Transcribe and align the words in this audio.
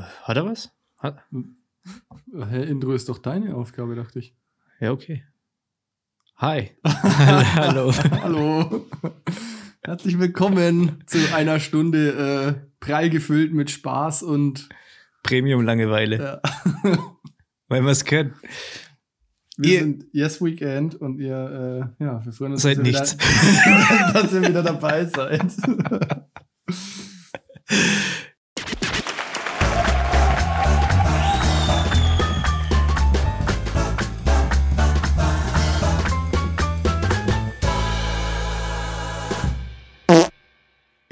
Hat 0.00 0.36
er 0.36 0.44
was? 0.46 0.70
Hat... 0.98 1.18
Hä, 2.32 2.62
Intro 2.64 2.92
ist 2.92 3.08
doch 3.08 3.18
deine 3.18 3.54
Aufgabe, 3.54 3.94
dachte 3.94 4.18
ich. 4.18 4.34
Ja, 4.80 4.92
okay. 4.92 5.24
Hi. 6.36 6.70
Hallo. 6.84 7.92
Hallo. 8.22 8.86
Herzlich 9.82 10.18
willkommen 10.18 11.02
zu 11.06 11.18
einer 11.34 11.60
Stunde 11.60 12.58
äh, 12.64 12.68
prall 12.80 13.10
gefüllt 13.10 13.52
mit 13.52 13.70
Spaß 13.70 14.22
und 14.22 14.68
Premium-Langeweile. 15.22 16.40
ja. 16.84 16.92
Weil 17.68 17.82
wir 17.84 17.90
es 17.90 18.04
können. 18.04 18.34
Wir 19.56 19.72
Ihr- 19.74 19.78
sind 19.80 20.04
Yes 20.12 20.42
Weekend 20.42 20.94
und 20.96 21.18
ihr, 21.20 21.92
äh, 22.00 22.04
ja, 22.04 22.24
wir 22.24 22.32
freuen 22.32 22.52
uns, 22.52 22.62
Seid 22.62 22.78
dass 22.78 22.86
ihr, 22.86 22.92
nichts. 22.92 23.16
Wieder, 23.18 24.12
dass 24.22 24.32
ihr 24.32 24.42
wieder 24.42 24.62
dabei 24.62 25.04
seid. 25.04 25.52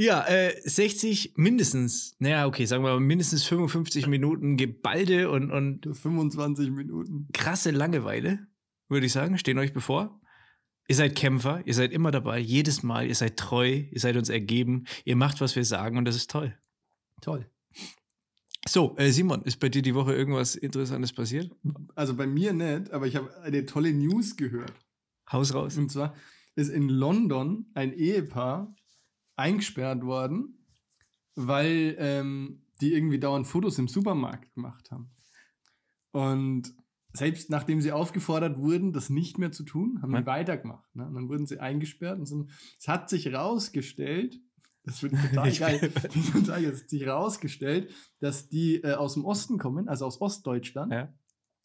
Ja, 0.00 0.24
äh, 0.28 0.54
60 0.64 1.34
mindestens, 1.36 2.14
naja, 2.20 2.46
okay, 2.46 2.66
sagen 2.66 2.84
wir 2.84 2.92
mal 2.92 3.00
mindestens 3.00 3.42
55 3.44 4.06
Minuten 4.06 4.56
geballte 4.56 5.28
und, 5.28 5.50
und 5.50 5.88
25 5.96 6.70
Minuten. 6.70 7.26
krasse 7.32 7.72
Langeweile, 7.72 8.46
würde 8.88 9.06
ich 9.06 9.12
sagen, 9.12 9.38
stehen 9.38 9.58
euch 9.58 9.72
bevor. 9.72 10.20
Ihr 10.86 10.94
seid 10.94 11.16
Kämpfer, 11.16 11.62
ihr 11.66 11.74
seid 11.74 11.92
immer 11.92 12.12
dabei, 12.12 12.38
jedes 12.38 12.84
Mal, 12.84 13.08
ihr 13.08 13.14
seid 13.16 13.36
treu, 13.36 13.66
ihr 13.90 14.00
seid 14.00 14.16
uns 14.16 14.28
ergeben, 14.28 14.84
ihr 15.04 15.16
macht, 15.16 15.40
was 15.40 15.56
wir 15.56 15.64
sagen 15.64 15.98
und 15.98 16.04
das 16.04 16.14
ist 16.14 16.30
toll. 16.30 16.56
Toll. 17.20 17.50
So, 18.68 18.96
äh, 18.98 19.10
Simon, 19.10 19.42
ist 19.42 19.58
bei 19.58 19.68
dir 19.68 19.82
die 19.82 19.96
Woche 19.96 20.14
irgendwas 20.14 20.54
Interessantes 20.54 21.12
passiert? 21.12 21.50
Also 21.96 22.14
bei 22.14 22.26
mir 22.28 22.52
nicht, 22.52 22.92
aber 22.92 23.08
ich 23.08 23.16
habe 23.16 23.36
eine 23.42 23.66
tolle 23.66 23.92
News 23.92 24.36
gehört. 24.36 24.72
Haus 25.32 25.54
raus. 25.54 25.76
Und 25.76 25.90
zwar 25.90 26.14
ist 26.54 26.68
in 26.68 26.88
London 26.88 27.66
ein 27.74 27.92
Ehepaar 27.92 28.72
eingesperrt 29.38 30.04
worden, 30.04 30.66
weil 31.34 31.96
ähm, 31.98 32.62
die 32.80 32.92
irgendwie 32.92 33.18
dauernd 33.18 33.46
Fotos 33.46 33.78
im 33.78 33.88
Supermarkt 33.88 34.52
gemacht 34.54 34.90
haben. 34.90 35.10
Und 36.10 36.74
selbst 37.12 37.50
nachdem 37.50 37.80
sie 37.80 37.92
aufgefordert 37.92 38.58
wurden, 38.58 38.92
das 38.92 39.10
nicht 39.10 39.38
mehr 39.38 39.52
zu 39.52 39.64
tun, 39.64 40.00
haben 40.02 40.14
die 40.14 40.26
weitergemacht. 40.26 40.94
Ne? 40.94 41.06
Und 41.06 41.14
dann 41.14 41.28
wurden 41.28 41.46
sie 41.46 41.58
eingesperrt 41.58 42.18
und 42.18 42.26
sind, 42.26 42.50
es 42.78 42.88
hat 42.88 43.08
sich 43.08 43.32
rausgestellt, 43.32 44.40
das 44.84 45.02
wird 45.02 45.12
geil, 45.32 45.32
total 45.32 45.52
geil, 46.44 46.64
es 46.64 46.82
hat 46.82 46.88
sich 46.88 47.06
rausgestellt, 47.06 47.90
dass 48.20 48.48
die 48.48 48.82
äh, 48.82 48.94
aus 48.94 49.14
dem 49.14 49.24
Osten 49.24 49.58
kommen, 49.58 49.88
also 49.88 50.06
aus 50.06 50.20
Ostdeutschland. 50.20 50.92
Ja. 50.92 51.14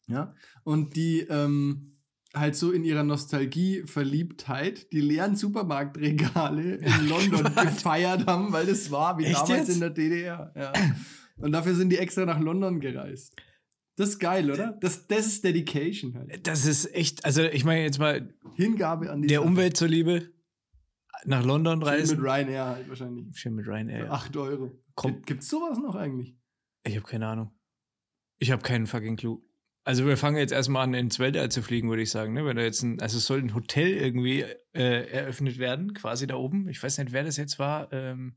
Ja. 0.06 0.34
Und 0.64 0.96
die 0.96 1.20
ähm, 1.20 1.93
halt 2.34 2.56
so 2.56 2.72
in 2.72 2.84
ihrer 2.84 3.02
Nostalgie-Verliebtheit 3.04 4.92
die 4.92 5.00
leeren 5.00 5.36
Supermarktregale 5.36 6.74
in 6.76 7.08
London 7.08 7.44
Quatsch. 7.44 7.64
gefeiert 7.76 8.26
haben, 8.26 8.52
weil 8.52 8.66
das 8.66 8.90
war 8.90 9.18
wie 9.18 9.24
Echt 9.24 9.36
damals 9.36 9.68
jetzt? 9.68 9.68
in 9.70 9.80
der 9.80 9.90
DDR. 9.90 10.52
Ja. 10.56 10.72
Und 11.38 11.52
dafür 11.52 11.74
sind 11.74 11.90
die 11.90 11.98
extra 11.98 12.24
nach 12.24 12.40
London 12.40 12.80
gereist. 12.80 13.34
Das 13.96 14.08
ist 14.10 14.18
geil, 14.18 14.50
oder? 14.50 14.72
Das, 14.80 15.06
das 15.06 15.26
ist 15.26 15.44
Dedication 15.44 16.14
halt. 16.14 16.46
Das 16.46 16.66
ist 16.66 16.92
echt, 16.94 17.24
also 17.24 17.42
ich 17.42 17.64
meine 17.64 17.82
jetzt 17.82 17.98
mal, 18.00 18.34
Hingabe 18.56 19.10
an 19.10 19.22
die 19.22 19.28
der 19.28 19.38
Sache. 19.38 19.48
Umwelt 19.48 19.76
zuliebe, 19.76 20.32
nach 21.24 21.44
London 21.44 21.80
Schön 21.80 21.88
reisen. 21.88 22.20
mit 22.20 22.26
Ryanair 22.26 22.64
halt 22.66 22.88
wahrscheinlich. 22.88 23.26
Schön 23.38 23.54
mit 23.54 23.66
Ryanair. 23.66 24.00
Für 24.00 24.06
ja. 24.06 24.10
8 24.12 24.36
Euro. 24.36 24.72
Komm. 24.96 25.22
Gibt 25.22 25.42
es 25.42 25.48
sowas 25.48 25.78
noch 25.78 25.94
eigentlich? 25.94 26.36
Ich 26.84 26.96
habe 26.96 27.06
keine 27.06 27.26
Ahnung. 27.28 27.50
Ich 28.38 28.50
habe 28.50 28.62
keinen 28.62 28.86
fucking 28.86 29.16
Clou. 29.16 29.42
Also 29.86 30.06
wir 30.06 30.16
fangen 30.16 30.38
jetzt 30.38 30.52
erstmal 30.52 30.82
an, 30.84 30.94
ins 30.94 31.18
Weltall 31.18 31.50
zu 31.50 31.62
fliegen, 31.62 31.90
würde 31.90 32.02
ich 32.02 32.10
sagen. 32.10 32.32
Ne? 32.32 32.44
Wenn 32.46 32.56
da 32.56 32.62
jetzt 32.62 32.82
ein, 32.82 33.00
also 33.00 33.18
es 33.18 33.26
soll 33.26 33.40
ein 33.40 33.54
Hotel 33.54 33.88
irgendwie 33.92 34.40
äh, 34.72 35.06
eröffnet 35.10 35.58
werden, 35.58 35.92
quasi 35.92 36.26
da 36.26 36.36
oben. 36.36 36.68
Ich 36.68 36.82
weiß 36.82 36.96
nicht, 36.98 37.12
wer 37.12 37.22
das 37.24 37.36
jetzt 37.36 37.58
war. 37.58 37.92
Ähm, 37.92 38.36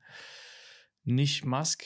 nicht 1.03 1.45
Musk. 1.45 1.83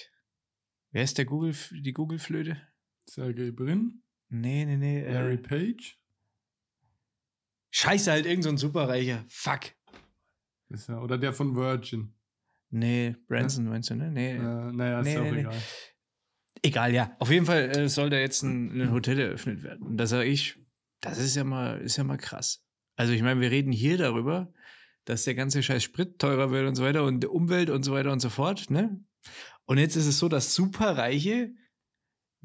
Wer 0.92 1.04
ist 1.04 1.20
der 1.20 1.26
Google, 1.26 1.54
die 1.72 1.94
Google-Flöte? 1.94 2.58
Sergey 3.06 3.52
Brin, 3.52 4.02
Nee, 4.30 4.66
nee, 4.66 4.78
nee. 4.78 5.04
Larry 5.12 5.34
Äh, 5.36 5.38
Page. 5.38 5.98
Scheiße, 7.70 8.12
halt 8.12 8.26
irgend 8.26 8.44
so 8.44 8.50
ein 8.50 8.58
Superreicher. 8.58 9.26
Fuck. 9.30 9.74
Ist 10.70 10.90
ja, 10.90 11.00
oder 11.02 11.18
der 11.18 11.34
von 11.34 11.56
Virgin. 11.56 12.14
Nee, 12.70 13.16
Branson 13.28 13.66
meinst 13.66 13.90
du, 13.90 13.96
ne? 13.96 14.10
Nee. 14.10 14.32
Äh, 14.32 14.40
naja, 14.40 15.00
ist 15.02 15.06
Nee, 15.06 15.18
auch 15.18 15.24
nee, 15.24 15.32
nee. 15.32 15.40
egal. 15.42 15.62
Egal, 16.64 16.94
ja. 16.94 17.16
Auf 17.20 17.32
jeden 17.32 17.46
Fall 17.46 17.70
äh, 17.76 17.90
soll 17.90 18.10
da 18.10 18.18
jetzt 18.18 18.44
ein, 18.44 18.82
ein 18.82 18.92
Hotel 18.92 19.20
eröffnet 19.20 19.64
werden. 19.64 19.82
Und 19.86 19.98
da 19.98 20.06
sage 20.06 20.26
ich, 20.26 20.60
das 21.02 21.18
ist 21.18 21.36
ja 21.36 21.44
mal, 21.44 21.80
ist 21.82 21.98
ja 21.98 22.04
mal 22.04 22.18
krass. 22.18 22.64
Also 22.96 23.14
ich 23.14 23.24
meine, 23.24 23.42
wir 23.42 23.50
reden 23.50 23.72
hier 23.72 23.98
darüber, 23.98 24.54
dass 25.06 25.24
der 25.24 25.34
ganze 25.34 25.64
Scheiß 25.64 25.84
Sprit 25.84 26.20
teurer 26.20 26.52
wird 26.52 26.68
und 26.68 26.76
so 26.76 26.84
weiter 26.84 27.04
und 27.04 27.26
Umwelt 27.26 27.70
und 27.72 27.84
so 27.84 27.94
weiter 27.94 28.12
und 28.12 28.20
so 28.20 28.30
fort, 28.30 28.70
ne? 28.70 29.04
Und 29.66 29.78
jetzt 29.78 29.96
ist 29.96 30.08
es 30.08 30.20
so, 30.20 30.28
dass 30.28 30.54
Superreiche 30.54 31.54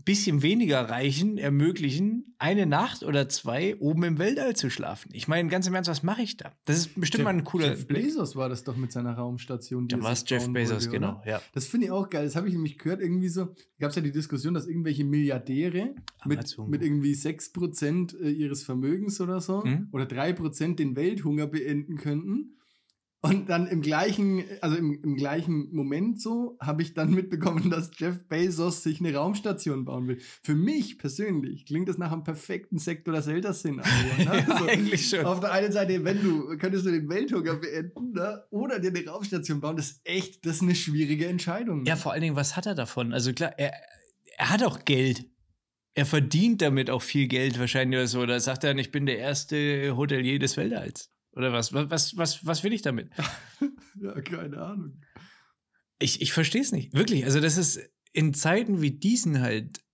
bisschen 0.05 0.43
weniger 0.43 0.89
Reichen 0.89 1.37
ermöglichen, 1.39 2.35
eine 2.39 2.67
Nacht 2.67 3.03
oder 3.03 3.29
zwei 3.29 3.77
oben 3.81 4.03
im 4.05 4.19
Weltall 4.19 4.55
zu 4.55 4.71
schlafen. 4.71 5.09
Ich 5.13 5.27
meine, 5.27 5.49
ganz 5.49 5.67
im 5.67 5.75
Ernst, 5.75 5.91
was 5.91 6.03
mache 6.03 6.23
ich 6.23 6.37
da? 6.37 6.53
Das 6.67 6.77
ist 6.77 7.01
bestimmt 7.01 7.25
mal 7.25 7.31
ein 7.31 7.45
cooler 7.45 7.69
Jeff 7.71 7.87
Blick. 7.87 8.05
Bezos 8.05 8.37
war 8.37 8.49
das 8.49 8.63
doch 8.63 8.77
mit 8.77 8.93
seiner 8.93 9.15
Raumstation. 9.15 9.89
Da 9.89 10.01
war 10.03 10.13
es 10.13 10.25
Jeff 10.29 10.47
Bezos, 10.53 10.73
wollte, 10.85 10.91
genau, 10.91 11.23
ja. 11.27 11.41
Das 11.55 11.67
finde 11.67 11.87
ich 11.87 11.93
auch 11.93 12.09
geil. 12.11 12.25
Das 12.27 12.37
habe 12.37 12.47
ich 12.47 12.55
nämlich 12.55 12.79
gehört, 12.79 13.01
irgendwie 13.01 13.29
so. 13.29 13.55
Gab 13.81 13.91
es 13.91 13.97
ja 13.97 14.03
die 14.03 14.13
Diskussion, 14.13 14.55
dass 14.55 14.67
irgendwelche 14.67 15.05
Milliardäre 15.05 15.95
mit, 16.25 16.39
Amazon. 16.39 16.71
mit 16.71 16.83
irgendwie 16.83 17.15
6% 17.15 18.21
äh, 18.21 18.31
ihres 18.31 18.63
Vermögens 18.63 19.21
oder 19.21 19.41
so 19.41 19.63
Mhm. 19.65 19.89
oder 19.93 20.05
3% 20.05 20.77
den 20.77 20.95
Welthunger 20.97 21.47
beenden 21.47 21.97
könnten. 21.97 22.56
Und 23.31 23.49
dann 23.49 23.67
im 23.67 23.83
gleichen, 23.83 24.45
also 24.61 24.77
im, 24.77 25.01
im 25.03 25.17
gleichen 25.17 25.75
Moment 25.75 26.21
so, 26.21 26.57
habe 26.61 26.83
ich 26.83 26.95
dann 26.95 27.13
mitbekommen, 27.13 27.71
dass 27.71 27.91
Jeff 27.97 28.27
Bezos 28.29 28.83
sich 28.83 29.01
eine 29.01 29.15
Raumstation 29.15 29.85
bauen 29.85 30.09
will. 30.09 30.19
Für 30.43 30.55
mich 30.55 30.99
persönlich 30.99 31.67
klingt 31.67 31.89
das 31.89 31.99
nach 31.99 32.13
einem 32.13 32.25
perfekten 32.25 32.79
Sektor 32.79 33.15
das 33.15 33.59
Szenario. 33.59 33.93
Ne? 34.17 34.25
ja, 34.25 34.31
Also, 34.31 34.67
eigentlich 34.67 35.09
schon. 35.09 35.25
auf 35.25 35.41
der 35.41 35.53
einen 35.53 35.73
Seite, 35.73 36.05
wenn 36.05 36.23
du, 36.23 36.57
könntest 36.59 36.87
du 36.87 36.91
den 36.91 37.09
Welthunger 37.09 37.57
beenden 37.57 38.13
ne? 38.13 38.45
oder 38.51 38.79
dir 38.79 38.91
eine 38.91 39.05
Raumstation 39.07 39.61
bauen, 39.61 39.77
das 39.77 39.93
ist 39.93 40.01
echt, 40.05 40.47
das 40.47 40.57
ist 40.57 40.63
eine 40.63 40.75
schwierige 40.75 41.27
Entscheidung. 41.27 41.85
Ja, 41.85 41.97
vor 41.97 42.13
allen 42.13 42.23
Dingen, 42.23 42.37
was 42.37 42.57
hat 42.57 42.67
er 42.67 42.75
davon? 42.75 43.13
Also 43.13 43.33
klar, 43.33 43.53
er, 43.59 43.73
er 44.37 44.51
hat 44.51 44.63
auch 44.63 44.85
Geld. 44.85 45.27
Er 45.95 46.07
verdient 46.07 46.61
damit 46.61 46.91
auch 46.91 47.03
viel 47.03 47.27
Geld 47.27 47.59
wahrscheinlich 47.59 47.99
oder 47.99 48.07
so. 48.07 48.21
Oder 48.21 48.41
sagt 48.41 48.65
er, 48.65 48.77
ich 48.77 48.91
bin 48.91 49.07
der 49.07 49.19
erste 49.19 49.97
Hotelier 49.97 50.39
des 50.39 50.57
Weltalls. 50.57 51.11
Oder 51.37 51.53
was? 51.53 51.73
Was, 51.73 52.17
was, 52.17 52.47
was, 52.47 52.65
will 52.65 52.73
ich 52.73 52.83
damit? 52.83 53.11
ja 54.01 54.21
keine 54.23 54.61
Ahnung. 54.61 55.01
Ich, 55.99 56.23
ich 56.23 56.33
verstehe 56.33 56.63
es 56.63 56.73
nicht. 56.73 56.95
Wirklich. 56.95 57.25
Also, 57.25 57.41
das 57.41 57.59
ist 57.59 57.79
in 58.13 58.35
Zeiten 58.35 58.81
wie 58.81 58.91
diesen 58.91 59.41
halt. 59.41 59.85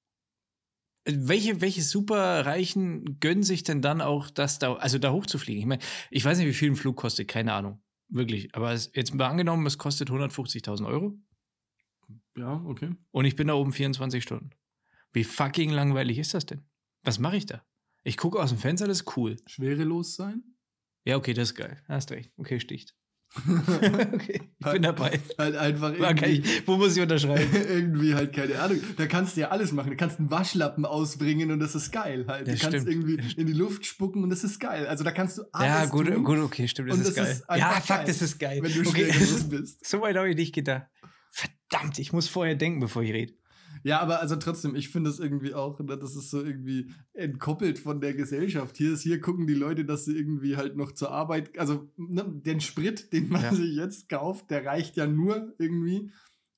Welche, 1.05 1.61
welche 1.61 1.83
Superreichen 1.83 3.19
gönnen 3.19 3.43
sich 3.43 3.65
denn 3.65 3.83
dann 3.83 4.01
auch, 4.01 4.31
das 4.31 4.61
da, 4.61 4.75
also 4.75 4.99
da 4.99 5.11
hochzufliegen? 5.11 5.61
Ich 5.61 5.67
meine, 5.67 5.83
ich 6.13 6.25
weiß 6.25 6.39
nicht, 6.39 6.47
wie 6.47 6.55
viel 6.55 6.71
ein 6.71 6.77
Flug 6.77 6.97
kostet, 6.97 7.27
keine 7.27 7.53
Ahnung. 7.55 7.83
Wirklich. 8.09 8.55
Aber 8.55 8.73
es, 8.73 8.93
jetzt 8.95 9.13
mal 9.13 9.27
angenommen, 9.27 9.67
es 9.67 9.79
kostet 9.79 10.11
150.000 10.11 10.87
Euro. 10.87 11.19
Ja, 12.37 12.63
okay. 12.67 12.95
Und 13.11 13.25
ich 13.25 13.35
bin 13.35 13.49
da 13.49 13.55
oben 13.55 13.73
24 13.73 14.23
Stunden. 14.23 14.51
Wie 15.13 15.25
fucking 15.25 15.71
langweilig 15.71 16.19
ist 16.19 16.35
das 16.35 16.47
denn? 16.47 16.63
Was 17.03 17.19
mache 17.19 17.37
ich 17.37 17.47
da? 17.47 17.65
Ich 18.05 18.17
gucke 18.17 18.41
aus 18.41 18.51
dem 18.51 18.59
Fenster, 18.59 18.87
das 18.87 19.01
ist 19.01 19.17
cool. 19.17 19.37
Schwerelos 19.47 20.15
sein? 20.15 20.52
Ja, 21.05 21.17
okay, 21.17 21.35
das 21.35 21.51
ist 21.51 21.55
geil. 21.57 21.83
Hast 21.89 22.11
recht. 22.13 22.31
Okay, 22.37 22.61
sticht. 22.61 22.95
okay, 24.13 24.43
ich 24.59 24.73
bin 24.73 24.83
dabei. 24.83 25.19
Halt 25.39 25.57
einfach 25.57 25.99
War 25.99 26.13
geil. 26.13 26.35
irgendwie, 26.35 26.67
Wo 26.67 26.77
muss 26.77 26.95
ich 26.95 27.03
unterschreiben? 27.03 27.49
irgendwie 27.69 28.15
halt, 28.15 28.33
keine 28.35 28.59
Ahnung. 28.61 28.79
Da 28.99 29.07
kannst 29.07 29.37
du 29.37 29.41
ja 29.41 29.49
alles 29.49 29.73
machen. 29.73 29.91
Du 29.91 29.97
kannst 29.97 30.19
einen 30.19 30.31
Waschlappen 30.31 30.85
ausbringen 30.85 31.51
und 31.51 31.59
das 31.59 31.75
ist 31.75 31.91
geil 31.93 32.27
halt. 32.29 32.47
Das 32.47 32.57
du 32.57 32.61
kannst 32.61 32.87
stimmt. 32.87 32.89
irgendwie 32.89 33.41
in 33.41 33.47
die 33.47 33.55
Luft 33.55 33.87
spucken 33.87 34.23
und 34.23 34.29
das 34.29 34.45
ist 34.45 34.61
geil. 34.61 34.87
Also 34.87 35.03
da 35.03 35.13
kannst 35.13 35.39
du 35.39 35.45
alles 35.53 35.67
ja, 35.67 35.87
gut, 35.87 36.09
tun, 36.09 36.23
gut, 36.25 36.39
okay, 36.41 36.69
stimmt, 36.69 36.91
das 36.91 36.99
ist 36.99 37.09
das 37.09 37.15
geil. 37.15 37.33
ist 37.33 37.45
ja, 37.49 37.71
einfach 37.71 37.83
fuck, 37.83 37.97
geil, 37.97 38.07
das 38.07 38.23
ist 38.23 38.39
geil. 38.39 38.59
wenn 38.63 38.73
du 38.73 38.89
okay, 38.91 39.13
bist. 39.49 39.87
so 39.87 40.01
weit 40.03 40.17
habe 40.17 40.29
ich 40.29 40.37
nicht 40.37 40.55
gedacht. 40.55 40.87
Verdammt, 41.31 41.99
ich 41.99 42.13
muss 42.13 42.29
vorher 42.29 42.55
denken, 42.55 42.81
bevor 42.81 43.03
ich 43.03 43.15
rede. 43.15 43.33
Ja, 43.85 44.01
aber 44.01 44.21
also 44.21 44.37
trotzdem, 44.37 44.77
ich 44.77 44.91
finde 44.91 45.11
das 45.11 45.19
irgendwie 45.19 45.55
auch, 45.55 45.79
ne, 45.81 45.97
das 45.99 46.15
ist 46.15 46.31
so 46.31 46.43
irgendwie 46.43 46.93
entkoppelt 47.15 47.79
von 47.79 48.01
der 48.01 48.15
Gesellschaft. 48.15 48.77
Hier 48.77 48.93
ist, 48.93 49.03
hier 49.03 49.21
gucken 49.21 49.47
die 49.47 49.55
Leute, 49.55 49.85
dass 49.85 50.05
sie 50.05 50.17
irgendwie 50.17 50.57
halt 50.57 50.77
noch 50.77 50.93
zur 50.93 51.11
Arbeit, 51.11 51.59
also 51.59 51.91
ne, 51.97 52.25
den 52.29 52.61
Sprit, 52.61 53.13
den 53.13 53.29
man 53.29 53.43
Ja. 53.43 53.55
sich 53.55 53.75
jetzt 53.75 54.09
kauft, 54.09 54.51
der 54.51 54.65
reicht 54.65 54.97
ja 54.97 55.07
nur 55.07 55.55
irgendwie, 55.59 56.11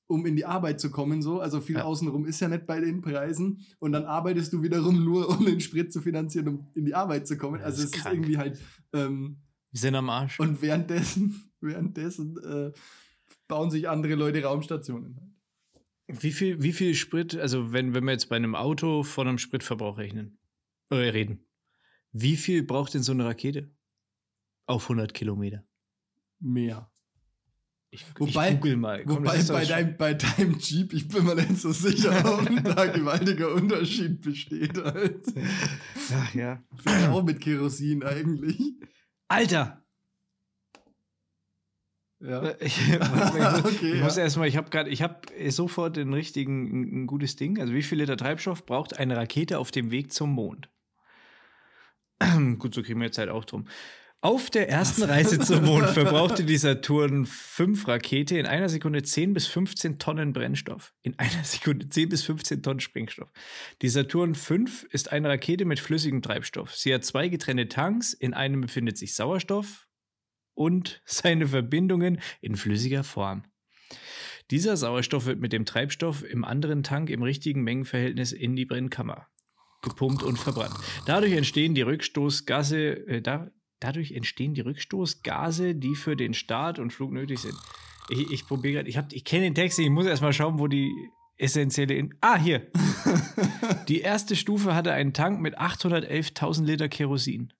um 0.07 0.27
in 0.27 0.35
die 0.35 0.45
Arbeit 0.45 0.79
zu 0.79 0.91
kommen, 0.91 1.23
so. 1.23 1.39
Also 1.39 1.61
viel 1.61 1.77
Ja. 1.77 1.83
außenrum 1.85 2.25
ist 2.25 2.39
ja 2.41 2.47
nicht 2.47 2.67
bei 2.67 2.79
den 2.79 3.01
Preisen. 3.01 3.65
Und 3.79 3.91
dann 3.93 4.05
arbeitest 4.05 4.53
du 4.53 4.61
wiederum 4.61 5.03
nur, 5.03 5.27
um 5.29 5.43
den 5.45 5.59
Sprit 5.61 5.91
zu 5.91 6.01
finanzieren, 6.01 6.47
um 6.47 6.67
in 6.75 6.85
die 6.85 6.93
Arbeit 6.93 7.27
zu 7.27 7.37
kommen. 7.37 7.59
Ja, 7.59 7.65
also 7.65 7.79
es 7.81 7.85
ist 7.89 7.95
ist 7.95 8.01
krank. 8.03 8.15
irgendwie 8.17 8.37
halt, 8.37 8.59
ähm, 8.93 9.37
Wir 9.71 9.79
sind 9.79 9.95
am 9.95 10.09
Arsch. 10.11 10.39
und 10.39 10.61
währenddessen, 10.61 11.49
währenddessen 11.59 12.37
äh, 12.43 12.71
bauen 13.47 13.71
sich 13.71 13.89
andere 13.89 14.13
Leute 14.13 14.43
Raumstationen. 14.43 15.34
Wie 16.07 16.31
viel, 16.31 16.61
wie 16.61 16.73
viel 16.73 16.93
Sprit, 16.93 17.35
also 17.35 17.73
wenn, 17.73 17.93
wenn 17.93 18.03
wir 18.03 18.11
jetzt 18.11 18.29
bei 18.29 18.35
einem 18.35 18.55
Auto 18.55 19.03
von 19.03 19.27
einem 19.27 19.37
Spritverbrauch 19.39 19.97
rechnen, 19.97 20.37
äh, 20.91 20.95
reden, 20.95 21.45
wie 22.11 22.37
viel 22.37 22.63
braucht 22.63 22.93
denn 22.93 23.03
so 23.03 23.11
eine 23.11 23.25
Rakete? 23.25 23.71
Auf 24.67 24.83
100 24.83 25.13
Kilometer. 25.13 25.65
Mehr. 26.39 26.91
Ich, 27.89 28.03
Wobei- 28.19 28.49
ich 28.49 28.55
google 28.55 28.75
mal. 28.77 29.03
Komm, 29.05 29.17
Wobei 29.25 29.41
bei 29.43 29.65
deinem, 29.65 29.97
bei 29.97 30.13
deinem 30.13 30.57
Jeep, 30.59 30.91
ich 30.93 31.07
bin 31.07 31.23
mir 31.25 31.35
nicht 31.35 31.57
so 31.57 31.71
sicher, 31.71 32.37
ob 32.39 32.63
da 32.63 32.85
gewaltiger 32.93 33.53
Unterschied 33.53 34.21
besteht. 34.21 34.77
Halt. 34.77 35.25
Ach 36.13 36.35
ja. 36.35 36.63
Auch 37.09 37.23
mit 37.23 37.39
Kerosin 37.39 38.03
eigentlich. 38.03 38.59
Alter! 39.27 39.84
Ja. 42.19 42.43
Äh, 42.43 42.65
Ich, 42.65 42.79
ich 42.89 42.99
muss, 42.99 43.65
Okay, 43.65 43.93
ich 43.93 44.01
muss 44.01 44.17
ja. 44.17 44.23
erstmal, 44.23 44.47
ich 44.47 44.57
habe 44.57 44.69
gerade, 44.69 44.89
ich 44.89 45.01
habe 45.01 45.19
sofort 45.49 45.97
den 45.97 46.13
richtigen, 46.13 46.65
ein, 46.65 47.03
ein 47.03 47.07
gutes 47.07 47.35
Ding. 47.35 47.59
Also 47.59 47.73
wie 47.73 47.83
viel 47.83 47.99
Liter 47.99 48.17
Treibstoff 48.17 48.65
braucht 48.65 48.97
eine 48.99 49.17
Rakete 49.17 49.59
auf 49.59 49.71
dem 49.71 49.91
Weg 49.91 50.13
zum 50.13 50.31
Mond? 50.31 50.69
Gut, 52.59 52.73
so 52.73 52.81
kriegen 52.81 52.99
wir 52.99 53.07
jetzt 53.07 53.17
halt 53.17 53.29
auch 53.29 53.45
drum. 53.45 53.67
Auf 54.21 54.49
der 54.49 54.69
ersten 54.69 55.03
Reise 55.03 55.37
zum 55.37 55.65
Mond 55.65 55.87
verbrauchte 55.91 56.45
die 56.45 56.57
Saturn 56.57 57.27
5 57.27 57.87
Rakete 57.87 58.39
in 58.39 58.47
einer 58.47 58.69
Sekunde 58.69 59.03
10 59.03 59.35
bis 59.35 59.45
15 59.45 59.99
Tonnen 59.99 60.33
Brennstoff. 60.33 60.93
In 61.03 61.19
einer 61.19 61.29
Sekunde 61.43 61.87
10 61.87 62.09
bis 62.09 62.23
15 62.23 62.63
Tonnen 62.63 62.79
Sprengstoff. 62.79 63.29
Die 63.83 63.89
Saturn 63.89 64.33
5 64.33 64.83
ist 64.85 65.11
eine 65.11 65.29
Rakete 65.29 65.65
mit 65.65 65.79
flüssigem 65.79 66.23
Treibstoff. 66.23 66.73
Sie 66.73 66.91
hat 66.91 67.03
zwei 67.03 67.27
getrennte 67.27 67.67
Tanks. 67.67 68.13
In 68.13 68.33
einem 68.33 68.61
befindet 68.61 68.97
sich 68.97 69.13
Sauerstoff 69.13 69.85
und 70.55 71.01
seine 71.05 71.47
Verbindungen 71.47 72.19
in 72.41 72.55
flüssiger 72.55 73.03
Form. 73.03 73.43
Dieser 74.51 74.77
Sauerstoff 74.77 75.25
wird 75.25 75.39
mit 75.39 75.53
dem 75.53 75.65
Treibstoff 75.65 76.23
im 76.23 76.43
anderen 76.43 76.83
Tank 76.83 77.09
im 77.09 77.23
richtigen 77.23 77.63
Mengenverhältnis 77.63 78.31
in 78.31 78.55
die 78.55 78.65
Brennkammer 78.65 79.27
gepumpt 79.81 80.23
und 80.23 80.37
verbrannt. 80.37 80.75
Dadurch 81.05 81.33
entstehen 81.33 81.75
die 81.75 81.81
Rückstoßgase, 81.83 83.07
äh, 83.07 83.21
da, 83.21 83.51
dadurch 83.79 84.11
entstehen 84.11 84.53
die 84.53 84.61
Rückstoßgase, 84.61 85.75
die 85.75 85.95
für 85.95 86.15
den 86.15 86.33
Start 86.33 86.79
und 86.79 86.91
Flug 86.91 87.11
nötig 87.11 87.39
sind. 87.39 87.55
Ich, 88.09 88.31
ich 88.31 88.47
probiere 88.47 88.73
gerade, 88.75 88.89
ich, 88.89 88.97
hab- 88.97 89.13
ich 89.13 89.23
kenne 89.23 89.43
den 89.43 89.55
Text, 89.55 89.77
nicht, 89.77 89.87
ich 89.87 89.93
muss 89.93 90.05
erstmal 90.05 90.33
schauen, 90.33 90.59
wo 90.59 90.67
die 90.67 90.91
essentielle. 91.37 91.93
In 91.95 92.15
ah, 92.21 92.37
hier. 92.37 92.67
die 93.87 94.01
erste 94.01 94.35
Stufe 94.35 94.73
hatte 94.73 94.91
einen 94.91 95.13
Tank 95.13 95.39
mit 95.41 95.59
811.000 95.59 96.65
Liter 96.65 96.89
Kerosin. 96.89 97.53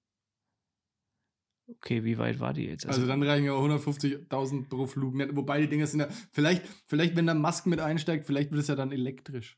Okay, 1.67 2.03
wie 2.03 2.17
weit 2.17 2.39
war 2.39 2.53
die 2.53 2.65
jetzt? 2.65 2.85
Also 2.85 3.07
dann 3.07 3.23
reichen 3.23 3.45
ja 3.45 3.53
auch 3.53 3.65
150.000 3.65 4.69
pro 4.69 4.85
Flug. 4.85 5.15
Wobei 5.35 5.61
die 5.61 5.67
Dinger 5.67 5.87
sind 5.87 6.01
ja, 6.01 6.09
vielleicht, 6.31 6.63
vielleicht 6.85 7.15
wenn 7.15 7.25
da 7.25 7.33
Musk 7.33 7.65
mit 7.65 7.79
einsteigt, 7.79 8.27
vielleicht 8.27 8.51
wird 8.51 8.61
es 8.61 8.67
ja 8.67 8.75
dann 8.75 8.91
elektrisch. 8.91 9.57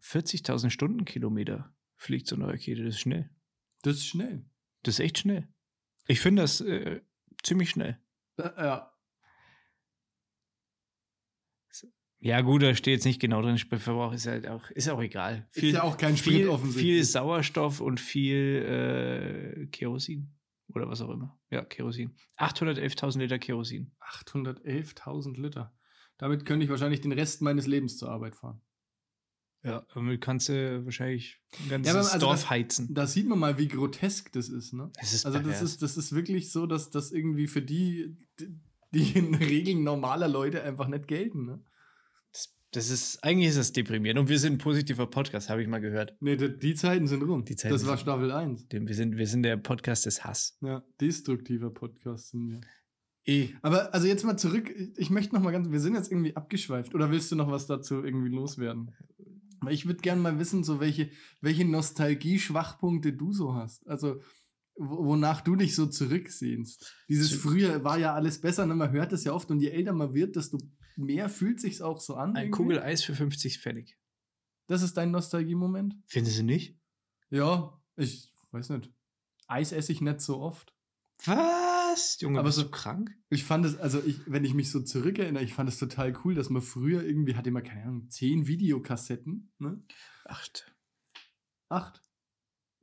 40.000 0.00 0.70
Stundenkilometer 0.70 1.74
fliegt 1.96 2.26
so 2.26 2.36
eine 2.36 2.48
Rakete, 2.48 2.84
das 2.84 2.94
ist 2.94 3.00
schnell. 3.00 3.30
Das 3.82 3.96
ist 3.96 4.06
schnell. 4.06 4.44
Das 4.82 4.94
ist 4.94 5.00
echt 5.00 5.18
schnell. 5.18 5.48
Ich 6.06 6.20
finde 6.20 6.42
das 6.42 6.60
äh, 6.60 7.02
ziemlich 7.42 7.70
schnell. 7.70 7.98
Äh, 8.38 8.50
Ja. 8.56 8.88
Ja, 12.24 12.40
gut, 12.40 12.62
da 12.62 12.72
steht 12.76 12.94
jetzt 12.94 13.04
nicht 13.04 13.20
genau 13.20 13.42
drin, 13.42 13.58
Spritverbrauch 13.58 14.12
ist 14.12 14.28
halt 14.28 14.46
auch, 14.46 14.70
ist 14.70 14.88
auch 14.88 15.02
egal. 15.02 15.48
Ist 15.54 15.72
ja 15.72 15.82
auch 15.82 15.96
kein 15.96 16.16
Sprit 16.16 16.34
viel, 16.34 16.48
offensichtlich. 16.48 16.84
viel 16.84 17.04
Sauerstoff 17.04 17.80
und 17.80 17.98
viel 17.98 19.64
äh, 19.64 19.66
Kerosin. 19.66 20.32
Oder 20.74 20.88
was 20.88 21.00
auch 21.02 21.10
immer. 21.10 21.38
Ja, 21.50 21.64
Kerosin. 21.64 22.14
811.000 22.38 23.18
Liter 23.18 23.38
Kerosin. 23.38 23.92
811.000 24.00 25.40
Liter. 25.40 25.74
Damit 26.18 26.44
könnte 26.46 26.64
ich 26.64 26.70
wahrscheinlich 26.70 27.00
den 27.00 27.12
Rest 27.12 27.42
meines 27.42 27.66
Lebens 27.66 27.98
zur 27.98 28.10
Arbeit 28.10 28.34
fahren. 28.36 28.60
Ja, 29.64 29.86
damit 29.94 30.20
kannst 30.20 30.48
du 30.48 30.84
wahrscheinlich 30.84 31.40
ein 31.62 31.68
ganzes 31.68 31.92
Ja, 31.94 31.98
also 32.00 32.18
Dorf 32.18 32.40
das- 32.40 32.50
heizen. 32.50 32.92
Da 32.94 33.06
sieht 33.06 33.28
man 33.28 33.38
mal, 33.38 33.58
wie 33.58 33.68
grotesk 33.68 34.32
das 34.32 34.48
ist, 34.48 34.72
ne? 34.72 34.90
Es 34.98 35.12
ist 35.12 35.24
Also 35.24 35.38
das 35.38 35.46
pervers. 35.46 35.62
ist, 35.62 35.82
das 35.82 35.96
ist 35.96 36.12
wirklich 36.14 36.50
so, 36.50 36.66
dass 36.66 36.90
das 36.90 37.12
irgendwie 37.12 37.46
für 37.46 37.62
die, 37.62 38.16
die 38.92 39.12
in 39.16 39.34
Regeln 39.36 39.84
normaler 39.84 40.26
Leute 40.28 40.62
einfach 40.64 40.88
nicht 40.88 41.06
gelten, 41.06 41.44
ne? 41.46 41.64
Das, 42.72 42.90
ist, 42.90 43.22
eigentlich 43.22 43.48
ist 43.50 43.58
das 43.58 43.72
deprimierend. 43.72 44.18
Und 44.20 44.28
wir 44.28 44.38
sind 44.38 44.54
ein 44.54 44.58
positiver 44.58 45.06
Podcast, 45.06 45.48
habe 45.48 45.62
ich 45.62 45.68
mal 45.68 45.80
gehört. 45.80 46.16
Nee, 46.20 46.36
die, 46.36 46.58
die 46.58 46.74
Zeiten 46.74 47.06
sind 47.06 47.22
rum. 47.22 47.44
Die 47.44 47.56
Zeiten 47.56 47.72
das 47.74 47.86
war 47.86 47.96
Staffel 47.98 48.30
1. 48.32 48.68
Dem- 48.68 48.88
Wir 48.88 48.94
sind, 48.94 49.16
wir 49.16 49.26
sind 49.26 49.42
der 49.44 49.56
Podcast 49.58 50.06
des 50.06 50.24
Hass. 50.24 50.56
Ja, 50.62 50.82
destruktiver 51.00 51.70
Podcast 51.70 52.30
sind 52.30 52.48
wir. 52.50 52.60
Eh. 53.24 53.50
Aber 53.62 53.94
also 53.94 54.06
jetzt 54.08 54.24
mal 54.24 54.36
zurück, 54.36 54.72
ich 54.96 55.10
möchte 55.10 55.34
noch 55.34 55.42
mal 55.42 55.52
ganz, 55.52 55.70
wir 55.70 55.78
sind 55.80 55.94
jetzt 55.94 56.10
irgendwie 56.10 56.34
abgeschweift. 56.34 56.94
Oder 56.94 57.10
willst 57.10 57.30
du 57.30 57.36
noch 57.36 57.50
was 57.50 57.66
dazu 57.66 58.02
irgendwie 58.02 58.30
loswerden? 58.34 58.90
Weil 59.60 59.74
Ich 59.74 59.86
würde 59.86 60.00
gerne 60.00 60.20
mal 60.20 60.38
wissen, 60.40 60.64
so 60.64 60.80
welche, 60.80 61.08
welche 61.40 61.64
Nostalgie-Schwachpunkte 61.64 63.12
du 63.12 63.32
so 63.32 63.54
hast. 63.54 63.86
Also 63.86 64.20
wo- 64.76 65.04
wonach 65.06 65.40
du 65.42 65.54
dich 65.56 65.74
so 65.74 65.86
zurücksehnst. 65.86 66.92
Dieses 67.08 67.32
früher 67.32 67.84
war 67.84 67.98
ja 67.98 68.14
alles 68.14 68.40
besser, 68.40 68.66
ne? 68.66 68.74
man 68.74 68.90
hört 68.92 69.12
das 69.12 69.24
ja 69.24 69.32
oft 69.32 69.50
und 69.50 69.60
je 69.60 69.68
älter 69.68 69.92
man 69.92 70.14
wird, 70.14 70.34
desto 70.36 70.58
mehr 70.96 71.28
fühlt 71.28 71.60
sich's 71.60 71.80
auch 71.80 72.00
so 72.00 72.14
an. 72.16 72.30
Ein 72.36 72.44
irgendwie. 72.46 72.50
Kugel 72.56 72.80
Eis 72.80 73.02
für 73.02 73.14
50 73.14 73.60
Pfennig. 73.60 73.98
Das 74.66 74.82
ist 74.82 74.96
dein 74.96 75.10
Nostalgie-Moment? 75.10 75.96
Findest 76.06 76.38
du 76.38 76.42
nicht? 76.44 76.78
Ja, 77.30 77.80
ich 77.96 78.32
weiß 78.52 78.70
nicht. 78.70 78.90
Eis 79.48 79.72
esse 79.72 79.92
ich 79.92 80.00
nicht 80.00 80.20
so 80.20 80.40
oft. 80.40 80.74
Was? 81.24 82.20
Junge, 82.20 82.38
Aber 82.38 82.48
bist 82.48 82.58
so- 82.58 82.64
du 82.64 82.70
krank? 82.70 83.16
Ich 83.30 83.44
fand 83.44 83.64
es, 83.64 83.76
also 83.76 84.02
ich, 84.04 84.20
wenn 84.26 84.44
ich 84.44 84.54
mich 84.54 84.70
so 84.70 84.80
zurückerinnere, 84.80 85.44
ich 85.44 85.54
fand 85.54 85.68
es 85.68 85.78
total 85.78 86.14
cool, 86.24 86.34
dass 86.34 86.50
man 86.50 86.62
früher 86.62 87.04
irgendwie 87.04 87.36
hatte 87.36 87.50
man, 87.50 87.62
keine 87.62 87.82
Ahnung, 87.84 88.08
zehn 88.10 88.46
Videokassetten, 88.46 89.52
ne? 89.58 89.82
Acht. 90.24 90.72
Acht. 91.68 92.01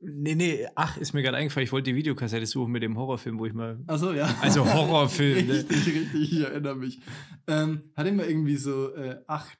Nee, 0.02 0.34
nee, 0.34 0.66
ach, 0.74 0.96
ist 0.96 1.12
mir 1.12 1.22
gerade 1.22 1.36
eingefallen, 1.36 1.64
ich 1.64 1.72
wollte 1.72 1.90
die 1.90 1.96
Videokassette 1.96 2.46
suchen 2.46 2.72
mit 2.72 2.82
dem 2.82 2.96
Horrorfilm, 2.96 3.38
wo 3.38 3.44
ich 3.44 3.52
mal. 3.52 3.78
Achso, 3.86 4.12
ja. 4.12 4.34
Also 4.40 4.64
Horrorfilm, 4.64 5.46
ne? 5.46 5.54
richtig, 5.70 5.94
richtig, 5.94 6.32
ich 6.32 6.40
erinnere 6.40 6.76
mich. 6.76 7.00
Ähm, 7.46 7.82
hatte 7.94 8.10
man 8.12 8.26
irgendwie 8.26 8.56
so 8.56 8.94
äh, 8.94 9.18
acht, 9.26 9.58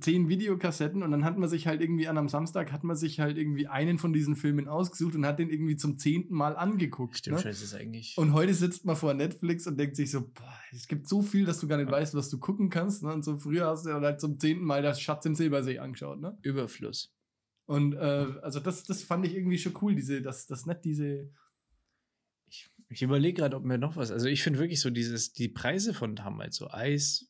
zehn 0.00 0.28
Videokassetten 0.28 1.02
und 1.02 1.10
dann 1.10 1.24
hat 1.24 1.38
man 1.38 1.48
sich 1.48 1.66
halt 1.66 1.80
irgendwie 1.80 2.08
an 2.08 2.18
einem 2.18 2.28
Samstag, 2.28 2.72
hat 2.72 2.84
man 2.84 2.96
sich 2.96 3.20
halt 3.20 3.38
irgendwie 3.38 3.66
einen 3.66 3.98
von 3.98 4.12
diesen 4.12 4.36
Filmen 4.36 4.68
ausgesucht 4.68 5.14
und 5.14 5.24
hat 5.24 5.38
den 5.38 5.50
irgendwie 5.50 5.76
zum 5.76 5.96
zehnten 5.96 6.34
Mal 6.34 6.56
angeguckt. 6.56 7.16
Stimmt 7.16 7.36
ne? 7.36 7.42
schon, 7.42 7.50
das 7.50 7.62
ist 7.62 7.74
eigentlich. 7.74 8.14
Und 8.18 8.32
heute 8.32 8.54
sitzt 8.54 8.84
man 8.84 8.96
vor 8.96 9.14
Netflix 9.14 9.66
und 9.66 9.78
denkt 9.78 9.96
sich 9.96 10.10
so, 10.10 10.22
boah, 10.22 10.54
es 10.72 10.88
gibt 10.88 11.08
so 11.08 11.22
viel, 11.22 11.44
dass 11.46 11.60
du 11.60 11.68
gar 11.68 11.78
nicht 11.78 11.90
weißt, 11.90 12.14
was 12.14 12.28
du 12.28 12.38
gucken 12.38 12.70
kannst. 12.70 13.02
Ne? 13.02 13.12
Und 13.12 13.24
so 13.24 13.38
früher 13.38 13.66
hast 13.66 13.86
du 13.86 13.90
dann 13.90 14.04
halt 14.04 14.20
zum 14.20 14.38
zehnten 14.38 14.64
Mal 14.64 14.82
das 14.82 15.00
Schatz 15.00 15.24
im 15.26 15.34
Silbersee 15.34 15.78
angeschaut. 15.78 16.20
Ne? 16.20 16.36
Überfluss. 16.42 17.15
Und 17.66 17.94
äh, 17.94 18.26
also 18.42 18.60
das, 18.60 18.84
das 18.84 19.02
fand 19.02 19.26
ich 19.26 19.34
irgendwie 19.34 19.58
schon 19.58 19.76
cool, 19.82 19.94
diese, 19.94 20.22
dass 20.22 20.46
das 20.46 20.66
nicht 20.66 20.84
diese. 20.84 21.28
Ich, 22.48 22.70
ich 22.88 23.02
überlege 23.02 23.40
gerade, 23.40 23.56
ob 23.56 23.64
mir 23.64 23.76
noch 23.76 23.96
was. 23.96 24.12
Also 24.12 24.28
ich 24.28 24.42
finde 24.42 24.60
wirklich 24.60 24.80
so 24.80 24.90
dieses, 24.90 25.32
die 25.32 25.48
Preise 25.48 25.92
von 25.92 26.14
damals, 26.14 26.56
so 26.56 26.70
Eis, 26.70 27.28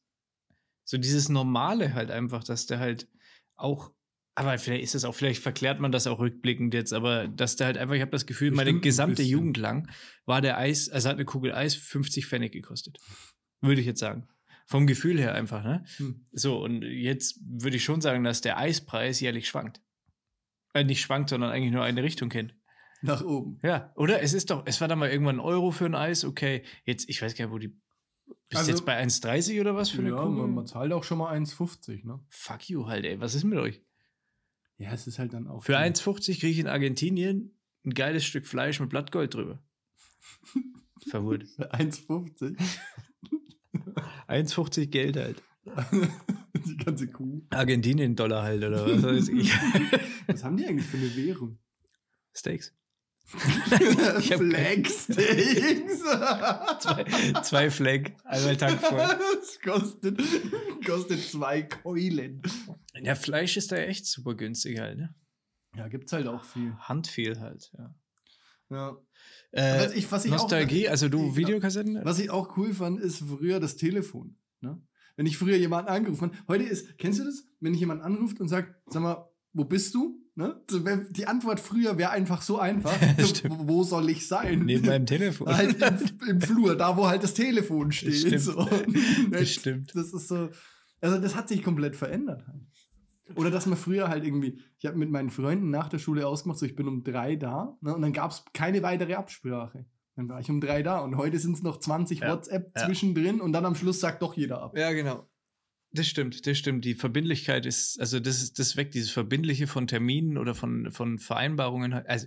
so 0.84 0.98
dieses 0.98 1.30
Normale 1.30 1.94
halt 1.94 2.10
einfach, 2.10 2.44
dass 2.44 2.66
der 2.66 2.78
halt 2.78 3.08
auch. 3.56 3.92
Aber 4.38 4.58
vielleicht 4.58 4.84
ist 4.84 4.94
es 4.94 5.06
auch, 5.06 5.14
vielleicht 5.14 5.42
verklärt 5.42 5.80
man 5.80 5.92
das 5.92 6.06
auch 6.06 6.18
rückblickend 6.18 6.74
jetzt, 6.74 6.92
aber 6.92 7.26
dass 7.26 7.56
der 7.56 7.68
halt 7.68 7.78
einfach, 7.78 7.94
ich 7.94 8.02
habe 8.02 8.10
das 8.10 8.26
Gefühl, 8.26 8.50
meine 8.50 8.64
Bestimmt 8.64 8.80
ein 8.80 8.82
gesamte. 8.82 9.22
Jugend 9.22 9.56
lang 9.56 9.90
war 10.26 10.42
der 10.42 10.58
Eis, 10.58 10.90
also 10.90 11.08
hat 11.08 11.16
eine 11.16 11.24
Kugel 11.24 11.54
Eis 11.54 11.74
50 11.74 12.26
Pfennig 12.26 12.52
gekostet. 12.52 12.98
Würde 13.62 13.80
ich 13.80 13.86
jetzt 13.86 14.00
sagen. 14.00 14.28
Vom 14.66 14.86
Gefühl 14.86 15.18
her 15.18 15.34
einfach, 15.34 15.64
ne? 15.64 15.84
Hm. 15.96 16.26
So, 16.32 16.62
und 16.62 16.82
jetzt 16.82 17.40
würde 17.40 17.76
ich 17.76 17.84
schon 17.84 18.02
sagen, 18.02 18.24
dass 18.24 18.42
der 18.42 18.58
Eispreis 18.58 19.20
jährlich 19.20 19.48
schwankt. 19.48 19.80
Äh, 20.80 20.84
nicht 20.84 21.00
schwankt, 21.00 21.30
sondern 21.30 21.50
eigentlich 21.50 21.72
nur 21.72 21.82
eine 21.82 22.02
Richtung 22.02 22.28
kennt. 22.28 22.54
Nach 23.02 23.22
oben. 23.22 23.58
Ja, 23.62 23.92
oder? 23.94 24.22
Es 24.22 24.32
ist 24.32 24.50
doch, 24.50 24.62
es 24.66 24.80
war 24.80 24.88
dann 24.88 24.98
mal 24.98 25.10
irgendwann 25.10 25.36
ein 25.36 25.40
Euro 25.40 25.70
für 25.70 25.84
ein 25.84 25.94
Eis, 25.94 26.24
okay. 26.24 26.62
Jetzt, 26.84 27.08
ich 27.08 27.20
weiß 27.20 27.34
gar 27.34 27.44
nicht, 27.46 27.52
wo 27.52 27.58
die. 27.58 27.68
Bist 27.68 28.58
Also- 28.60 28.70
du 28.72 28.76
jetzt 28.76 28.86
bei 28.86 28.96
1,30 28.96 29.60
oder 29.60 29.74
was 29.76 29.90
für 29.90 30.00
eine 30.00 30.10
ja, 30.10 30.16
Kugel? 30.16 30.42
man, 30.42 30.54
man 30.54 30.66
zahlt 30.66 30.92
auch 30.92 31.04
schon 31.04 31.18
mal 31.18 31.32
1,50, 31.32 32.04
ne? 32.06 32.20
Fuck 32.28 32.68
you 32.68 32.86
halt, 32.86 33.04
ey. 33.04 33.20
Was 33.20 33.34
ist 33.34 33.44
mit 33.44 33.58
euch? 33.58 33.82
Ja, 34.78 34.92
es 34.92 35.06
ist 35.06 35.18
halt 35.18 35.32
dann 35.32 35.46
auch. 35.46 35.62
Für 35.64 35.72
viel. 35.72 35.76
1,50 35.82 36.40
kriege 36.40 36.48
ich 36.52 36.58
in 36.58 36.66
Argentinien 36.66 37.56
ein 37.84 37.94
geiles 37.94 38.24
Stück 38.24 38.46
Fleisch 38.46 38.80
mit 38.80 38.88
Blattgold 38.90 39.34
drüber. 39.34 39.62
Verwurt. 41.08 41.44
Für 41.44 41.72
1,50. 41.72 42.56
1,50 44.28 44.86
Geld 44.90 45.16
halt. 45.16 45.42
die 46.66 46.76
ganze 46.76 47.08
Kuh. 47.08 47.42
Argentinien 47.50 48.14
Dollar 48.16 48.42
halt, 48.42 48.62
oder 48.64 48.86
was 48.86 49.02
weiß 49.02 49.28
ich. 49.28 49.52
Was 50.28 50.42
haben 50.44 50.56
die 50.56 50.66
eigentlich 50.66 50.86
für 50.86 50.96
eine 50.96 51.14
Währung? 51.16 51.58
Steaks. 52.34 52.74
hab 53.32 54.38
Flagsteaks. 54.38 55.98
Zwei, 56.80 57.04
zwei 57.42 57.70
Flag, 57.70 58.10
einmal 58.24 58.56
Tank 58.56 58.80
voll. 58.80 58.98
das 58.98 59.60
kostet, 59.64 60.20
kostet 60.86 61.20
zwei 61.22 61.62
Keulen. 61.62 62.42
Ja, 63.02 63.14
Fleisch 63.14 63.56
ist 63.56 63.72
da 63.72 63.76
echt 63.76 64.06
super 64.06 64.34
günstig 64.34 64.78
halt, 64.78 64.98
ne? 64.98 65.14
Ja, 65.76 65.88
gibt's 65.88 66.12
halt 66.12 66.26
auch 66.26 66.44
viel. 66.44 66.74
Handfehl 66.78 67.40
halt, 67.40 67.70
ja. 67.76 67.94
Ja. 68.68 68.96
Äh, 69.52 69.86
Was 69.86 69.94
ich- 69.94 70.10
was 70.10 70.24
ich 70.24 70.32
auch- 70.32 70.38
Nostalgie, 70.38 70.88
also 70.88 71.08
du. 71.08 71.36
Videokassetten? 71.36 72.04
Was 72.04 72.18
ich 72.18 72.30
auch 72.30 72.56
cool 72.56 72.74
fand, 72.74 73.00
ist 73.00 73.18
früher 73.20 73.60
das 73.60 73.76
Telefon. 73.76 74.38
Ne? 74.60 74.80
Wenn 75.16 75.26
ich 75.26 75.38
früher 75.38 75.56
jemanden 75.56 75.88
angerufen 75.88 76.30
habe, 76.30 76.36
heute 76.48 76.64
ist, 76.64 76.98
kennst 76.98 77.20
du 77.20 77.24
das? 77.24 77.48
Wenn 77.60 77.74
ich 77.74 77.80
jemanden 77.80 78.04
anruft 78.04 78.40
und 78.40 78.48
sagt, 78.48 78.74
sag 78.88 79.02
mal, 79.02 79.28
wo 79.52 79.64
bist 79.64 79.94
du? 79.94 80.22
Ne? 80.34 80.62
So, 80.70 80.80
Die 81.10 81.26
Antwort 81.26 81.60
früher 81.60 81.96
wäre 81.96 82.10
einfach 82.10 82.42
so 82.42 82.58
einfach. 82.58 82.94
Stimmt. 83.24 83.54
wo, 83.60 83.82
soll 83.82 84.10
ich 84.10 84.28
sein? 84.28 84.66
Neben 84.66 84.86
meinem 84.86 85.06
Telefon. 85.06 85.48
halt 85.48 85.80
im, 85.80 86.28
im 86.28 86.40
Flur, 86.42 86.76
da 86.76 86.96
wo 86.96 87.06
halt 87.06 87.22
das 87.22 87.32
Telefon 87.32 87.90
steht. 87.90 88.16
stimmt. 88.16 88.40
So. 88.40 88.68
Das 89.30 89.48
stimmt. 89.48 89.96
Das 89.96 90.12
ist 90.12 90.28
so, 90.28 90.50
also 91.00 91.18
das 91.18 91.34
hat 91.34 91.48
sich 91.48 91.62
komplett 91.62 91.96
verändert. 91.96 92.46
Halt. 92.46 93.38
Oder 93.38 93.50
dass 93.50 93.64
man 93.64 93.78
früher 93.78 94.08
halt 94.08 94.24
irgendwie, 94.24 94.60
ich 94.78 94.86
habe 94.86 94.98
mit 94.98 95.10
meinen 95.10 95.30
Freunden 95.30 95.70
nach 95.70 95.88
der 95.88 95.98
Schule 95.98 96.26
ausgemacht, 96.26 96.58
so 96.58 96.66
ich 96.66 96.76
bin 96.76 96.86
um 96.86 97.02
drei 97.02 97.36
da 97.36 97.76
ne, 97.80 97.94
und 97.94 98.02
dann 98.02 98.12
gab 98.12 98.30
es 98.30 98.44
keine 98.52 98.82
weitere 98.82 99.14
Absprache. 99.14 99.86
Dann 100.16 100.28
war 100.28 100.40
ich 100.40 100.50
um 100.50 100.60
drei 100.60 100.82
da 100.82 101.00
und 101.00 101.16
heute 101.16 101.38
sind 101.38 101.56
es 101.56 101.62
noch 101.62 101.78
20 101.78 102.20
Ja, 102.20 102.32
WhatsApp 102.32 102.72
ja. 102.74 102.86
zwischendrin 102.86 103.40
und 103.40 103.52
dann 103.52 103.66
am 103.66 103.74
Schluss 103.74 104.00
sagt 104.00 104.22
doch 104.22 104.34
jeder 104.34 104.62
ab. 104.62 104.76
Ja, 104.76 104.92
genau. 104.92 105.28
Das 105.92 106.06
stimmt, 106.06 106.46
das 106.46 106.58
stimmt. 106.58 106.84
Die 106.84 106.94
Verbindlichkeit 106.94 107.64
ist, 107.64 108.00
also 108.00 108.18
das 108.18 108.42
ist 108.42 108.58
das 108.58 108.76
weg, 108.76 108.90
dieses 108.90 109.10
Verbindliche 109.10 109.66
von 109.66 109.86
Terminen 109.86 110.36
oder 110.36 110.54
von, 110.54 110.90
von 110.90 111.18
Vereinbarungen. 111.18 111.92
Also 111.92 112.26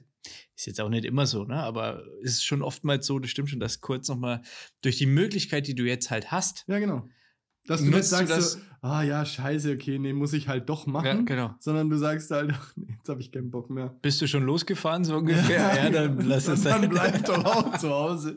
ist 0.55 0.65
jetzt 0.67 0.81
auch 0.81 0.89
nicht 0.89 1.05
immer 1.05 1.25
so, 1.25 1.43
ne? 1.43 1.55
Aber 1.55 2.03
es 2.23 2.33
ist 2.33 2.45
schon 2.45 2.61
oftmals 2.61 3.05
so, 3.05 3.19
das 3.19 3.31
stimmt 3.31 3.49
schon, 3.49 3.59
dass 3.59 3.81
kurz 3.81 4.07
nochmal 4.07 4.41
durch 4.81 4.97
die 4.97 5.05
Möglichkeit, 5.05 5.67
die 5.67 5.75
du 5.75 5.83
jetzt 5.83 6.09
halt 6.09 6.31
hast, 6.31 6.65
Ja, 6.67 6.79
genau. 6.79 7.07
Dass 7.67 7.79
du 7.81 7.85
nicht 7.87 7.95
Nutzt 7.97 8.11
du 8.11 8.15
sagst, 8.17 8.31
das- 8.31 8.51
so, 8.53 8.59
ah 8.81 9.03
ja, 9.03 9.25
scheiße, 9.25 9.73
okay, 9.73 9.99
nee, 9.99 10.13
muss 10.13 10.33
ich 10.33 10.47
halt 10.47 10.69
doch 10.69 10.87
machen. 10.87 11.05
ja, 11.05 11.21
genau. 11.21 11.55
Sondern 11.59 11.89
du 11.89 11.97
sagst 11.97 12.31
halt, 12.31 12.51
ach 12.53 12.73
nee, 12.75 12.95
jetzt 12.97 13.09
habe 13.09 13.21
ich 13.21 13.31
keinen 13.31 13.51
Bock 13.51 13.69
mehr. 13.69 13.95
Bist 14.01 14.21
du 14.21 14.27
schon 14.27 14.43
losgefahren, 14.43 15.03
so 15.03 15.17
ungefähr? 15.17 15.75
Ja, 15.83 15.89
dann 15.89 16.19
lass 16.27 16.47
es 16.47 16.63
Dann 16.63 16.81
sein. 16.81 16.89
bleib 16.89 17.25
doch 17.25 17.43
auch 17.45 17.77
zu 17.77 17.89
Hause. 17.89 18.35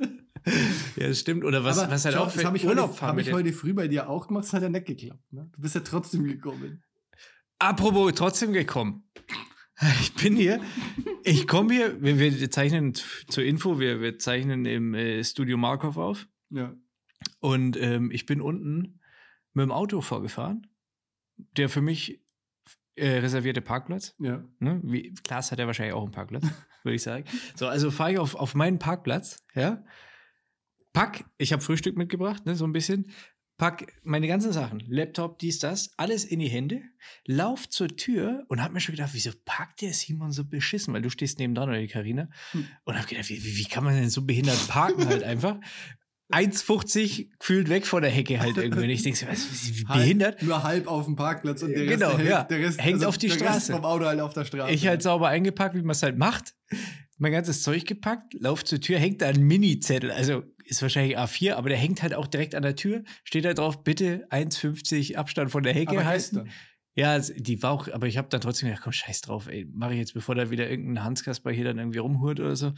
Ja, 0.96 1.06
das 1.08 1.20
stimmt. 1.20 1.44
Oder 1.44 1.62
was, 1.64 1.76
was 1.88 2.04
halt 2.04 2.14
schau, 2.16 2.24
auch 2.24 2.30
für 2.30 2.44
habe 2.44 2.56
ich, 2.56 2.66
Urlaub 2.66 2.90
heute, 2.94 3.02
hab 3.06 3.14
mit 3.16 3.26
ich 3.28 3.32
heute 3.32 3.52
früh 3.52 3.72
bei 3.74 3.86
dir 3.88 4.08
auch 4.10 4.26
gemacht, 4.26 4.44
das 4.44 4.52
hat 4.52 4.62
ja 4.62 4.68
nicht 4.68 4.86
geklappt. 4.86 5.32
Ne? 5.32 5.48
Du 5.54 5.62
bist 5.62 5.74
ja 5.76 5.82
trotzdem 5.82 6.24
gekommen. 6.24 6.82
Apropos, 7.60 8.12
trotzdem 8.14 8.52
gekommen. 8.52 9.04
Ich 10.00 10.14
bin 10.14 10.36
hier, 10.36 10.60
ich 11.24 11.46
komme 11.48 11.72
hier, 11.74 12.00
wir, 12.02 12.18
wir 12.18 12.50
zeichnen 12.50 12.92
zur 13.28 13.42
Info, 13.44 13.78
wir, 13.80 14.00
wir 14.00 14.18
zeichnen 14.18 14.64
im 14.64 14.94
äh, 14.94 15.22
Studio 15.24 15.56
Markov 15.56 15.96
auf 15.96 16.26
Ja. 16.50 16.74
und 17.40 17.76
ähm, 17.80 18.10
ich 18.12 18.26
bin 18.26 18.40
unten 18.40 19.00
mit 19.54 19.64
dem 19.64 19.72
Auto 19.72 20.00
vorgefahren, 20.00 20.66
der 21.56 21.68
für 21.68 21.82
mich 21.82 22.22
äh, 22.96 23.18
reservierte 23.18 23.62
Parkplatz. 23.62 24.14
Ja. 24.18 24.44
Ne? 24.58 24.80
Wie, 24.84 25.14
Klaas 25.14 25.50
hat 25.50 25.58
ja 25.58 25.66
wahrscheinlich 25.66 25.94
auch 25.94 26.02
einen 26.02 26.12
Parkplatz, 26.12 26.44
würde 26.82 26.96
ich 26.96 27.02
sagen. 27.02 27.24
So, 27.54 27.66
also 27.66 27.90
fahre 27.90 28.12
ich 28.12 28.18
auf, 28.18 28.34
auf 28.34 28.54
meinen 28.54 28.78
Parkplatz, 28.78 29.44
ja, 29.54 29.84
pack, 30.92 31.24
ich 31.38 31.52
habe 31.52 31.62
Frühstück 31.62 31.96
mitgebracht, 31.96 32.44
ne, 32.44 32.54
so 32.54 32.66
ein 32.66 32.72
bisschen, 32.72 33.10
pack 33.56 33.92
meine 34.02 34.26
ganzen 34.26 34.52
Sachen, 34.52 34.80
Laptop, 34.80 35.38
dies, 35.38 35.58
das, 35.58 35.92
alles 35.96 36.24
in 36.24 36.40
die 36.40 36.48
Hände, 36.48 36.82
lauf 37.26 37.68
zur 37.68 37.88
Tür 37.88 38.44
und 38.48 38.62
hab 38.62 38.72
mir 38.72 38.80
schon 38.80 38.96
gedacht, 38.96 39.14
wieso 39.14 39.30
parkt 39.44 39.82
der 39.82 39.92
Simon 39.92 40.32
so 40.32 40.44
beschissen? 40.44 40.92
Weil 40.92 41.02
du 41.02 41.10
stehst 41.10 41.38
neben 41.38 41.54
dran 41.54 41.68
oder 41.68 41.78
die 41.78 41.86
Karina. 41.86 42.28
Hm. 42.50 42.66
Und 42.84 42.98
hab 42.98 43.06
gedacht, 43.06 43.28
wie, 43.28 43.42
wie, 43.44 43.56
wie 43.58 43.64
kann 43.64 43.84
man 43.84 43.94
denn 43.94 44.10
so 44.10 44.24
behindert 44.26 44.66
parken 44.68 45.06
halt 45.06 45.22
einfach? 45.22 45.60
1,50 46.32 47.28
gefühlt 47.38 47.68
weg 47.68 47.86
von 47.86 48.02
der 48.02 48.10
Hecke 48.10 48.40
halt 48.40 48.56
irgendwie. 48.56 48.84
Und 48.84 48.90
ich 48.90 49.02
denke 49.02 49.26
was, 49.28 49.46
wie, 49.76 49.84
behindert? 49.84 50.36
Halb, 50.36 50.42
nur 50.42 50.62
halb 50.62 50.86
auf 50.86 51.04
dem 51.04 51.16
Parkplatz 51.16 51.62
und 51.62 51.72
der 51.72 51.86
Genau, 51.86 52.08
Rest, 52.08 52.20
der, 52.20 52.26
ja. 52.26 52.44
Der 52.44 52.58
Rest 52.58 52.82
Hängt 52.82 53.04
auf 53.04 53.18
die 53.18 53.28
der 53.28 53.34
Straße. 53.36 53.72
Vom 53.72 53.84
Auto 53.84 54.04
halt 54.04 54.20
auf 54.20 54.34
der 54.34 54.44
Straße. 54.44 54.72
Ich 54.72 54.86
halt 54.86 55.02
sauber 55.02 55.28
eingepackt, 55.28 55.74
wie 55.74 55.82
man 55.82 55.90
es 55.90 56.02
halt 56.02 56.18
macht. 56.18 56.54
Mein 57.18 57.32
ganzes 57.32 57.62
Zeug 57.62 57.86
gepackt, 57.86 58.34
lauf 58.34 58.64
zur 58.64 58.80
Tür, 58.80 58.98
hängt 58.98 59.22
da 59.22 59.28
ein 59.28 59.42
Mini-Zettel. 59.42 60.10
Also 60.10 60.42
ist 60.64 60.82
wahrscheinlich 60.82 61.18
A4, 61.18 61.54
aber 61.54 61.68
der 61.68 61.78
hängt 61.78 62.02
halt 62.02 62.14
auch 62.14 62.26
direkt 62.26 62.54
an 62.54 62.62
der 62.62 62.74
Tür. 62.74 63.04
Steht 63.24 63.44
da 63.44 63.54
drauf, 63.54 63.84
bitte 63.84 64.26
1,50 64.30 65.16
Abstand 65.16 65.50
von 65.50 65.62
der 65.62 65.74
Hecke 65.74 65.92
Aber 65.92 66.04
halten. 66.04 66.36
gestern. 66.44 66.50
Ja, 66.94 67.18
die 67.18 67.62
war 67.62 67.70
auch, 67.70 67.88
aber 67.88 68.06
ich 68.06 68.18
habe 68.18 68.28
dann 68.28 68.42
trotzdem 68.42 68.68
gedacht, 68.68 68.82
komm, 68.84 68.92
scheiß 68.92 69.22
drauf, 69.22 69.48
ey, 69.48 69.66
mache 69.72 69.92
ich 69.94 69.98
jetzt, 69.98 70.12
bevor 70.12 70.34
da 70.34 70.50
wieder 70.50 70.68
irgendein 70.68 71.02
Hanskasper 71.04 71.50
hier 71.50 71.64
dann 71.64 71.78
irgendwie 71.78 71.98
rumhurt 72.00 72.38
oder 72.38 72.54
so. 72.54 72.72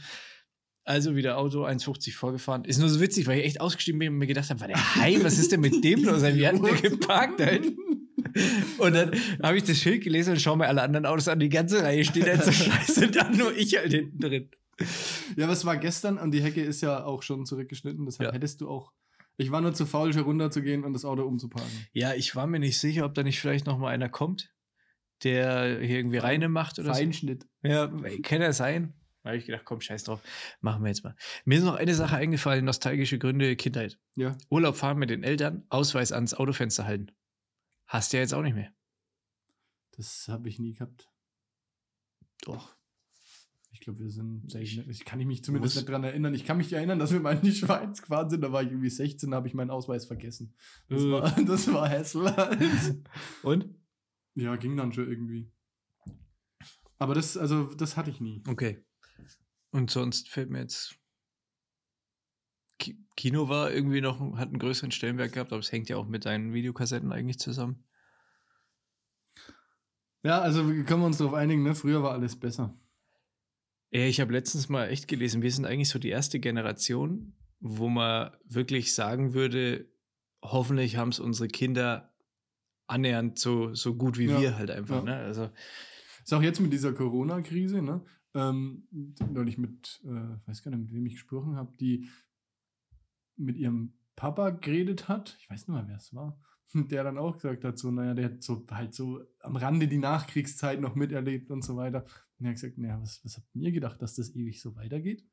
Also 0.87 1.15
wieder 1.15 1.37
Auto 1.39 1.65
1,50 1.65 2.13
vorgefahren. 2.13 2.63
Ist 2.63 2.77
nur 2.79 2.89
so 2.89 3.01
witzig, 3.01 3.25
weil 3.25 3.39
ich 3.39 3.45
echt 3.45 3.59
ausgestiegen 3.61 3.97
bin 3.99 4.09
und 4.13 4.19
mir 4.19 4.27
gedacht 4.27 4.49
habe, 4.51 4.59
war 4.61 4.67
der 4.67 4.95
Heim, 4.95 5.23
was 5.23 5.39
ist 5.39 5.51
denn 5.51 5.59
mit 5.61 5.83
dem 5.83 6.03
los? 6.03 6.21
Wir 6.21 6.47
hatten 6.47 6.61
den 6.63 6.75
geparkt 6.81 7.41
halt. 7.41 7.65
Und 8.77 8.93
dann 8.93 9.11
habe 9.41 9.57
ich 9.57 9.63
das 9.63 9.77
Schild 9.79 10.03
gelesen 10.03 10.31
und 10.33 10.39
schaue 10.41 10.57
mir 10.57 10.67
alle 10.67 10.81
anderen 10.83 11.05
Autos 11.05 11.27
an. 11.27 11.39
Die 11.39 11.49
ganze 11.49 11.81
Reihe 11.81 12.03
steht 12.05 12.27
halt 12.27 12.43
so 12.43 12.51
scheiße, 12.51 13.09
dann 13.09 13.35
nur 13.37 13.55
ich 13.55 13.75
halt 13.77 13.91
hinten 13.93 14.19
drin. 14.19 14.49
Ja, 15.37 15.47
was 15.47 15.65
war 15.65 15.77
gestern 15.77 16.17
und 16.17 16.31
die 16.31 16.41
Hecke 16.43 16.61
ist 16.61 16.81
ja 16.81 17.03
auch 17.03 17.23
schon 17.23 17.45
zurückgeschnitten. 17.45 18.05
Deshalb 18.05 18.29
Ja. 18.29 18.33
hättest 18.33 18.61
du 18.61 18.69
auch. 18.69 18.91
Ich 19.37 19.51
war 19.51 19.61
nur 19.61 19.73
zu 19.73 19.85
faul, 19.85 20.13
schon 20.13 20.21
runterzugehen 20.23 20.83
und 20.83 20.93
das 20.93 21.03
Auto 21.03 21.23
umzuparken. 21.23 21.71
Ja, 21.93 22.13
ich 22.13 22.35
war 22.35 22.45
mir 22.45 22.59
nicht 22.59 22.77
sicher, 22.79 23.05
ob 23.05 23.15
da 23.15 23.23
nicht 23.23 23.39
vielleicht 23.39 23.65
noch 23.65 23.77
mal 23.77 23.89
einer 23.89 24.09
kommt, 24.09 24.53
der 25.23 25.79
hier 25.81 25.97
irgendwie 25.97 26.17
reine 26.17 26.47
macht 26.49 26.77
oder 26.77 26.89
so. 26.89 26.93
Feinschnitt. 26.93 27.45
Ja, 27.63 27.87
kann 28.21 28.41
ja 28.41 28.53
sein. 28.53 28.93
Da 29.25 29.29
habe 29.31 29.37
ich 29.39 29.45
gedacht, 29.47 29.65
komm, 29.65 29.81
scheiß 29.81 30.03
drauf, 30.03 30.21
machen 30.61 30.83
wir 30.83 30.89
jetzt 30.89 31.03
mal. 31.03 31.15
Mir 31.45 31.57
ist 31.57 31.63
noch 31.63 31.73
eine 31.73 31.95
Sache 31.95 32.15
eingefallen, 32.15 32.63
nostalgische 32.63 33.17
Gründe, 33.17 33.55
Kindheit. 33.55 33.99
Ja. 34.13 34.37
Urlaub 34.51 34.75
fahren 34.75 34.99
mit 34.99 35.09
den 35.09 35.23
Eltern, 35.23 35.65
Ausweis 35.69 36.11
ans 36.11 36.35
Autofenster 36.35 36.85
halten. 36.85 37.07
Hast 37.87 38.13
du 38.13 38.17
ja 38.17 38.21
jetzt 38.21 38.35
auch 38.35 38.43
nicht 38.43 38.53
mehr. 38.53 38.71
Das 39.97 40.27
habe 40.27 40.47
ich 40.47 40.59
nie 40.59 40.73
gehabt. 40.73 41.09
Doch. 42.43 42.75
Ich 43.71 43.79
glaube, 43.81 43.97
wir 43.97 44.11
sind. 44.11 44.53
Ich- 44.53 45.05
kann 45.05 45.19
ich 45.19 45.25
mich 45.25 45.43
zumindest 45.43 45.75
nicht 45.75 45.89
dran 45.89 46.03
erinnern. 46.03 46.35
Ich 46.35 46.45
kann 46.45 46.57
mich 46.57 46.71
erinnern, 46.71 46.99
dass 46.99 47.11
wir 47.11 47.19
mal 47.19 47.35
in 47.35 47.41
die 47.41 47.51
Schweiz 47.55 48.03
gefahren 48.03 48.29
sind. 48.29 48.41
Da 48.41 48.51
war 48.51 48.61
ich 48.61 48.69
irgendwie 48.69 48.91
16, 48.91 49.31
da 49.31 49.37
habe 49.37 49.47
ich 49.47 49.55
meinen 49.55 49.71
Ausweis 49.71 50.05
vergessen. 50.05 50.53
Das 50.87 51.01
Äh. 51.01 51.11
war, 51.11 51.31
das 51.45 51.73
war 51.73 51.89
Hassel. 51.89 52.31
Und? 53.41 53.73
ja, 54.35 54.55
ging 54.55 54.77
dann 54.77 54.93
schon 54.93 55.09
irgendwie. 55.09 55.51
Aber 56.99 57.13
das, 57.13 57.35
also, 57.35 57.73
das 57.73 57.97
hatte 57.97 58.09
ich 58.11 58.21
nie. 58.21 58.41
Okay. 58.47 58.84
Und 59.75 59.91
sonst 59.91 60.29
fällt 60.29 60.49
mir 60.49 60.59
jetzt. 60.59 60.95
Ki 62.79 62.97
Kino 63.17 63.49
war 63.49 63.73
irgendwie 63.73 63.99
noch, 63.99 64.19
hat 64.37 64.47
einen 64.47 64.57
größeren 64.59 64.91
Stellenwert 64.91 65.33
gehabt, 65.33 65.51
aber 65.51 65.59
es 65.59 65.69
hängt 65.71 65.89
ja 65.89 65.97
auch 65.97 66.07
mit 66.07 66.23
deinen 66.25 66.53
Videokassetten 66.53 67.11
eigentlich 67.11 67.39
zusammen. 67.39 67.83
Ja, 70.23 70.39
also 70.39 70.71
wir 70.73 70.85
können 70.85 71.01
wir 71.01 71.07
uns 71.07 71.17
darauf 71.17 71.33
einigen, 71.33 71.63
ne? 71.63 71.75
Früher 71.75 72.01
war 72.03 72.13
alles 72.13 72.37
besser. 72.39 72.73
Ja, 73.91 74.05
ich 74.05 74.21
habe 74.21 74.31
letztens 74.31 74.69
mal 74.69 74.87
echt 74.87 75.09
gelesen, 75.09 75.41
wir 75.41 75.51
sind 75.51 75.65
eigentlich 75.65 75.89
so 75.89 75.99
die 75.99 76.09
erste 76.09 76.39
Generation, 76.39 77.33
wo 77.59 77.89
man 77.89 78.31
wirklich 78.45 78.93
sagen 78.95 79.33
würde, 79.33 79.91
hoffentlich 80.41 80.95
haben 80.95 81.09
es 81.09 81.19
unsere 81.19 81.49
Kinder 81.49 82.13
annähernd 82.87 83.39
so, 83.39 83.73
so 83.73 83.93
gut 83.95 84.17
wie 84.17 84.27
Ja, 84.27 84.39
wir 84.39 84.57
halt 84.57 84.71
einfach. 84.71 84.99
ja. 84.99 85.03
Ne? 85.03 85.15
Also, 85.17 85.49
Ist 86.23 86.33
auch 86.33 86.41
jetzt 86.41 86.61
mit 86.61 86.71
dieser 86.71 86.93
Corona-Krise, 86.93 87.81
ne? 87.81 88.05
Ähm, 88.35 88.83
neulich 89.31 89.57
mit, 89.57 90.01
äh, 90.03 90.47
weiß 90.47 90.61
gar 90.61 90.71
nicht, 90.71 90.81
mit 90.81 90.93
wem 90.93 91.05
ich 91.05 91.13
gesprochen 91.13 91.55
habe, 91.55 91.73
die 91.79 92.09
mit 93.37 93.55
ihrem 93.55 93.93
Papa 94.15 94.49
geredet 94.49 95.07
hat. 95.07 95.37
Ich 95.39 95.49
weiß 95.49 95.67
nicht 95.67 95.75
mal, 95.75 95.87
wer 95.87 95.97
es 95.97 96.13
war. 96.13 96.39
Der 96.73 97.03
dann 97.03 97.17
auch 97.17 97.35
gesagt 97.35 97.63
hat, 97.63 97.77
so, 97.77 97.91
naja, 97.91 98.13
der 98.13 98.25
hat 98.25 98.43
so 98.43 98.65
halt 98.69 98.93
so 98.93 99.21
am 99.39 99.55
Rande 99.55 99.87
die 99.87 99.97
Nachkriegszeit 99.97 100.81
noch 100.81 100.95
miterlebt 100.95 101.49
und 101.49 101.63
so 101.63 101.77
weiter. 101.77 102.03
Und 102.37 102.45
er 102.45 102.49
hat 102.49 102.55
gesagt, 102.55 102.77
naja, 102.77 102.99
was, 103.01 103.23
was 103.23 103.37
habt 103.37 103.47
ihr 103.55 103.71
gedacht, 103.71 104.01
dass 104.01 104.15
das 104.15 104.35
ewig 104.35 104.61
so 104.61 104.75
weitergeht? 104.75 105.25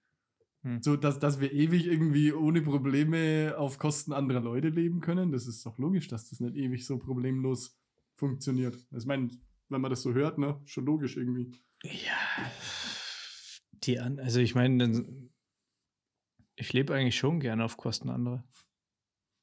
Hm. 0.63 0.81
So, 0.81 0.97
dass, 0.97 1.19
dass 1.19 1.41
wir 1.41 1.53
ewig 1.53 1.87
irgendwie 1.87 2.33
ohne 2.33 2.63
Probleme 2.63 3.57
auf 3.59 3.79
Kosten 3.79 4.13
anderer 4.13 4.41
Leute 4.41 4.69
leben 4.69 5.01
können. 5.01 5.33
Das 5.33 5.49
ist 5.49 5.67
doch 5.67 5.79
logisch, 5.79 6.07
dass 6.07 6.31
das 6.31 6.39
nicht 6.39 6.55
ewig 6.55 6.87
so 6.87 6.99
problemlos 6.99 7.77
funktioniert. 8.15 8.75
Also 8.93 9.05
Ich 9.05 9.07
meine, 9.07 9.29
wenn 9.69 9.81
man 9.81 9.91
das 9.91 10.03
so 10.03 10.13
hört, 10.13 10.39
ne, 10.39 10.61
schon 10.65 10.87
logisch 10.87 11.17
irgendwie. 11.17 11.51
Ja. 11.85 12.51
Die 13.85 13.99
an, 13.99 14.21
also 14.21 14.41
ich 14.41 14.55
meine, 14.55 15.31
ich 16.55 16.73
lebe 16.73 16.95
eigentlich 16.95 17.17
schon 17.17 17.41
gerne 17.41 17.65
auf 17.65 17.77
Kosten 17.77 18.09
anderer. 18.09 18.45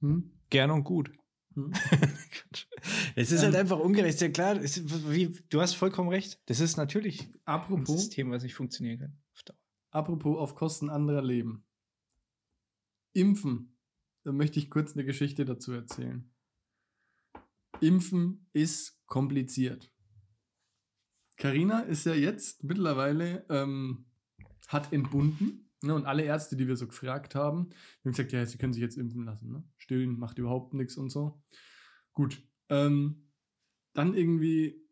Hm? 0.02 0.32
Gern 0.50 0.72
und 0.72 0.84
gut. 0.84 1.12
Hm? 1.56 1.74
Es 3.16 3.32
ist 3.32 3.44
halt 3.44 3.54
Ähm. 3.56 3.60
einfach 3.60 3.80
ungerecht. 3.80 4.22
Ja 4.22 4.30
klar, 4.30 4.56
es 4.56 4.82
wie, 5.10 5.28
du 5.50 5.60
hast 5.60 5.74
vollkommen 5.74 6.08
recht. 6.10 6.40
Das 6.46 6.62
ist 6.62 6.78
natürlich 6.78 7.24
ein 7.28 7.42
Apropos, 7.44 8.04
System, 8.04 8.32
was 8.32 8.44
nicht 8.44 8.56
funktionieren 8.56 9.00
kann. 9.00 9.22
Auf 9.34 9.44
Dauer. 9.44 9.58
apropos 9.92 10.38
auf 10.38 10.56
Kosten 10.56 10.90
anderer 10.90 11.22
leben. 11.22 11.66
Impfen. 13.14 13.78
Da 14.24 14.32
möchte 14.32 14.60
ich 14.60 14.70
kurz 14.70 14.94
eine 14.94 15.04
Geschichte 15.04 15.44
dazu 15.44 15.74
erzählen. 15.74 16.32
Impfen 17.82 18.48
ist 18.54 18.98
kompliziert. 19.08 19.92
Carina 21.40 21.80
ist 21.80 22.06
ja 22.06 22.14
jetzt 22.14 22.64
mittlerweile, 22.66 23.46
ähm, 23.50 24.06
hat 24.68 24.94
entbunden. 24.94 25.66
Ne, 25.82 25.96
und 25.96 26.06
alle 26.06 26.24
Ärzte, 26.24 26.58
die 26.58 26.68
wir 26.68 26.76
so 26.76 26.88
gefragt 26.88 27.36
haben, 27.36 27.70
haben 28.04 28.12
gesagt, 28.12 28.34
ja, 28.34 28.46
sie 28.46 28.58
können 28.58 28.74
sich 28.74 28.82
jetzt 28.82 28.98
impfen 28.98 29.24
lassen. 29.24 29.50
Ne? 29.50 29.64
Stillen 29.78 30.20
macht 30.20 30.38
überhaupt 30.38 30.74
nichts 30.74 30.98
und 30.98 31.10
so. 31.10 31.42
Gut. 32.12 32.44
Ähm, 32.68 33.30
dann 33.94 34.14
irgendwie, 34.14 34.86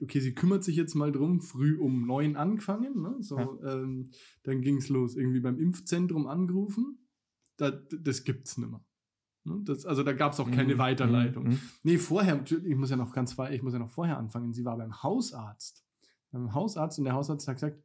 okay, 0.00 0.20
sie 0.20 0.34
kümmert 0.34 0.64
sich 0.64 0.74
jetzt 0.74 0.94
mal 0.94 1.12
drum, 1.12 1.42
früh 1.42 1.78
um 1.78 2.06
neun 2.06 2.36
angefangen. 2.36 3.02
Ne? 3.02 3.16
So, 3.20 3.62
ähm, 3.62 4.10
dann 4.42 4.62
ging 4.62 4.78
es 4.78 4.88
los, 4.88 5.16
irgendwie 5.16 5.40
beim 5.40 5.58
Impfzentrum 5.58 6.26
angerufen. 6.26 7.06
Da, 7.58 7.70
das 7.70 8.24
gibt's 8.24 8.56
nimmer. 8.56 8.82
Ne? 9.46 9.60
Das, 9.64 9.86
also 9.86 10.02
da 10.02 10.12
gab 10.12 10.32
es 10.32 10.40
auch 10.40 10.50
keine 10.50 10.74
Mhm, 10.74 10.78
Weiterleitung. 10.78 11.44
mhm, 11.44 11.50
mhm. 11.50 11.60
Nee, 11.82 11.98
vorher, 11.98 12.42
ich 12.44 12.76
muss 12.76 12.90
ja 12.90 12.96
noch 12.96 13.12
ganz 13.12 13.36
ich 13.50 13.62
muss 13.62 13.72
ja 13.72 13.78
noch 13.78 13.90
vorher 13.90 14.18
anfangen. 14.18 14.52
Sie 14.52 14.64
war 14.64 14.76
beim 14.76 15.02
Hausarzt. 15.02 15.84
Beim 16.32 16.52
Hausarzt 16.54 16.98
und 16.98 17.04
der 17.04 17.14
Hausarzt 17.14 17.46
hat 17.48 17.56
gesagt, 17.56 17.82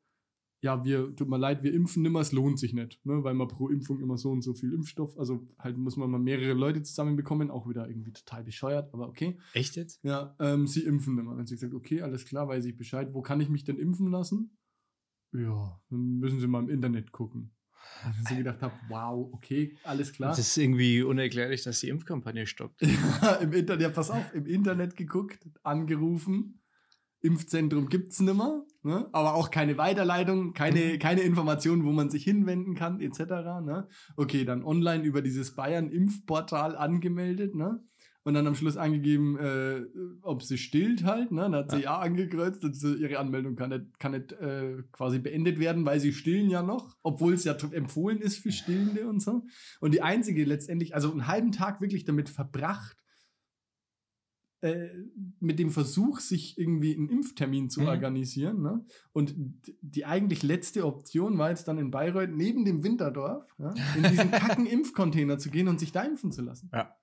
ja, 0.63 0.83
wir, 0.85 1.15
tut 1.15 1.27
mir 1.27 1.39
leid, 1.39 1.63
wir 1.63 1.73
impfen 1.73 2.03
nimmer, 2.03 2.19
es 2.19 2.31
lohnt 2.33 2.59
sich 2.59 2.73
nicht, 2.73 3.03
ne? 3.03 3.23
weil 3.23 3.33
man 3.33 3.47
pro 3.47 3.69
Impfung 3.69 3.99
immer 3.99 4.17
so 4.19 4.29
und 4.29 4.43
so 4.43 4.53
viel 4.53 4.73
Impfstoff, 4.73 5.17
also 5.17 5.47
halt 5.57 5.75
muss 5.75 5.97
man 5.97 6.11
mal 6.11 6.19
mehrere 6.19 6.53
Leute 6.53 6.83
zusammenbekommen, 6.83 7.49
auch 7.49 7.67
wieder 7.67 7.89
irgendwie 7.89 8.11
total 8.13 8.43
bescheuert, 8.43 8.93
aber 8.93 9.07
okay. 9.07 9.39
Echt 9.53 9.75
jetzt? 9.75 10.03
Ja, 10.03 10.35
ähm, 10.39 10.67
sie 10.67 10.83
impfen 10.83 11.15
nimmer. 11.15 11.31
Dann 11.31 11.39
hat 11.41 11.47
sie 11.47 11.55
gesagt, 11.55 11.73
okay, 11.73 12.01
alles 12.03 12.25
klar, 12.25 12.47
weiß 12.47 12.65
ich 12.65 12.77
Bescheid. 12.77 13.11
Wo 13.13 13.23
kann 13.23 13.41
ich 13.41 13.49
mich 13.49 13.63
denn 13.63 13.77
impfen 13.77 14.11
lassen? 14.11 14.55
Ja, 15.33 15.81
dann 15.89 16.19
müssen 16.19 16.39
Sie 16.39 16.45
mal 16.47 16.61
im 16.61 16.69
Internet 16.69 17.11
gucken. 17.11 17.55
Und 18.05 18.13
ich 18.21 18.29
so 18.29 18.35
gedacht 18.35 18.61
habe, 18.61 18.73
wow, 18.89 19.29
okay, 19.33 19.77
alles 19.83 20.11
klar. 20.11 20.29
Das 20.29 20.39
ist 20.39 20.57
irgendwie 20.57 21.03
unerklärlich, 21.03 21.63
dass 21.63 21.79
die 21.79 21.89
Impfkampagne 21.89 22.47
stockt. 22.47 22.81
Ja, 22.81 23.35
im 23.41 23.53
Internet, 23.53 23.81
ja, 23.81 23.89
pass 23.89 24.09
auf, 24.09 24.33
im 24.33 24.45
Internet 24.45 24.95
geguckt, 24.95 25.39
angerufen. 25.63 26.61
Impfzentrum 27.23 27.87
gibt 27.87 28.13
es 28.13 28.19
nimmer, 28.19 28.65
ne? 28.81 29.07
aber 29.11 29.35
auch 29.35 29.51
keine 29.51 29.77
Weiterleitung, 29.77 30.53
keine, 30.53 30.97
keine 30.97 31.21
Informationen, 31.21 31.83
wo 31.83 31.91
man 31.91 32.09
sich 32.09 32.23
hinwenden 32.23 32.73
kann, 32.73 32.99
etc. 32.99 33.19
Ne? 33.63 33.87
Okay, 34.15 34.43
dann 34.43 34.63
online 34.63 35.03
über 35.03 35.21
dieses 35.21 35.53
Bayern-Impfportal 35.53 36.75
angemeldet, 36.75 37.53
ne? 37.53 37.83
Und 38.23 38.35
dann 38.35 38.45
am 38.45 38.53
Schluss 38.53 38.77
angegeben, 38.77 39.35
äh, 39.37 39.81
ob 40.21 40.43
sie 40.43 40.59
stillt 40.59 41.03
halt, 41.03 41.31
ne? 41.31 41.41
Dann 41.41 41.55
hat 41.55 41.71
sie 41.71 41.81
ja, 41.81 41.97
angekreuzt 41.97 42.63
und 42.63 42.75
so, 42.75 42.93
ihre 42.93 43.17
Anmeldung 43.17 43.55
kann 43.55 43.71
nicht, 43.71 43.99
kann 43.99 44.11
nicht 44.11 44.31
äh, 44.33 44.83
quasi 44.91 45.17
beendet 45.17 45.59
werden, 45.59 45.85
weil 45.85 45.99
sie 45.99 46.13
stillen 46.13 46.49
ja 46.51 46.61
noch, 46.61 46.95
obwohl 47.01 47.33
es 47.33 47.45
ja 47.45 47.53
empfohlen 47.71 48.19
ist 48.21 48.37
für 48.37 48.51
Stillende 48.51 49.07
und 49.07 49.21
so. 49.21 49.43
Und 49.79 49.93
die 49.95 50.03
einzige 50.03 50.43
letztendlich, 50.45 50.93
also 50.93 51.11
einen 51.11 51.25
halben 51.25 51.51
Tag 51.51 51.81
wirklich 51.81 52.05
damit 52.05 52.29
verbracht, 52.29 52.95
äh, 54.63 54.89
mit 55.39 55.57
dem 55.57 55.71
Versuch, 55.71 56.19
sich 56.19 56.59
irgendwie 56.59 56.95
einen 56.95 57.09
Impftermin 57.09 57.71
zu 57.71 57.81
Mhm. 57.81 57.87
organisieren. 57.87 58.61
Ne? 58.61 58.85
Und 59.11 59.33
die 59.81 60.05
eigentlich 60.05 60.43
letzte 60.43 60.85
Option 60.85 61.39
war 61.39 61.49
jetzt 61.49 61.67
dann 61.67 61.79
in 61.79 61.89
Bayreuth 61.89 62.29
neben 62.29 62.65
dem 62.65 62.83
Winterdorf 62.83 63.47
ja, 63.57 63.73
in 63.97 64.03
diesen 64.03 64.29
kacken 64.61 64.67
Impfcontainer 64.67 65.39
zu 65.39 65.49
gehen 65.49 65.67
und 65.67 65.79
sich 65.79 65.91
da 65.91 66.03
impfen 66.03 66.31
zu 66.31 66.43
lassen. 66.43 66.69
Ja. 66.71 66.95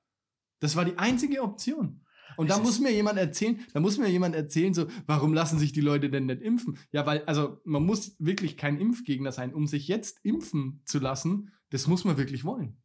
Das 0.61 0.77
war 0.77 0.85
die 0.85 0.99
einzige 0.99 1.43
Option. 1.43 2.05
Und 2.37 2.51
da 2.51 2.59
muss 2.59 2.79
mir 2.79 2.93
jemand 2.93 3.19
erzählen, 3.19 3.59
da 3.73 3.81
muss 3.81 3.99
mir 3.99 4.09
jemand 4.09 4.35
erzählen, 4.35 4.73
so, 4.75 4.87
warum 5.07 5.35
lassen 5.35 5.59
sich 5.59 5.73
die 5.73 5.81
Leute 5.81 6.09
denn 6.11 6.27
nicht 6.27 6.41
impfen? 6.43 6.79
Ja, 6.93 7.05
weil, 7.07 7.25
also, 7.25 7.61
man 7.65 7.85
muss 7.85 8.15
wirklich 8.21 8.57
kein 8.57 8.79
Impfgegner 8.79 9.33
sein. 9.33 9.53
Um 9.55 9.67
sich 9.67 9.89
jetzt 9.89 10.19
impfen 10.25 10.83
zu 10.85 10.99
lassen, 11.01 11.51
das 11.71 11.87
muss 11.89 12.05
man 12.05 12.17
wirklich 12.17 12.45
wollen. 12.45 12.77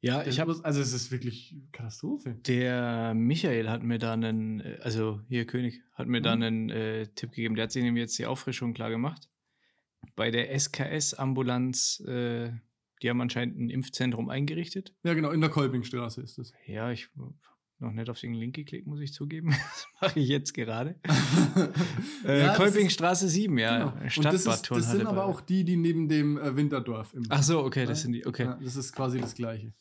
Ja, 0.00 0.18
Das 0.22 0.34
ich 0.34 0.40
habe 0.40 0.54
also, 0.62 0.80
es 0.80 0.92
ist 0.92 1.10
wirklich 1.10 1.56
Katastrophe. 1.72 2.34
Der 2.46 3.14
Michael 3.14 3.70
hat 3.70 3.82
mir 3.82 3.98
da 3.98 4.12
einen, 4.12 4.60
äh, 4.60 4.78
also 4.82 5.20
hier 5.28 5.46
König, 5.46 5.82
hat 5.94 6.06
mir 6.06 6.20
da 6.20 6.36
Mhm. 6.36 6.42
einen 6.42 6.70
äh, 6.70 7.06
Tipp 7.14 7.30
gegeben. 7.32 7.54
Der 7.56 7.64
hat 7.64 7.72
sich 7.72 7.82
nämlich 7.82 8.02
jetzt 8.02 8.18
die 8.18 8.26
Auffrischung 8.26 8.74
klar 8.74 8.90
gemacht. 8.90 9.30
Bei 10.14 10.30
der 10.30 10.52
SKS-Ambulanz, 10.52 12.00
äh, 12.06 12.52
die 13.04 13.10
haben 13.10 13.20
anscheinend 13.20 13.58
ein 13.58 13.68
Impfzentrum 13.68 14.30
eingerichtet. 14.30 14.94
Ja, 15.02 15.12
genau, 15.12 15.30
in 15.30 15.42
der 15.42 15.50
Kolpingstraße 15.50 16.22
ist 16.22 16.38
das. 16.38 16.54
Ja, 16.66 16.90
ich 16.90 17.10
hab 17.18 17.34
noch 17.78 17.92
nicht 17.92 18.08
auf 18.08 18.18
den 18.18 18.32
Link 18.32 18.54
geklickt, 18.56 18.86
muss 18.86 19.00
ich 19.00 19.12
zugeben. 19.12 19.50
Das 19.74 19.86
mache 20.00 20.20
ich 20.20 20.28
jetzt 20.28 20.54
gerade. 20.54 20.96
Äh, 22.26 22.40
Ja, 22.40 22.54
Kolpingstraße 22.54 23.28
7, 23.28 23.58
ja. 23.58 23.76
Genau. 23.76 23.92
Und 23.92 24.04
das, 24.04 24.12
Stadtbad 24.14 24.54
ist, 24.56 24.70
das 24.70 24.90
sind 24.90 25.06
aber 25.06 25.26
auch 25.26 25.42
die, 25.42 25.64
die 25.64 25.76
neben 25.76 26.08
dem 26.08 26.38
äh, 26.38 26.56
Winterdorf 26.56 27.12
im. 27.12 27.24
Ach 27.28 27.42
so, 27.42 27.62
okay, 27.62 27.84
das 27.84 28.00
sind 28.00 28.12
die, 28.12 28.24
okay. 28.26 28.44
Ja, 28.44 28.58
das 28.62 28.76
ist 28.76 28.94
quasi 28.94 29.20
das 29.20 29.34
Gleiche. 29.34 29.74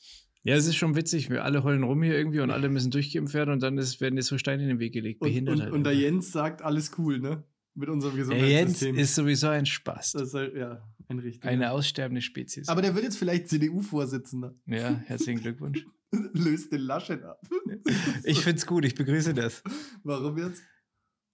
Ja, 0.43 0.55
es 0.55 0.67
ist 0.67 0.75
schon 0.75 0.97
witzig. 0.97 1.29
Wir 1.29 1.45
alle 1.45 1.63
heulen 1.63 1.83
rum 1.83 2.03
hier 2.03 2.17
irgendwie 2.17 2.41
und 2.41 2.51
alle 2.51 2.67
müssen 2.67 2.91
durchgeimpft 2.91 3.33
werden 3.33 3.51
und 3.51 3.63
dann 3.63 3.77
ist, 3.77 4.01
werden 4.01 4.17
jetzt 4.17 4.27
so 4.27 4.37
Steine 4.37 4.63
in 4.63 4.67
den 4.67 4.79
Weg 4.79 4.91
gelegt. 4.91 5.21
Und, 5.21 5.29
Behindert 5.29 5.55
und, 5.55 5.61
halt 5.61 5.71
und 5.71 5.83
der. 5.85 5.93
Jens 5.93 6.33
sagt, 6.33 6.61
alles 6.61 6.91
cool, 6.97 7.19
ne? 7.19 7.45
Mit 7.75 7.87
unserem 7.87 8.15
Der 8.15 8.25
Jens 8.25 8.29
Gesundheitssystem. 8.73 8.97
ist 8.97 9.15
sowieso 9.15 9.47
ein 9.47 9.65
Spaß. 9.65 10.15
halt, 10.33 10.55
ja, 10.55 10.83
ein 11.07 11.19
richtiger. 11.19 11.47
Eine 11.49 11.71
aussterbende 11.71 12.21
Spezies. 12.21 12.67
aber 12.69 12.81
der 12.81 12.93
wird 12.95 13.03
jetzt 13.05 13.17
vielleicht 13.17 13.49
CDU-Vorsitzender. 13.49 14.55
ja, 14.65 15.01
herzlichen 15.05 15.41
Glückwunsch. 15.41 15.85
Löst 16.33 16.71
den 16.71 16.81
Laschet 16.81 17.23
ab. 17.23 17.41
Ich 18.23 18.41
find's 18.41 18.65
gut, 18.65 18.85
ich 18.85 18.95
begrüße 18.95 19.33
das. 19.33 19.63
Warum 20.03 20.37
jetzt? 20.37 20.61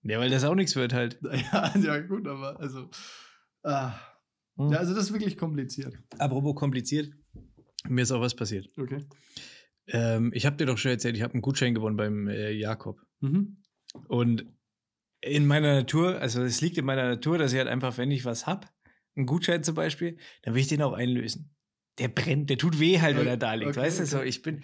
Ja, 0.03 0.19
weil 0.19 0.29
das 0.29 0.43
auch 0.45 0.55
nichts 0.55 0.75
wird 0.75 0.93
halt. 0.93 1.19
Ja, 1.21 1.77
ja, 1.81 1.99
gut, 1.99 2.27
aber 2.27 2.59
also. 2.59 2.89
Ah. 3.63 3.93
Ja, 4.57 4.77
also 4.77 4.93
das 4.93 5.05
ist 5.05 5.13
wirklich 5.13 5.37
kompliziert. 5.37 5.97
Apropos 6.17 6.55
kompliziert, 6.55 7.13
mir 7.87 8.01
ist 8.01 8.11
auch 8.11 8.21
was 8.21 8.35
passiert. 8.35 8.69
Okay. 8.77 9.05
Ähm, 9.87 10.31
ich 10.33 10.45
habe 10.45 10.57
dir 10.57 10.65
doch 10.65 10.77
schon 10.77 10.91
erzählt, 10.91 11.15
ich 11.15 11.23
habe 11.23 11.33
einen 11.33 11.41
Gutschein 11.41 11.73
gewonnen 11.73 11.95
beim 11.97 12.27
äh, 12.27 12.51
Jakob. 12.51 12.99
Mhm. 13.21 13.61
Und 14.07 14.45
in 15.21 15.47
meiner 15.47 15.75
Natur, 15.75 16.19
also 16.19 16.41
es 16.43 16.61
liegt 16.61 16.77
in 16.77 16.85
meiner 16.85 17.07
Natur, 17.07 17.37
dass 17.37 17.51
ich 17.53 17.57
halt 17.57 17.67
einfach, 17.69 17.97
wenn 17.97 18.11
ich 18.11 18.25
was 18.25 18.47
hab, 18.47 18.69
einen 19.15 19.25
Gutschein 19.25 19.63
zum 19.63 19.75
Beispiel, 19.75 20.17
dann 20.43 20.53
will 20.53 20.61
ich 20.61 20.67
den 20.67 20.81
auch 20.81 20.93
einlösen. 20.93 21.55
Der 21.97 22.07
brennt, 22.07 22.49
der 22.49 22.57
tut 22.57 22.79
weh 22.79 22.99
halt, 22.99 23.17
wenn 23.17 23.27
er 23.27 23.37
da 23.37 23.53
liegt. 23.53 23.71
Okay, 23.71 23.81
weißt 23.81 23.99
du, 23.99 24.03
okay. 24.03 24.11
so, 24.11 24.21
ich 24.21 24.41
bin 24.41 24.63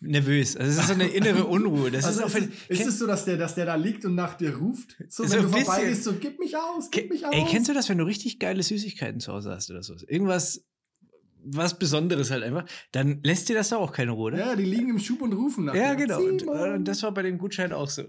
nervös. 0.00 0.56
Also 0.56 0.70
es 0.70 0.78
ist 0.78 0.86
so 0.88 0.94
eine 0.94 1.08
innere 1.08 1.44
Unruhe. 1.46 1.90
Das 1.90 2.04
also 2.04 2.20
ist 2.20 2.26
auch, 2.26 2.34
wenn, 2.34 2.52
es, 2.68 2.80
ist 2.80 2.86
es 2.86 2.98
so, 2.98 3.06
dass 3.06 3.24
der, 3.24 3.36
dass 3.36 3.54
der 3.54 3.66
da 3.66 3.74
liegt 3.74 4.04
und 4.04 4.14
nach 4.14 4.34
dir 4.34 4.56
ruft? 4.56 4.96
So, 5.08 5.24
So 5.24 5.32
wenn 5.32 5.42
du 5.42 5.48
vorbei 5.48 5.76
bisschen. 5.76 5.88
bist, 5.88 6.04
so 6.04 6.12
gib 6.14 6.38
mich 6.38 6.56
aus, 6.56 6.90
gib 6.90 7.10
mich 7.10 7.24
aus. 7.24 7.32
Ey, 7.34 7.44
kennst 7.48 7.68
du 7.68 7.74
das, 7.74 7.88
wenn 7.88 7.98
du 7.98 8.04
richtig 8.04 8.38
geile 8.38 8.62
Süßigkeiten 8.62 9.20
zu 9.20 9.32
Hause 9.32 9.50
hast 9.50 9.70
oder 9.70 9.82
so? 9.82 9.94
Irgendwas, 10.06 10.64
was 11.44 11.78
Besonderes 11.78 12.30
halt 12.30 12.42
einfach, 12.42 12.64
dann 12.92 13.20
lässt 13.22 13.48
dir 13.48 13.54
das 13.54 13.70
doch 13.70 13.80
auch 13.80 13.92
keine 13.92 14.12
Ruhe, 14.12 14.32
oder? 14.32 14.38
Ja, 14.38 14.56
die 14.56 14.64
liegen 14.64 14.90
im 14.90 14.98
Schub 14.98 15.22
und 15.22 15.32
rufen 15.32 15.66
nach 15.66 15.74
Ja, 15.74 15.94
genau. 15.94 16.20
Und, 16.20 16.42
äh, 16.42 16.80
das 16.80 17.02
war 17.02 17.12
bei 17.12 17.22
dem 17.22 17.38
Gutschein 17.38 17.72
auch 17.72 17.88
so. 17.88 18.04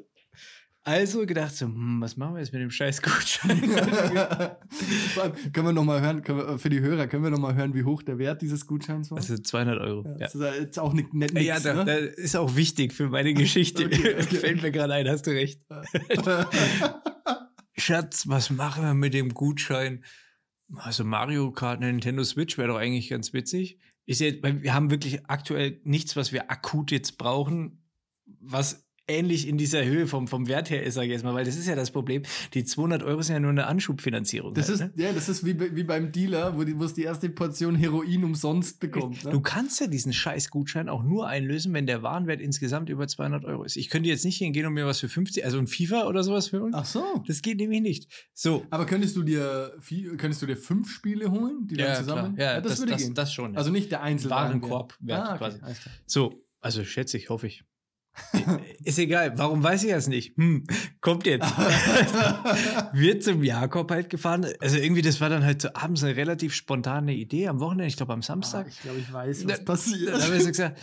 Also 0.88 1.26
gedacht 1.26 1.56
so, 1.56 1.66
hm, 1.66 2.00
was 2.00 2.16
machen 2.16 2.36
wir 2.36 2.42
jetzt 2.42 2.54
mit 2.54 2.62
dem 2.62 2.70
scheiß 2.70 3.02
Gutschein? 3.02 3.58
Vor 5.16 5.24
allem, 5.24 5.34
können 5.52 5.66
wir 5.66 5.74
noch 5.74 5.84
mal 5.84 6.00
hören, 6.00 6.22
wir, 6.24 6.48
äh, 6.48 6.58
für 6.60 6.70
die 6.70 6.80
Hörer, 6.80 7.08
können 7.08 7.24
wir 7.24 7.32
noch 7.32 7.40
mal 7.40 7.56
hören, 7.56 7.74
wie 7.74 7.84
hoch 7.84 8.04
der 8.04 8.20
Wert 8.20 8.44
dieses 8.44 8.68
Gutscheins 8.68 9.10
war? 9.10 9.18
also 9.18 9.36
200 9.36 9.80
Euro. 9.82 10.04
ja, 10.04 10.12
Ja. 10.12 10.18
Das 10.20 10.36
ist 10.36 10.60
jetzt 10.60 10.78
auch 10.78 10.94
nicht, 10.94 11.12
nicht 11.12 11.34
Ja, 11.42 11.60
da, 11.60 11.74
ne? 11.74 11.86
da 11.86 11.94
ist 11.96 12.36
auch 12.36 12.56
wichtig 12.56 12.94
für 12.94 13.10
meine 13.10 13.34
Geschichte. 13.34 13.86
Okay, 13.86 14.14
okay, 14.22 14.36
Fällt 14.36 14.62
mir 14.62 14.70
gerade 14.72 14.94
ein, 14.94 15.10
hast 15.10 15.26
du 15.26 15.32
recht. 15.32 15.60
Schatz, 17.76 18.28
was 18.28 18.52
machen 18.52 18.84
wir 18.84 18.94
mit 18.94 19.16
dem 19.16 19.34
Gutschein? 19.34 20.04
Also 20.76 21.04
Mario 21.04 21.50
Kart, 21.52 21.82
eine 21.82 21.92
Nintendo 21.92 22.24
Switch 22.24 22.60
wäre 22.60 22.68
doch 22.68 22.78
eigentlich 22.78 23.10
ganz 23.10 23.34
witzig. 23.34 23.80
Ist 24.06 24.22
jetzt, 24.22 24.44
wir 24.44 24.74
haben 24.76 24.92
wirklich 24.92 25.28
aktuell 25.28 25.82
nichts, 25.84 26.16
was 26.16 26.32
wir 26.32 26.52
akut 26.52 26.92
jetzt 26.92 27.18
brauchen, 27.18 27.82
was 28.40 28.85
ähnlich 29.08 29.48
in 29.48 29.58
dieser 29.58 29.86
Höhe 29.86 30.08
vom, 30.08 30.28
vom 30.28 30.48
Wert 30.48 30.70
her 30.70 30.84
ist, 30.84 30.96
sage 30.96 31.08
ich 31.08 31.14
jetzt 31.14 31.24
mal, 31.24 31.34
weil 31.34 31.46
das 31.46 31.56
ist 31.56 31.68
ja 31.68 31.76
das 31.76 31.92
Problem. 31.92 32.24
Die 32.54 32.64
200 32.64 33.04
Euro 33.04 33.22
sind 33.22 33.34
ja 33.34 33.40
nur 33.40 33.52
eine 33.52 33.68
Anschubfinanzierung. 33.68 34.54
Das 34.54 34.68
halt, 34.68 34.82
ist, 34.82 34.98
ne? 34.98 35.04
ja, 35.04 35.14
das 35.14 35.30
ist 35.30 35.46
wie, 35.46 35.60
wie 35.76 35.84
beim 35.84 36.12
Dealer, 36.12 36.58
wo, 36.58 36.64
die, 36.64 36.78
wo 36.78 36.84
es 36.84 36.94
die 36.94 37.04
erste 37.04 37.30
Portion 37.30 37.76
Heroin 37.76 38.24
umsonst 38.24 38.80
bekommt. 38.80 39.24
Ne? 39.24 39.32
Du 39.32 39.42
kannst 39.42 39.80
ja 39.80 39.88
diesen 39.88 40.14
scheiß 40.14 40.50
Gutschein 40.50 40.90
auch 40.90 41.04
nur 41.04 41.28
einlösen, 41.28 41.74
wenn 41.74 41.86
der 41.86 42.04
Warenwert 42.04 42.42
insgesamt 42.42 42.90
über 42.90 43.08
200 43.08 43.46
Euro 43.46 43.64
ist. 43.64 43.76
Ich 43.76 43.90
könnte 43.90 44.10
jetzt 44.10 44.26
nicht 44.26 44.38
hingehen 44.38 44.66
und 44.66 44.74
mir 44.74 44.86
was 44.86 45.00
für 45.00 45.10
50, 45.10 45.46
also 45.46 45.60
ein 45.60 45.68
FIFA 45.68 46.08
oder 46.08 46.24
sowas 46.24 46.50
für 46.50 46.64
uns. 46.64 46.76
Ach 46.76 46.86
so. 46.86 47.24
Das 47.28 47.42
geht 47.42 47.58
nämlich 47.58 47.82
nicht. 47.82 48.08
So. 48.34 48.66
Aber 48.70 48.86
könntest 48.86 49.16
du 49.16 49.24
dir 49.24 49.74
könntest 50.18 50.42
du 50.42 50.46
dir 50.46 50.58
fünf 50.58 50.90
Spiele 50.90 51.32
holen, 51.32 51.68
die 51.68 51.76
dann 51.76 51.96
zusammen? 51.96 52.36
Ja, 52.38 52.60
das, 52.62 52.74
das, 52.74 52.80
würde 52.80 52.92
das, 52.94 53.02
gehen. 53.02 53.14
das 53.14 53.34
schon. 53.34 53.54
Ja. 53.54 53.58
also 53.58 53.72
nicht 53.72 53.92
der 53.92 54.02
Einzelwarenwert. 54.02 54.62
Warenkorbwert 54.64 55.20
ah, 55.20 55.30
okay, 55.30 55.38
quasi. 55.38 55.60
klar. 55.60 55.76
So, 56.06 56.46
also 56.62 56.84
schätze 56.84 57.18
ich, 57.18 57.30
hoffe 57.30 57.48
ich. 57.48 57.64
ist 58.84 58.98
egal, 59.00 59.38
warum 59.38 59.62
weiß 59.64 59.84
ich 59.84 59.92
das 59.92 60.08
nicht? 60.08 60.38
Hm, 60.38 60.66
kommt 61.02 61.26
jetzt. 61.26 61.46
Wird 62.94 63.24
zum 63.24 63.44
Jakob 63.44 63.92
halt 63.92 64.10
gefahren. 64.10 64.46
Also 64.60 64.78
irgendwie, 64.78 65.02
das 65.02 65.20
war 65.22 65.30
dann 65.30 65.44
halt 65.44 65.62
so 65.62 65.70
abends 65.74 66.04
eine 66.04 66.16
relativ 66.16 66.54
spontane 66.54 67.14
Idee 67.14 67.48
am 67.48 67.60
Wochenende, 67.60 67.86
ich 67.88 67.98
glaube 67.98 68.14
am 68.14 68.20
Ah, 68.20 68.24
Samstag. 68.24 68.68
ich 68.70 68.80
glaube, 68.82 69.00
ich 69.00 69.12
weiß, 69.12 69.44
Da- 69.44 69.50
was 69.54 69.66
passiert. 69.66 70.14
Dann 70.14 70.22
haben 70.22 70.32
wir 70.34 70.42
so 70.42 70.48
gesagt, 70.48 70.80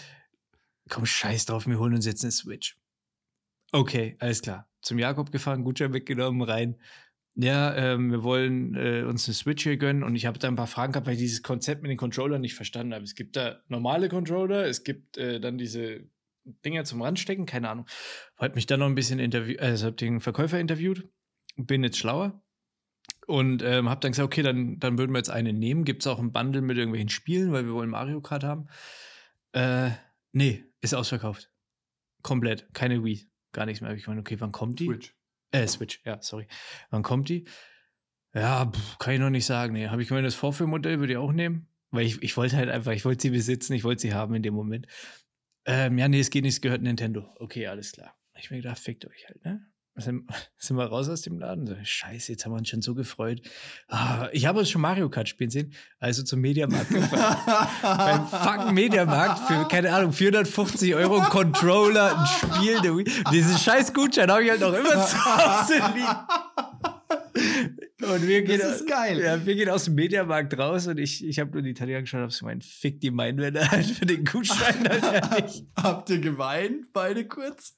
komm, 0.89 1.07
scheiß 1.07 1.47
drauf, 1.47 1.67
wir 1.67 1.79
holen 1.79 1.95
uns 1.95 2.07
jetzt 2.07 2.23
eine 2.23 2.33
Switch. 2.33 2.77
Okay, 3.73 4.17
alles 4.21 4.43
klar. 4.43 4.69
Zum 4.83 4.99
Jakob 4.99 5.33
gefahren, 5.33 5.65
Gutschein 5.65 5.93
weggenommen, 5.95 6.43
rein. 6.43 6.77
Ja, 7.35 7.75
ähm, 7.75 8.11
wir 8.11 8.23
wollen 8.25 8.75
äh, 8.75 9.05
uns 9.05 9.27
eine 9.27 9.35
Switch 9.35 9.63
hier 9.63 9.79
gönnen 9.79 10.03
und 10.03 10.15
ich 10.17 10.27
habe 10.27 10.39
da 10.39 10.49
ein 10.49 10.57
paar 10.57 10.67
Fragen 10.67 10.93
gehabt, 10.93 11.07
weil 11.07 11.15
ich 11.15 11.21
dieses 11.21 11.43
Konzept 11.43 11.81
mit 11.81 11.91
den 11.91 11.97
Controllern 11.97 12.43
nicht 12.43 12.55
verstanden 12.55 12.93
habe. 12.93 13.05
Es 13.05 13.15
gibt 13.15 13.37
da 13.37 13.61
normale 13.69 14.11
Controller, 14.11 14.67
es 14.67 14.85
gibt 14.85 15.17
äh, 15.17 15.41
dann 15.41 15.57
diese 15.57 16.01
Dinger 16.45 16.85
zum 16.85 17.03
Randstecken, 17.03 17.47
keine 17.47 17.69
Ahnung. 17.69 17.87
Hat 18.37 18.55
mich 18.55 18.67
dann 18.67 18.81
noch 18.81 18.87
ein 18.87 18.95
bisschen 18.95 19.19
interviewt, 19.19 19.61
also 19.61 19.87
habe 19.87 19.97
den 19.97 20.21
Verkäufer 20.21 20.59
interviewt, 20.59 21.09
bin 21.57 21.85
jetzt 21.85 21.99
schlauer 21.99 22.43
und 23.27 23.63
ähm, 23.63 23.89
habe 23.89 24.01
dann 24.01 24.13
gesagt, 24.13 24.27
okay, 24.27 24.43
dann, 24.43 24.79
dann 24.79 24.99
würden 24.99 25.13
wir 25.13 25.19
jetzt 25.19 25.31
eine 25.31 25.53
nehmen. 25.53 25.85
Gibt 25.85 26.03
es 26.03 26.07
auch 26.07 26.19
ein 26.19 26.33
Bundle 26.33 26.63
mit 26.63 26.77
irgendwelchen 26.77 27.09
Spielen, 27.09 27.53
weil 27.53 27.67
wir 27.67 27.75
wollen 27.75 27.91
Mario 27.91 28.21
Kart 28.21 28.45
haben. 28.45 28.69
Äh, 29.53 29.91
nee, 30.33 30.65
ist 30.81 30.95
ausverkauft. 30.95 31.51
Komplett. 32.23 32.73
Keine 32.75 33.05
Wii. 33.05 33.29
Gar 33.53 33.67
nichts 33.67 33.81
mehr. 33.81 33.93
Ich 33.95 34.07
meine, 34.07 34.21
okay, 34.21 34.41
wann 34.41 34.53
kommt 34.53 34.81
die? 34.81 34.87
Switch. 34.87 35.15
Äh, 35.51 35.67
Switch, 35.67 36.01
ja, 36.05 36.21
sorry. 36.23 36.47
Wann 36.91 37.03
kommt 37.03 37.29
die? 37.29 37.47
Ja, 38.35 38.67
pff, 38.67 38.99
kann 38.99 39.15
ich 39.15 39.21
noch 39.21 39.31
nicht 39.31 39.45
sagen. 39.45 39.75
Nee, 39.75 39.89
habe 39.89 40.03
ich 40.03 40.09
gemeint, 40.09 40.27
das 40.27 40.35
Vorführmodell 40.35 40.99
würde 41.01 41.13
ich 41.13 41.19
auch 41.19 41.33
nehmen. 41.33 41.69
Weil 41.91 42.07
ich, 42.07 42.23
ich 42.23 42.37
wollte 42.39 42.57
halt 42.57 42.71
einfach, 42.71 42.93
ich 42.93 43.05
wollte 43.05 43.21
sie 43.21 43.31
besitzen, 43.31 43.75
ich 43.75 43.85
wollte 43.85 44.01
sie 44.01 44.15
haben 44.15 44.35
in 44.35 44.43
dem 44.43 44.55
Moment. 44.55 44.87
Ähm, 45.65 45.99
ja, 45.99 46.09
nee, 46.09 46.21
es 46.21 46.31
geht 46.31 46.45
nicht, 46.45 46.55
es 46.55 46.61
gehört 46.61 46.83
Nintendo. 46.83 47.29
Okay, 47.39 47.67
alles 47.67 47.93
klar. 47.93 48.15
Ich 48.39 48.51
mir 48.51 48.57
gedacht, 48.57 48.79
fickt 48.79 49.07
euch 49.07 49.27
halt, 49.29 49.45
ne? 49.45 49.67
Sind, 49.97 50.25
sind 50.59 50.77
wir 50.77 50.87
raus 50.87 51.09
aus 51.09 51.23
dem 51.23 51.39
Laden? 51.39 51.67
So, 51.67 51.77
Scheiße, 51.83 52.33
jetzt 52.33 52.45
haben 52.45 52.53
wir 52.53 52.59
uns 52.59 52.69
schon 52.69 52.83
so 52.83 52.95
gefreut. 52.95 53.43
Ah, 53.89 54.29
ich 54.33 54.47
habe 54.47 54.61
uns 54.61 54.71
schon 54.71 54.81
Mario 54.81 55.11
Kart 55.11 55.29
spielen 55.29 55.51
sehen, 55.51 55.73
also 55.99 56.23
zum 56.23 56.41
Mediamarkt 56.41 56.89
gefahren. 56.89 57.37
Beim 57.83 58.27
fucking 58.27 58.75
Mediamarkt 58.75 59.41
für, 59.41 59.69
keine 59.69 59.93
Ahnung, 59.93 60.13
450 60.13 60.95
Euro 60.95 61.21
Controller, 61.23 62.19
ein 62.19 62.27
Spiel. 62.27 63.05
Diesen 63.31 63.59
scheiß 63.59 63.93
Gutschein 63.93 64.31
habe 64.31 64.43
ich 64.45 64.51
halt 64.51 64.61
noch 64.61 64.73
immer 64.73 65.07
zu 65.07 65.25
Hause 65.25 65.75
liegen. 65.95 66.72
Und 68.03 68.27
wir 68.27 68.43
gehen, 68.43 68.61
Das 68.61 68.81
ist 68.81 68.89
geil. 68.89 69.21
Ja, 69.21 69.45
wir 69.45 69.55
gehen 69.55 69.69
aus 69.69 69.85
dem 69.85 69.95
Mediamarkt 69.95 70.57
raus 70.59 70.87
und 70.87 70.99
ich, 70.99 71.25
ich 71.25 71.39
habe 71.39 71.53
nur 71.53 71.63
die 71.63 71.71
Italiener 71.71 72.01
geschaut 72.01 72.19
und 72.19 72.23
habe 72.23 72.33
so 72.33 72.41
gemeint, 72.41 72.65
fick 72.65 73.01
die 73.01 73.11
Meinwände 73.11 73.69
halt 73.71 73.87
für 73.87 74.07
den 74.07 74.25
Gutschein 74.25 74.89
halt 75.31 75.51
ja. 75.51 75.63
Habt 75.77 76.11
ihr 76.11 76.19
geweint, 76.19 76.93
beide 76.93 77.27
kurz? 77.27 77.77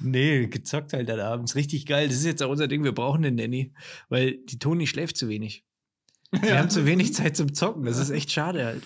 Nee, 0.00 0.46
gezockt 0.46 0.92
halt 0.92 1.08
dann 1.08 1.20
abends. 1.20 1.56
Richtig 1.56 1.86
geil. 1.86 2.06
Das 2.08 2.16
ist 2.16 2.24
jetzt 2.24 2.42
auch 2.42 2.50
unser 2.50 2.68
Ding. 2.68 2.84
Wir 2.84 2.92
brauchen 2.92 3.22
den 3.22 3.34
Nanny, 3.34 3.72
weil 4.08 4.38
die 4.44 4.58
Toni 4.58 4.86
schläft 4.86 5.16
zu 5.16 5.28
wenig. 5.28 5.64
Wir 6.30 6.58
haben 6.58 6.70
zu 6.70 6.84
wenig 6.86 7.14
Zeit 7.14 7.36
zum 7.36 7.54
Zocken. 7.54 7.84
Das 7.84 7.98
ist 7.98 8.10
echt 8.10 8.30
schade 8.30 8.64
halt. 8.64 8.82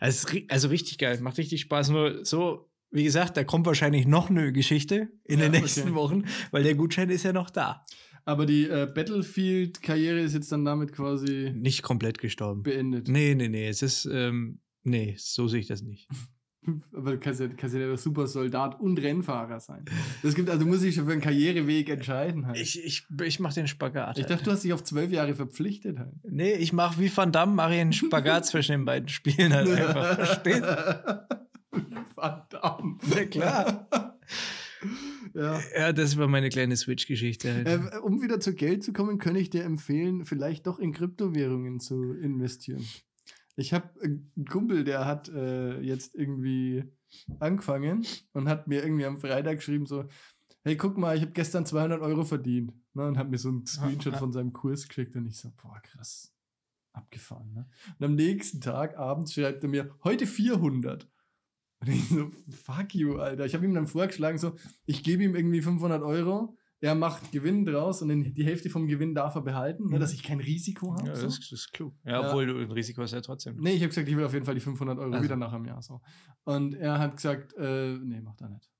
Also, 0.00 0.28
also 0.48 0.68
richtig 0.68 0.98
geil. 0.98 1.18
Macht 1.20 1.38
richtig 1.38 1.60
Spaß. 1.62 1.90
Nur 1.90 2.24
so, 2.24 2.68
wie 2.90 3.04
gesagt, 3.04 3.36
da 3.36 3.44
kommt 3.44 3.64
wahrscheinlich 3.66 4.06
noch 4.06 4.28
eine 4.28 4.52
Geschichte 4.52 5.08
in 5.24 5.38
Ja, 5.38 5.48
den 5.48 5.60
nächsten 5.60 5.82
okay. 5.82 5.94
Wochen, 5.94 6.24
weil 6.50 6.64
der 6.64 6.74
Gutschein 6.74 7.10
ist 7.10 7.22
ja 7.22 7.32
noch 7.32 7.50
da. 7.50 7.84
Aber 8.28 8.44
die 8.44 8.68
äh, 8.68 8.86
Battlefield-Karriere 8.94 10.20
ist 10.20 10.34
jetzt 10.34 10.52
dann 10.52 10.62
damit 10.62 10.92
quasi 10.92 11.50
Nicht 11.56 11.82
komplett 11.82 12.18
gestorben. 12.18 12.62
beendet. 12.62 13.08
Nee, 13.08 13.34
nee, 13.34 13.48
nee. 13.48 13.66
Es 13.66 13.80
ist, 13.80 14.04
ähm, 14.04 14.60
nee, 14.82 15.14
so 15.16 15.48
sehe 15.48 15.60
ich 15.60 15.66
das 15.66 15.80
nicht. 15.80 16.08
Aber 16.92 17.12
du 17.12 17.18
kannst 17.18 17.40
ja, 17.40 17.48
kannst 17.48 17.74
ja 17.74 17.80
der 17.80 17.96
Supersoldat 17.96 18.78
und 18.80 18.98
Rennfahrer 19.00 19.60
sein. 19.60 19.86
Das 20.22 20.34
gibt, 20.34 20.50
also 20.50 20.62
du 20.62 20.70
musst 20.70 20.82
dich 20.84 20.94
schon 20.94 21.06
für 21.06 21.12
einen 21.12 21.22
Karriereweg 21.22 21.88
entscheiden 21.88 22.46
halt. 22.46 22.58
Ich, 22.58 22.78
Ich, 22.84 23.06
ich, 23.08 23.20
ich 23.24 23.40
mache 23.40 23.54
den 23.54 23.66
Spagat. 23.66 24.18
halt. 24.18 24.28
dachte, 24.28 24.44
du 24.44 24.50
hast 24.50 24.62
dich 24.62 24.74
auf 24.74 24.84
zwölf 24.84 25.10
Jahre 25.10 25.34
verpflichtet 25.34 25.98
halt. 25.98 26.12
nee, 26.28 26.52
ich 26.52 26.74
mache 26.74 27.00
wie 27.00 27.16
Van 27.16 27.32
Damme, 27.32 27.54
mache 27.54 27.76
ich 27.76 27.80
einen 27.80 27.94
Spagat 27.94 28.44
zwischen 28.46 28.72
den 28.72 28.84
beiden 28.84 29.08
Spielen 29.08 29.54
halt 29.54 29.70
einfach. 29.70 30.16
Verstehst? 30.16 30.62
Verdammt. 32.14 33.02
Na 33.08 33.24
klar. 33.24 33.88
Ja. 35.34 35.60
Ja, 35.76 35.92
das 35.92 36.16
war 36.16 36.28
meine 36.28 36.48
kleine 36.48 36.76
Switch-Geschichte. 36.76 37.54
Halt. 37.54 37.66
Äh, 37.66 37.98
um 37.98 38.22
wieder 38.22 38.40
zu 38.40 38.54
Geld 38.54 38.82
zu 38.82 38.92
kommen, 38.92 39.18
kann 39.18 39.36
ich 39.36 39.50
dir 39.50 39.64
empfehlen, 39.64 40.24
vielleicht 40.24 40.66
doch 40.66 40.78
in 40.78 40.92
Kryptowährungen 40.92 41.80
zu 41.80 42.14
investieren. 42.14 42.84
Ich 43.56 43.72
habe 43.72 43.90
einen 44.02 44.46
Kumpel, 44.48 44.84
der 44.84 45.04
hat 45.04 45.28
äh, 45.28 45.80
jetzt 45.80 46.14
irgendwie 46.14 46.84
angefangen 47.40 48.06
und 48.32 48.48
hat 48.48 48.68
mir 48.68 48.82
irgendwie 48.82 49.06
am 49.06 49.18
Freitag 49.18 49.56
geschrieben 49.56 49.86
so, 49.86 50.04
hey, 50.62 50.76
guck 50.76 50.96
mal, 50.98 51.16
ich 51.16 51.22
habe 51.22 51.32
gestern 51.32 51.66
200 51.66 52.00
Euro 52.00 52.24
verdient. 52.24 52.72
Ne, 52.94 53.06
und 53.06 53.18
hat 53.18 53.30
mir 53.30 53.38
so 53.38 53.48
einen 53.48 53.66
Screenshot 53.66 54.14
ah. 54.14 54.18
von 54.18 54.32
seinem 54.32 54.52
Kurs 54.52 54.88
geschickt 54.88 55.14
und 55.16 55.26
ich 55.26 55.36
so, 55.36 55.50
boah, 55.62 55.80
krass, 55.82 56.34
abgefahren. 56.92 57.52
Ne? 57.54 57.68
Und 57.98 58.04
am 58.04 58.14
nächsten 58.14 58.60
Tag 58.60 58.98
abends 58.98 59.34
schreibt 59.34 59.62
er 59.62 59.68
mir, 59.68 59.94
heute 60.04 60.26
400. 60.26 61.08
Und 61.80 61.88
ich 61.88 62.08
so, 62.08 62.30
fuck 62.50 62.94
you, 62.94 63.16
Alter. 63.18 63.46
Ich 63.46 63.54
habe 63.54 63.64
ihm 63.64 63.74
dann 63.74 63.86
vorgeschlagen, 63.86 64.36
so, 64.38 64.56
ich 64.86 65.02
gebe 65.04 65.22
ihm 65.22 65.36
irgendwie 65.36 65.62
500 65.62 66.02
Euro, 66.02 66.56
er 66.80 66.94
macht 66.94 67.30
Gewinn 67.32 67.64
draus 67.64 68.02
und 68.02 68.08
den, 68.08 68.34
die 68.34 68.44
Hälfte 68.44 68.70
vom 68.70 68.86
Gewinn 68.86 69.14
darf 69.14 69.34
er 69.36 69.42
behalten, 69.42 69.84
ne, 69.88 69.96
Mhm. 69.96 70.00
dass 70.00 70.12
ich 70.12 70.22
kein 70.22 70.40
Risiko 70.40 70.94
habe. 70.94 71.08
Ja, 71.08 71.14
so. 71.16 71.26
das, 71.26 71.38
das 71.40 71.52
ist 71.52 71.72
klug. 71.72 71.94
Ja, 72.04 72.12
Ja. 72.22 72.28
obwohl 72.28 72.46
du 72.46 72.56
ein 72.58 72.70
Risiko 72.70 73.02
hast 73.02 73.12
ja 73.12 73.20
trotzdem. 73.20 73.56
Nee, 73.60 73.72
ich 73.74 73.80
habe 73.80 73.88
gesagt, 73.88 74.08
ich 74.08 74.16
will 74.16 74.24
auf 74.24 74.32
jeden 74.32 74.44
Fall 74.44 74.54
die 74.54 74.60
500 74.60 74.98
Euro 74.98 75.10
Also. 75.12 75.24
wieder 75.24 75.36
nach 75.36 75.52
einem 75.52 75.64
Jahr. 75.66 75.82
So. 75.82 76.00
Und 76.44 76.74
er 76.74 76.98
hat 76.98 77.16
gesagt, 77.16 77.54
äh, 77.58 77.96
nee, 77.98 78.20
macht 78.20 78.40
er 78.40 78.48
nicht. 78.48 78.70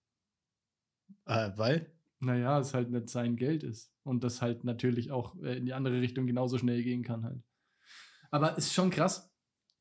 Äh, 1.26 1.50
weil? 1.56 1.92
Naja, 2.20 2.58
es 2.58 2.74
halt 2.74 2.90
nicht 2.90 3.08
sein 3.10 3.36
Geld 3.36 3.62
ist. 3.62 3.92
Und 4.02 4.24
das 4.24 4.42
halt 4.42 4.64
natürlich 4.64 5.10
auch 5.12 5.36
äh, 5.42 5.56
in 5.58 5.66
die 5.66 5.72
andere 5.72 6.00
Richtung 6.00 6.26
genauso 6.26 6.58
schnell 6.58 6.82
gehen 6.82 7.02
kann 7.04 7.24
halt. 7.24 7.42
Aber 8.30 8.52
es 8.58 8.66
ist 8.66 8.74
schon 8.74 8.90
krass, 8.90 9.30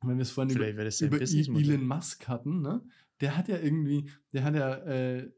wenn 0.02 0.18
wir 0.18 0.22
es 0.22 0.32
vorhin 0.32 0.56
über, 0.56 0.66
Vielleicht 0.66 1.02
über 1.02 1.18
Businessmodell. 1.20 1.70
Elon 1.72 1.88
Musk 1.88 2.28
hatten, 2.28 2.62
ne? 2.62 2.82
Der 3.22 3.38
hat 3.38 3.48
ja 3.48 3.58
irgendwie, 3.58 4.10
der 4.34 4.44
hat 4.44 4.56
ja 4.56 4.74
äh, 4.86 5.32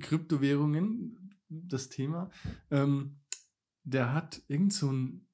Kryptowährungen, 0.00 1.36
das 1.48 1.88
Thema. 1.88 2.30
Ähm, 2.70 3.20
der 3.84 4.12
hat 4.12 4.42
irgend 4.48 4.72
so 4.72 4.90
ein 4.90 5.28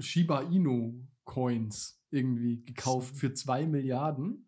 Shiba 0.00 0.42
Inu 0.42 1.06
Coins 1.24 2.02
irgendwie 2.10 2.64
gekauft 2.64 3.16
für 3.16 3.34
2 3.34 3.66
Milliarden. 3.66 4.47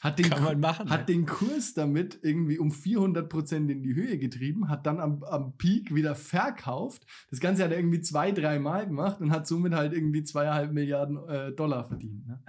Hat 0.00 0.18
den, 0.18 0.28
Kann 0.28 0.42
man 0.44 0.60
machen. 0.60 0.90
hat 0.90 1.08
den 1.08 1.24
Kurs 1.24 1.72
damit 1.72 2.18
irgendwie 2.22 2.58
um 2.58 2.70
400 2.70 3.28
Prozent 3.28 3.70
in 3.70 3.82
die 3.82 3.94
Höhe 3.94 4.18
getrieben, 4.18 4.68
hat 4.68 4.86
dann 4.86 5.00
am, 5.00 5.22
am 5.24 5.56
Peak 5.56 5.94
wieder 5.94 6.14
verkauft. 6.14 7.06
Das 7.30 7.40
Ganze 7.40 7.64
hat 7.64 7.70
er 7.70 7.78
irgendwie 7.78 8.00
zwei, 8.02 8.30
dreimal 8.32 8.86
gemacht 8.86 9.20
und 9.20 9.30
hat 9.30 9.46
somit 9.46 9.72
halt 9.72 9.94
irgendwie 9.94 10.22
zweieinhalb 10.22 10.72
Milliarden 10.72 11.26
äh, 11.28 11.52
Dollar 11.52 11.84
verdient. 11.84 12.26
Ne? 12.26 12.42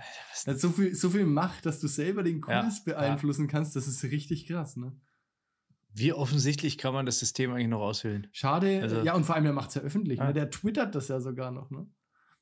Er 0.46 0.54
hat 0.54 0.60
so 0.60 0.70
viel, 0.70 0.94
so 0.96 1.10
viel 1.10 1.26
Macht, 1.26 1.66
dass 1.66 1.80
du 1.80 1.88
selber 1.88 2.24
den 2.24 2.42
Ja, 2.48 2.62
Kurs 2.64 2.84
beeinflussen 2.84 3.48
kannst, 3.48 3.76
das 3.78 3.88
ist 3.88 4.04
richtig 4.04 4.48
krass. 4.48 4.76
Ne? 4.76 4.92
Wie 5.94 6.12
offensichtlich 6.12 6.78
kann 6.78 6.94
man 6.94 7.06
das 7.06 7.20
System 7.20 7.52
eigentlich 7.54 7.70
noch 7.70 7.80
aushöhlen? 7.80 8.28
Schade, 8.34 8.82
Also- 8.82 9.02
ja, 9.04 9.14
und 9.16 9.24
vor 9.26 9.36
allem, 9.36 9.46
er 9.46 9.54
macht 9.54 9.70
es 9.70 9.76
ja 9.76 9.82
öffentlich. 9.82 10.20
Ja. 10.20 10.28
Ne? 10.28 10.34
Der 10.34 10.50
twittert 10.50 10.94
das 10.94 11.08
ja 11.08 11.22
sogar 11.22 11.52
noch. 11.52 11.72
Ne? 11.72 11.88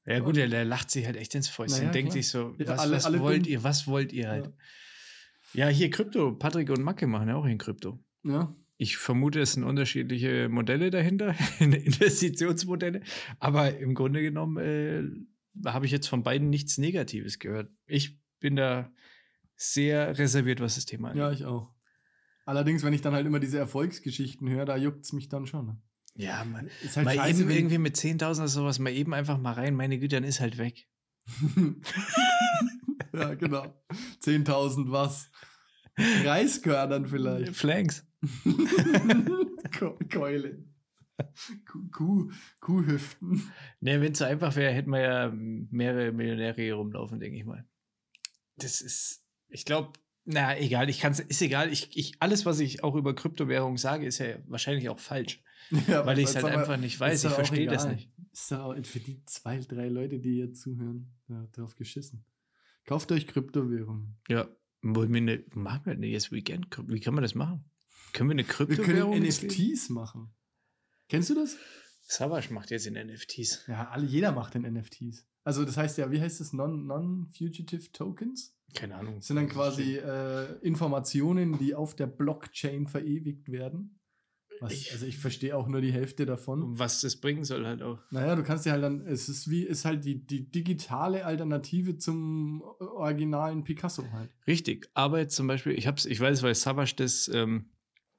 Ja, 0.06 0.20
gut, 0.20 0.36
der, 0.36 0.48
der 0.48 0.66
lacht 0.66 0.92
sich 0.92 1.06
halt 1.06 1.16
echt 1.16 1.34
ins 1.36 1.48
Fäustchen 1.48 1.80
Naja, 1.84 1.92
denkt 1.92 2.12
klar. 2.12 2.22
sich 2.24 2.30
so, 2.30 2.56
Ja, 2.60 2.68
was, 2.68 2.80
alle- 2.80 2.96
was 2.98 3.06
alle 3.06 3.20
wollt 3.22 3.48
ihr, 3.48 3.64
was 3.64 3.88
wollt 3.88 4.12
ihr 4.12 4.28
halt? 4.30 4.52
Ja. 5.54 5.68
hier 5.70 5.90
Krypto. 5.90 6.34
Patrick 6.34 6.70
und 6.70 6.82
Macke 6.84 7.08
machen 7.08 7.30
ja 7.30 7.36
auch 7.36 7.46
in 7.46 7.58
Krypto. 7.58 8.04
Ja. 8.24 8.54
Ich 8.78 8.98
vermute, 8.98 9.40
es 9.40 9.54
sind 9.54 9.64
unterschiedliche 9.64 10.50
Modelle 10.50 10.90
dahinter, 10.90 11.36
Investitionsmodelle. 11.60 13.02
Aber 13.40 13.78
im 13.78 13.94
Grunde 13.94 14.22
genommen 14.22 14.58
äh, 14.58 15.70
habe 15.70 15.86
ich 15.86 15.92
jetzt 15.92 16.08
von 16.08 16.24
beiden 16.24 16.50
nichts 16.50 16.78
Negatives 16.78 17.40
gehört. 17.40 17.72
Ich 17.86 18.20
bin 18.40 18.56
da 18.56 18.92
sehr 19.56 20.18
reserviert, 20.18 20.60
was 20.60 20.76
das 20.76 20.86
Thema 20.86 21.10
angeht. 21.10 21.22
ja, 21.22 21.32
ich 21.32 21.46
auch. 21.46 21.72
Allerdings, 22.46 22.84
wenn 22.84 22.92
ich 22.94 23.02
dann 23.02 23.14
halt 23.14 23.26
immer 23.26 23.40
diese 23.40 23.58
Erfolgsgeschichten 23.60 24.50
höre, 24.50 24.66
da 24.66 24.76
juckt 24.76 25.06
es 25.06 25.14
mich 25.14 25.30
dann 25.30 25.46
schon. 25.46 25.82
Ja, 26.16 26.44
man, 26.44 26.70
Ist 26.84 26.96
halt 26.98 27.06
mal 27.06 27.16
scheiße, 27.16 27.42
eben 27.42 27.50
irgendwie 27.50 27.78
mit 27.80 27.96
10.000 27.96 28.38
oder 28.38 28.48
sowas, 28.48 28.80
mal 28.80 28.92
eben 28.94 29.14
einfach 29.14 29.38
mal 29.38 29.54
rein, 29.54 29.76
meine 29.76 29.98
Güte, 30.00 30.18
dann 30.18 30.24
ist 30.24 30.40
halt 30.40 30.58
weg. 30.58 30.88
ja, 33.14 33.34
genau. 33.36 33.66
10.000 34.22 34.92
was? 34.92 35.30
Reiskörnern 35.98 37.08
vielleicht. 37.08 37.56
Flanks. 37.56 38.06
Ke- 39.72 39.98
Keulen. 40.12 40.70
Kuh, 41.72 41.88
Kuh, 41.92 42.32
Kuhhüften. 42.60 43.52
Ne, 43.80 44.02
wenn 44.02 44.14
es 44.14 44.18
so 44.20 44.26
einfach 44.26 44.56
wäre, 44.56 44.74
hätten 44.74 44.90
wir 44.90 45.02
ja 45.02 45.32
mehrere 45.32 46.12
Millionäre 46.12 46.62
hier 46.62 46.76
rumlaufen, 46.76 47.20
denke 47.20 47.38
ich 47.38 47.46
mal. 47.46 47.66
Das 48.58 48.82
ist, 48.82 49.24
ich 49.48 49.66
glaube, 49.66 49.94
na 50.26 50.58
egal, 50.58 50.90
ich 50.90 51.00
kann 51.00 51.12
es, 51.12 51.20
ist 51.20 51.42
egal. 51.42 51.72
Ich, 51.72 51.96
ich, 51.96 52.14
alles, 52.20 52.46
was 52.46 52.60
ich 52.60 52.84
auch 52.84 52.96
über 52.96 53.14
Kryptowährung 53.14 53.78
sage, 53.78 54.06
ist 54.08 54.18
ja 54.20 54.38
wahrscheinlich 54.48 54.90
auch 54.90 55.00
falsch, 55.00 55.42
Ja, 55.88 56.06
weil 56.06 56.20
ich 56.20 56.26
es 56.26 56.36
halt 56.36 56.46
einfach 56.46 56.78
nicht 56.78 57.00
weiß. 57.00 57.24
Ich 57.24 57.32
verstehe 57.32 57.68
das 57.68 57.88
nicht. 57.88 58.12
Ist 58.32 58.52
doch 58.52 58.60
auch 58.60 58.86
für 58.86 59.00
die 59.00 59.24
zwei, 59.26 59.60
drei 59.60 59.88
Leute, 59.90 60.20
die 60.20 60.34
hier 60.36 60.54
zuhören, 60.54 61.14
ja, 61.28 61.46
drauf 61.54 61.76
geschissen. 61.76 62.26
Kauft 62.86 63.12
euch 63.12 63.28
Kryptowährungen. 63.28 64.18
Ja, 64.28 64.48
wollen 64.82 65.12
wir 65.14 65.22
eine, 65.22 65.44
machen 65.54 65.86
wir 65.86 65.94
eine 65.94 66.08
Yes 66.08 66.32
Weekend? 66.32 66.68
Wie 66.88 67.00
kann 67.00 67.14
man 67.14 67.22
das 67.24 67.36
machen? 67.36 67.64
Können 68.12 68.30
wir 68.30 68.34
eine 68.34 68.44
Wir 68.44 68.54
Kryptowährung? 68.54 69.14
können 69.14 69.26
ins 69.26 69.42
Leben- 69.42 69.54
NFTs 69.54 69.90
machen. 69.90 70.34
Kennst 71.10 71.30
du 71.30 71.36
das? 71.36 71.58
Savage 72.02 72.54
macht 72.54 72.70
jetzt 72.72 72.86
in 72.86 72.96
NFTs. 72.96 73.66
Ja, 73.68 73.88
alle, 73.90 74.06
jeder 74.06 74.32
macht 74.34 74.56
den 74.56 74.64
NFTs. 74.64 75.26
Also 75.46 75.64
das 75.66 75.78
heißt 75.78 75.98
ja, 75.98 76.12
wie 76.12 76.20
heißt 76.22 76.40
das? 76.42 76.54
Non- 76.54 76.86
Non-Fugitive 76.86 77.92
Tokens? 77.92 78.56
Keine 78.74 78.96
Ahnung. 78.96 79.16
Das 79.18 79.28
sind 79.28 79.36
dann 79.38 79.48
quasi 79.50 79.96
äh, 79.98 80.58
Informationen, 80.62 81.58
die 81.58 81.76
auf 81.76 81.96
der 81.96 82.08
Blockchain 82.08 82.88
verewigt 82.88 83.50
werden. 83.52 84.00
Was, 84.64 84.74
Ich- 84.74 84.92
also 84.92 85.06
ich 85.06 85.18
verstehe 85.18 85.56
auch 85.56 85.68
nur 85.68 85.82
die 85.82 85.92
Hälfte 85.92 86.26
davon. 86.26 86.78
Was 86.80 87.02
das 87.02 87.18
bringen 87.18 87.44
soll 87.44 87.66
halt 87.66 87.82
auch. 87.82 88.00
Naja, 88.12 88.36
du 88.36 88.44
kannst 88.44 88.66
dir 88.66 88.72
halt 88.72 88.84
dann, 88.84 89.06
es 89.06 89.30
ist 89.30 89.50
wie, 89.50 89.64
ist 89.64 89.86
halt 89.86 90.06
die, 90.06 90.26
die 90.26 90.50
digitale 90.50 91.26
Alternative 91.26 91.98
zum 91.98 92.62
originalen 92.80 93.64
Picasso 93.64 94.04
halt. 94.12 94.30
Richtig, 94.48 94.90
aber 94.94 95.20
jetzt 95.20 95.36
zum 95.36 95.48
Beispiel, 95.48 95.74
ich 95.74 95.88
hab's, 95.88 96.06
ich 96.06 96.20
weiß, 96.20 96.44
weil 96.44 96.56
Savage 96.56 96.94
das, 96.98 97.28
ähm, 97.34 97.70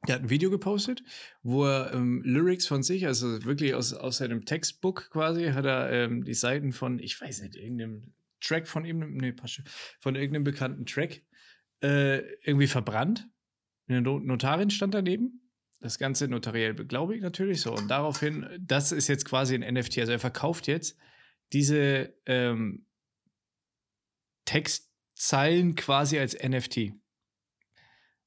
der 0.07 0.16
hat 0.16 0.22
ein 0.22 0.30
Video 0.30 0.50
gepostet, 0.50 1.02
wo 1.42 1.64
er 1.64 1.92
ähm, 1.94 2.20
Lyrics 2.24 2.66
von 2.66 2.83
sich, 2.83 3.07
also 3.07 3.42
wirklich 3.44 3.74
aus, 3.74 3.94
aus 3.94 4.18
seinem 4.18 4.44
Textbook 4.44 5.09
quasi, 5.11 5.46
hat 5.46 5.64
er 5.64 5.90
ähm, 5.90 6.24
die 6.24 6.35
Seiten 6.35 6.72
von, 6.72 6.98
ich 6.98 7.18
weiß 7.20 7.40
nicht, 7.42 7.57
irgendeinem 7.57 8.12
Track 8.40 8.68
von 8.68 8.85
ihm, 8.85 8.98
nee, 9.16 9.33
passt 9.33 9.54
schon, 9.54 9.64
von 10.00 10.14
irgendeinem 10.14 10.44
bekannten 10.44 10.85
Track 10.85 11.22
äh, 11.83 12.18
irgendwie 12.42 12.66
verbrannt. 12.66 13.26
Eine 13.88 14.02
No- 14.02 14.18
Notarin 14.18 14.68
stand 14.70 14.92
daneben. 14.94 15.40
Das 15.85 15.99
Ganze 15.99 16.29
notariell 16.29 16.73
beglaubigt 16.73 17.23
natürlich 17.23 17.61
so. 17.61 17.75
Und 17.75 17.88
daraufhin, 17.88 18.49
das 18.59 18.90
ist 18.90 19.07
jetzt 19.07 19.27
quasi 19.27 19.55
ein 19.55 19.75
NFT. 19.75 19.99
Also 19.99 20.12
er 20.12 20.18
verkauft 20.18 20.66
jetzt 20.66 20.97
diese 21.53 22.14
ähm, 22.25 22.87
Textzeilen 24.47 25.75
quasi 25.75 26.18
als 26.18 26.42
NFT. 26.42 26.94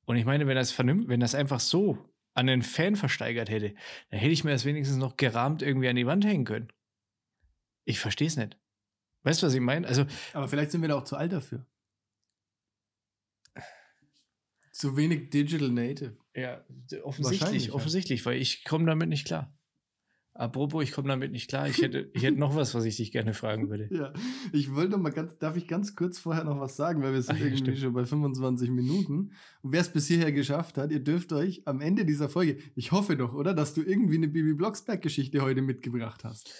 Und 0.06 0.17
ich 0.17 0.26
meine, 0.26 0.46
wenn 0.46 0.56
das 0.56 0.78
wenn 0.78 1.20
das 1.20 1.34
einfach 1.34 1.60
so 1.60 2.13
an 2.36 2.48
einen 2.48 2.62
Fan 2.62 2.96
versteigert 2.96 3.50
hätte, 3.50 3.74
dann 4.12 4.20
hätte 4.20 4.34
ich 4.34 4.43
mir 4.43 4.52
das 4.52 4.63
wenigstens 4.63 4.98
noch 4.98 5.17
gerahmt 5.17 5.63
irgendwie 5.63 5.89
an 5.89 5.96
die 5.96 6.06
Wand 6.06 6.26
hängen 6.26 6.46
können. 6.46 6.72
Ich 7.86 8.00
verstehe 8.00 8.28
es 8.28 8.38
nicht. 8.38 8.56
Weißt 9.24 9.41
du, 9.41 9.48
was 9.48 9.56
ich 9.56 9.62
meine? 9.62 9.88
Also, 9.88 10.06
Aber 10.34 10.48
vielleicht 10.48 10.70
sind 10.70 10.84
wir 10.84 10.89
da 10.89 10.96
auch 10.96 11.06
zu 11.06 11.17
alt 11.17 11.32
dafür. 11.32 11.65
Zu 14.74 14.96
wenig 14.96 15.32
Digital 15.32 15.72
Native. 15.72 16.17
Ja, 16.38 16.63
offensichtlich, 17.04 17.67
ja. 17.67 17.73
offensichtlich, 17.73 18.26
weil 18.26 18.39
ich 18.41 18.63
komme 18.63 18.86
damit 18.86 19.10
nicht 19.10 19.26
klar. 19.26 19.54
Apropos, 20.34 20.84
ich 20.84 20.91
komme 20.91 21.08
damit 21.08 21.32
nicht 21.32 21.50
klar. 21.50 21.67
Ich 21.67 21.82
hätte, 21.82 22.12
ich 22.13 22.21
hätte 22.21 22.38
noch 22.38 22.56
was, 22.56 22.76
was 22.76 22.86
ich 22.86 22.97
dich 22.97 23.12
gerne 23.12 23.34
fragen 23.34 23.71
würde. 23.71 23.89
Ja, 23.91 24.13
ich 24.54 24.76
wollte 24.76 24.91
noch 24.91 25.00
mal 25.00 25.10
ganz, 25.10 25.36
darf 25.39 25.58
ich 25.58 25.67
ganz 25.67 25.95
kurz 25.95 26.19
vorher 26.19 26.43
noch 26.43 26.60
was 26.60 26.76
sagen, 26.76 27.02
weil 27.02 27.13
wir 27.13 27.21
sind 27.23 27.34
Ach 27.34 27.39
ja, 27.39 27.45
irgendwie 27.45 27.63
stimmt. 27.63 27.80
schon 27.80 27.93
bei 27.93 28.06
25 28.06 28.69
Minuten. 28.69 29.32
Und 29.63 29.71
wer 29.71 29.82
es 29.82 29.89
bis 29.91 30.06
hierher 30.08 30.32
geschafft 30.32 30.78
hat, 30.78 30.91
ihr 30.91 31.00
dürft 31.04 31.34
euch 31.34 31.67
am 31.67 31.82
Ende 31.82 32.06
dieser 32.06 32.30
Folge, 32.30 32.60
ich 32.76 32.91
hoffe 32.91 33.17
doch, 33.17 33.34
oder, 33.34 33.56
dass 33.56 33.73
du 33.73 33.82
irgendwie 33.82 34.17
eine 34.17 34.28
Bibi 34.28 34.54
Blocksberg-Geschichte 34.54 35.41
heute 35.41 35.63
mitgebracht 35.63 36.23
hast. 36.23 36.54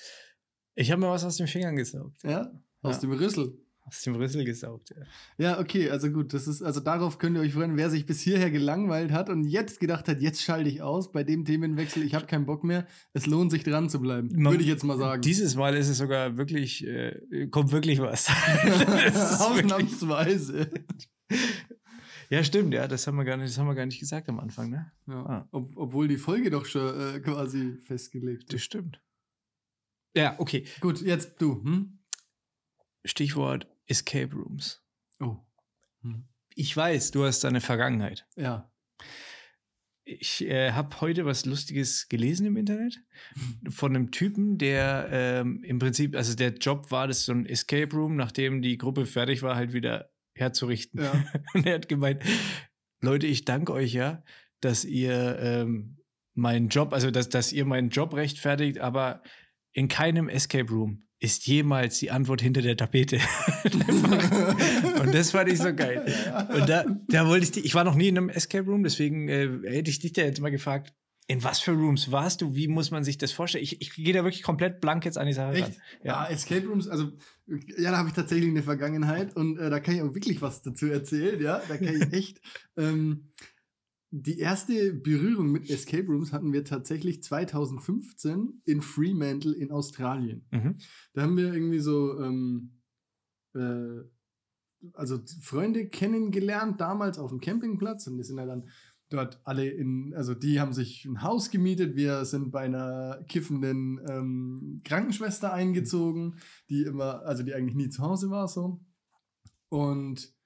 Ich 0.74 0.92
habe 0.92 1.02
mir 1.02 1.12
was 1.12 1.24
aus 1.24 1.38
den 1.38 1.46
Fingern 1.48 1.76
gesaugt. 1.76 2.24
Ja? 2.24 2.52
Aus 2.82 2.96
Ja. 2.96 3.02
dem 3.02 3.12
Rüssel. 3.12 3.60
Aus 3.88 4.02
dem 4.02 4.16
Rüssel 4.16 4.44
gesaugt, 4.44 4.90
ja. 4.90 5.04
Ja, 5.38 5.60
okay, 5.62 5.90
also 5.90 6.10
gut, 6.12 6.34
das 6.34 6.46
ist, 6.48 6.62
also 6.62 6.82
darauf 6.82 7.20
könnt 7.20 7.38
ihr 7.38 7.42
euch 7.42 7.54
freuen, 7.54 7.78
wer 7.78 7.90
sich 7.90 8.06
bis 8.06 8.20
hierher 8.20 8.52
gelangweilt 8.52 9.14
hat 9.14 9.30
und 9.30 9.46
jetzt 9.46 9.80
gedacht 9.80 10.10
hat, 10.10 10.22
jetzt 10.22 10.42
schalte 10.44 10.70
ich 10.70 10.82
aus 10.82 11.14
bei 11.14 11.24
dem 11.24 11.46
Themenwechsel, 11.46 12.04
ich 12.04 12.14
habe 12.14 12.26
keinen 12.26 12.46
Bock 12.46 12.66
mehr. 12.66 12.86
Es 13.14 13.26
lohnt 13.28 13.50
sich 13.50 13.64
dran 13.64 13.90
zu 13.90 14.02
bleiben, 14.02 14.28
Man- 14.36 14.52
würde 14.52 14.64
ich 14.64 14.70
jetzt 14.70 14.84
mal 14.84 14.98
sagen. 14.98 15.22
Dieses 15.22 15.56
Mal 15.56 15.74
ist 15.78 15.88
es 15.88 15.98
sogar 16.00 16.38
wirklich, 16.38 16.86
äh, 16.86 17.48
kommt 17.50 17.72
wirklich 17.72 18.02
was. 18.02 18.28
Das 19.06 19.40
Ausnahmsweise. 19.40 20.70
ja, 22.30 22.44
stimmt, 22.44 22.74
ja, 22.74 22.88
das 22.90 23.08
haben 23.08 23.16
wir 23.16 23.24
gar 23.24 23.38
nicht, 23.38 23.50
das 23.50 23.58
haben 23.58 23.68
wir 23.68 23.76
gar 23.76 23.86
nicht 23.86 24.00
gesagt 24.02 24.28
am 24.28 24.40
Anfang, 24.42 24.70
ne? 24.70 24.92
Ja, 25.08 25.26
Ah. 25.26 25.48
ob, 25.52 25.78
obwohl 25.78 26.10
die 26.10 26.18
Folge 26.18 26.50
doch 26.50 26.66
schon 26.66 27.16
äh, 27.16 27.20
quasi 27.22 27.78
festgelegt 27.86 28.50
Das 28.50 28.56
ist. 28.56 28.64
stimmt. 28.66 29.02
Ja, 30.16 30.36
okay. 30.40 30.66
Gut, 30.82 31.00
jetzt 31.02 31.42
du. 31.42 31.64
Hm? 31.64 32.00
Stichwort 33.06 33.68
Escape 33.88 34.34
Rooms. 34.36 34.84
Oh. 35.20 35.38
Hm. 36.02 36.28
Ich 36.56 36.76
weiß, 36.76 37.12
du 37.12 37.26
hast 37.26 37.46
eine 37.46 37.62
Vergangenheit. 37.62 38.26
Ja. 38.36 38.72
Ich 40.04 40.46
äh, 40.46 40.72
habe 40.72 41.02
heute 41.02 41.26
was 41.26 41.46
Lustiges 41.46 42.08
gelesen 42.08 42.46
im 42.46 42.56
Internet 42.56 43.04
von 43.70 43.94
einem 43.94 44.12
Typen, 44.12 44.58
der 44.58 45.10
ähm, 45.12 45.64
im 45.64 45.80
Prinzip, 45.80 46.16
also 46.16 46.34
der 46.34 46.54
Job 46.54 46.92
war 46.92 47.08
das 47.08 47.26
so 47.26 47.34
ein 47.34 47.46
Escape 47.46 47.94
Room, 47.94 48.16
nachdem 48.16 48.62
die 48.62 48.78
Gruppe 48.78 49.06
fertig 49.06 49.42
war, 49.42 49.56
halt 49.56 49.74
wieder 49.74 50.10
herzurichten. 50.34 51.04
Ja. 51.04 51.26
Und 51.54 51.66
er 51.66 51.76
hat 51.76 51.90
gemeint, 51.90 52.24
Leute, 53.02 53.28
ich 53.28 53.44
danke 53.44 53.74
euch 53.74 53.94
ja, 53.94 54.24
dass 54.62 54.86
ihr 54.86 55.38
ähm, 55.40 55.98
meinen 56.34 56.70
Job, 56.70 56.94
also 56.94 57.12
dass, 57.12 57.30
dass 57.30 57.52
ihr 57.52 57.66
meinen 57.66 57.90
Job 57.90 58.14
rechtfertigt, 58.14 58.80
aber 58.80 59.22
in 59.74 59.90
keinem 59.90 60.30
Escape 60.30 60.72
Room 60.72 61.07
ist 61.20 61.48
jemals 61.48 61.98
die 62.00 62.12
Antwort 62.12 62.42
hinter 62.42 62.62
der 62.62 62.78
Tapete. 62.78 63.20
Und 65.02 65.14
das 65.14 65.32
fand 65.32 65.50
ich 65.50 65.58
so 65.58 65.74
geil. 65.74 66.06
Und 66.54 66.70
da, 66.70 66.86
da 67.08 67.28
wollte 67.28 67.46
ich 67.46 67.52
die, 67.52 67.62
ich 67.62 67.74
war 67.74 67.84
noch 67.84 67.96
nie 67.96 68.10
in 68.10 68.18
einem 68.18 68.30
Escape 68.30 68.66
Room, 68.70 68.84
deswegen 68.84 69.28
äh, 69.28 69.50
hätte 69.66 69.90
ich 69.90 70.00
dich 70.00 70.14
da 70.14 70.22
jetzt 70.22 70.42
mal 70.42 70.52
gefragt, 70.52 70.94
in 71.30 71.44
was 71.44 71.60
für 71.60 71.72
Rooms 71.72 72.12
warst 72.12 72.42
du? 72.42 72.56
Wie 72.56 72.70
muss 72.70 72.90
man 72.90 73.04
sich 73.04 73.18
das 73.18 73.34
vorstellen? 73.34 73.64
Ich, 73.64 73.82
ich 73.82 73.94
gehe 73.94 74.14
da 74.14 74.24
wirklich 74.24 74.44
komplett 74.44 74.80
blank 74.80 75.04
jetzt 75.04 75.18
an 75.18 75.28
die 75.28 75.34
Sache 75.34 75.50
ran. 75.50 75.72
Echt? 75.72 75.80
Ja. 76.04 76.26
Escape 76.28 76.66
Rooms, 76.66 76.88
also 76.88 77.12
ja, 77.78 77.92
da 77.92 77.98
habe 77.98 78.10
ich 78.10 78.16
tatsächlich 78.16 78.50
eine 78.50 78.64
Vergangenheit 78.64 79.36
und 79.36 79.58
äh, 79.58 79.70
da 79.70 79.80
kann 79.80 79.96
ich 79.96 80.02
auch 80.02 80.14
wirklich 80.14 80.42
was 80.42 80.62
dazu 80.62 80.88
erzählen, 80.88 81.42
ja. 81.42 81.62
Da 81.68 81.78
kann 81.78 82.02
ich 82.02 82.14
echt. 82.18 82.42
ähm, 82.78 83.32
die 84.10 84.40
erste 84.40 84.94
Berührung 84.94 85.52
mit 85.52 85.70
Escape 85.70 86.08
Rooms 86.08 86.32
hatten 86.32 86.54
wir 86.54 86.64
tatsächlich 86.64 87.22
2015 87.24 88.62
in 88.66 88.82
Fremantle 88.82 89.54
in 89.54 89.72
Australien. 89.72 90.46
Mhm. 90.52 90.78
Da 91.14 91.24
haben 91.24 91.36
wir 91.38 91.54
irgendwie 91.54 91.80
so, 91.80 92.20
ähm, 92.22 92.80
äh, 93.54 94.04
also 94.94 95.20
Freunde 95.42 95.88
kennengelernt, 95.90 96.80
damals 96.80 97.18
auf 97.18 97.32
dem 97.32 97.42
Campingplatz 97.42 98.08
und 98.08 98.18
wir 98.18 98.24
sind 98.24 98.38
ja 98.38 98.46
dann 98.46 98.70
dort 99.10 99.42
alle 99.44 99.68
in, 99.68 100.14
also 100.16 100.34
die 100.34 100.60
haben 100.60 100.74
sich 100.74 101.06
ein 101.06 101.22
Haus 101.22 101.50
gemietet, 101.50 101.96
wir 101.96 102.26
sind 102.26 102.52
bei 102.52 102.62
einer 102.62 103.24
kiffenden 103.28 104.00
ähm, 104.10 104.82
Krankenschwester 104.84 105.54
eingezogen, 105.54 106.36
die 106.70 106.84
immer, 106.84 107.24
also 107.24 107.44
die 107.44 107.54
eigentlich 107.54 107.76
nie 107.76 107.90
zu 107.90 108.04
Hause 108.04 108.30
war 108.30 108.48
so 108.48 108.82
und 109.70 110.37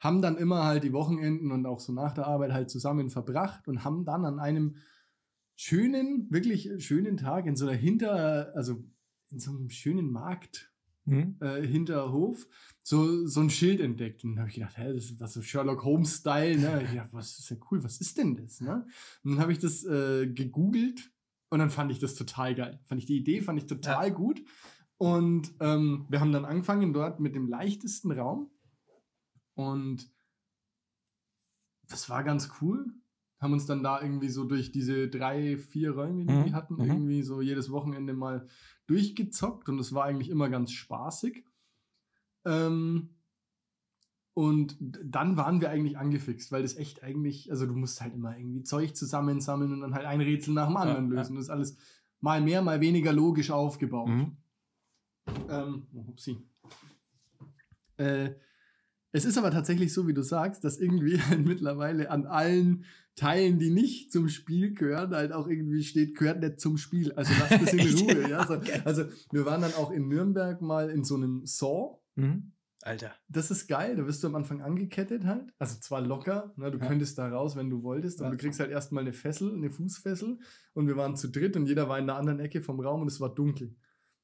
haben 0.00 0.22
dann 0.22 0.36
immer 0.36 0.64
halt 0.64 0.84
die 0.84 0.92
Wochenenden 0.92 1.50
und 1.50 1.66
auch 1.66 1.80
so 1.80 1.92
nach 1.92 2.12
der 2.12 2.26
Arbeit 2.26 2.52
halt 2.52 2.70
zusammen 2.70 3.10
verbracht 3.10 3.68
und 3.68 3.84
haben 3.84 4.04
dann 4.04 4.24
an 4.24 4.38
einem 4.38 4.76
schönen, 5.56 6.28
wirklich 6.30 6.70
schönen 6.78 7.16
Tag 7.16 7.46
in 7.46 7.56
so 7.56 7.66
einer 7.66 7.76
Hinter, 7.76 8.52
also 8.54 8.84
in 9.30 9.40
so 9.40 9.50
einem 9.50 9.70
schönen 9.70 10.10
Markt 10.10 10.72
Mhm. 11.08 11.36
äh, 11.40 11.66
Hinterhof 11.66 12.46
so, 12.82 13.26
so 13.26 13.40
ein 13.40 13.50
Schild 13.50 13.80
entdeckt. 13.80 14.24
Und 14.24 14.32
dann 14.32 14.40
habe 14.40 14.50
ich 14.50 14.56
gedacht, 14.56 14.76
hä, 14.76 14.92
das 14.92 15.06
ist 15.06 15.20
was 15.20 15.32
so 15.32 15.42
Sherlock 15.42 15.82
Holmes-Style. 15.84 16.58
Ne? 16.58 16.82
Ich 16.84 16.94
dachte, 16.94 17.12
was 17.12 17.38
ist 17.38 17.48
ja 17.48 17.56
cool, 17.70 17.82
was 17.82 18.00
ist 18.00 18.18
denn 18.18 18.36
das? 18.36 18.60
Ne? 18.60 18.86
Und 19.24 19.32
dann 19.32 19.40
habe 19.40 19.52
ich 19.52 19.58
das 19.58 19.84
äh, 19.84 20.26
gegoogelt 20.26 21.10
und 21.48 21.60
dann 21.60 21.70
fand 21.70 21.90
ich 21.90 21.98
das 21.98 22.14
total 22.14 22.54
geil. 22.54 22.80
Fand 22.84 23.00
ich 23.00 23.06
die 23.06 23.16
Idee, 23.16 23.40
fand 23.40 23.58
ich 23.58 23.66
total 23.66 24.10
gut. 24.12 24.42
Und 24.98 25.52
ähm, 25.60 26.06
wir 26.10 26.20
haben 26.20 26.32
dann 26.32 26.44
angefangen 26.44 26.92
dort 26.92 27.20
mit 27.20 27.34
dem 27.34 27.46
leichtesten 27.46 28.10
Raum. 28.10 28.50
Und 29.58 30.08
das 31.88 32.08
war 32.08 32.22
ganz 32.22 32.48
cool. 32.60 32.86
Haben 33.40 33.54
uns 33.54 33.66
dann 33.66 33.82
da 33.82 34.00
irgendwie 34.00 34.28
so 34.28 34.44
durch 34.44 34.70
diese 34.70 35.08
drei, 35.08 35.58
vier 35.58 35.96
Räume, 35.96 36.24
die 36.26 36.32
Mhm, 36.32 36.44
wir 36.44 36.52
hatten, 36.52 36.74
mhm. 36.74 36.84
irgendwie 36.84 37.22
so 37.22 37.40
jedes 37.40 37.68
Wochenende 37.72 38.14
mal 38.14 38.46
durchgezockt 38.86 39.68
und 39.68 39.80
es 39.80 39.92
war 39.92 40.04
eigentlich 40.04 40.30
immer 40.30 40.48
ganz 40.48 40.70
spaßig. 40.70 41.44
Ähm, 42.44 43.16
und 44.32 44.76
dann 44.78 45.36
waren 45.36 45.60
wir 45.60 45.70
eigentlich 45.70 45.98
angefixt, 45.98 46.52
weil 46.52 46.62
das 46.62 46.76
echt 46.76 47.02
eigentlich, 47.02 47.50
also 47.50 47.66
du 47.66 47.74
musst 47.74 48.00
halt 48.00 48.14
immer 48.14 48.38
irgendwie 48.38 48.62
Zeug 48.62 48.94
zusammensammeln 48.94 49.72
und 49.72 49.80
dann 49.80 49.94
halt 49.94 50.06
ein 50.06 50.20
Rätsel 50.20 50.54
nach 50.54 50.68
dem 50.68 50.76
anderen 50.76 51.06
Ja, 51.08 51.14
ja. 51.14 51.20
lösen. 51.22 51.34
Das 51.34 51.46
ist 51.46 51.50
alles 51.50 51.76
mal 52.20 52.40
mehr, 52.40 52.62
mal 52.62 52.80
weniger 52.80 53.12
logisch 53.12 53.50
aufgebaut. 53.50 54.08
Mhm. 54.08 54.36
Ähm, 55.48 55.86
oh. 55.94 56.14
Äh, 57.96 58.36
es 59.12 59.24
ist 59.24 59.38
aber 59.38 59.50
tatsächlich 59.50 59.92
so, 59.92 60.06
wie 60.06 60.14
du 60.14 60.22
sagst, 60.22 60.64
dass 60.64 60.78
irgendwie 60.78 61.18
halt 61.20 61.46
mittlerweile 61.46 62.10
an 62.10 62.26
allen 62.26 62.84
Teilen, 63.16 63.58
die 63.58 63.70
nicht 63.70 64.12
zum 64.12 64.28
Spiel 64.28 64.74
gehören, 64.74 65.12
halt 65.14 65.32
auch 65.32 65.48
irgendwie 65.48 65.82
steht, 65.82 66.16
gehört 66.16 66.40
nicht 66.40 66.60
zum 66.60 66.76
Spiel. 66.78 67.12
Also 67.12 67.32
lass 67.38 67.60
das 67.60 67.72
in? 67.72 67.80
Ruhe. 68.10 68.30
Ja? 68.30 68.38
Also, 68.38 68.60
also 68.84 69.04
wir 69.32 69.44
waren 69.44 69.60
dann 69.62 69.74
auch 69.74 69.90
in 69.90 70.06
Nürnberg 70.08 70.60
mal 70.62 70.88
in 70.90 71.02
so 71.04 71.16
einem 71.16 71.44
Saw. 71.44 71.98
Mhm. 72.14 72.52
Alter. 72.82 73.12
Das 73.28 73.50
ist 73.50 73.66
geil, 73.66 73.96
da 73.96 74.06
wirst 74.06 74.22
du 74.22 74.28
am 74.28 74.36
Anfang 74.36 74.62
angekettet 74.62 75.24
halt. 75.24 75.52
Also 75.58 75.80
zwar 75.80 76.00
locker, 76.00 76.52
ne, 76.56 76.70
du 76.70 76.78
Ja. 76.78 76.86
könntest 76.86 77.18
da 77.18 77.28
raus, 77.28 77.56
wenn 77.56 77.68
du 77.70 77.82
wolltest, 77.82 78.20
aber 78.20 78.28
Ja. 78.28 78.36
du 78.36 78.38
kriegst 78.38 78.60
halt 78.60 78.70
erstmal 78.70 79.02
eine 79.02 79.12
Fessel, 79.12 79.52
eine 79.52 79.68
Fußfessel. 79.68 80.38
Und 80.74 80.86
wir 80.86 80.96
waren 80.96 81.16
zu 81.16 81.28
dritt 81.28 81.56
und 81.56 81.66
jeder 81.66 81.88
war 81.88 81.98
in 81.98 82.06
der 82.06 82.14
anderen 82.16 82.38
Ecke 82.38 82.62
vom 82.62 82.78
Raum 82.78 83.02
und 83.02 83.08
es 83.08 83.20
war 83.20 83.34
dunkel. 83.34 83.74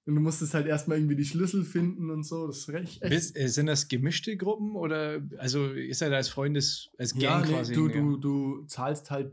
Und 0.07 0.17
du 0.17 0.21
musstest 0.21 0.53
halt 0.53 0.67
erstmal 0.67 0.99
irgendwie 0.99 1.17
die 1.17 1.25
Schlüssel 1.25 1.65
finden 1.65 2.11
und 2.11 2.25
so. 2.25 2.47
Das 2.47 2.59
ist 2.59 2.69
recht 2.69 3.03
echt. 3.03 3.11
Bist, 3.11 3.37
äh, 3.37 3.49
sind 3.49 3.67
das 3.67 3.89
gemischte 3.89 4.37
Gruppen 4.37 4.77
oder 4.77 5.23
also 5.39 5.67
ist 5.73 6.03
er 6.03 6.11
da 6.11 6.17
als 6.17 6.29
Freundes, 6.29 6.91
als 6.99 7.15
Gang 7.15 7.23
ja, 7.23 7.41
nee, 7.41 7.53
quasi? 7.53 7.75
du, 7.75 7.89
du, 7.89 8.17
du 8.19 8.65
zahlst 8.67 9.11
halt 9.11 9.33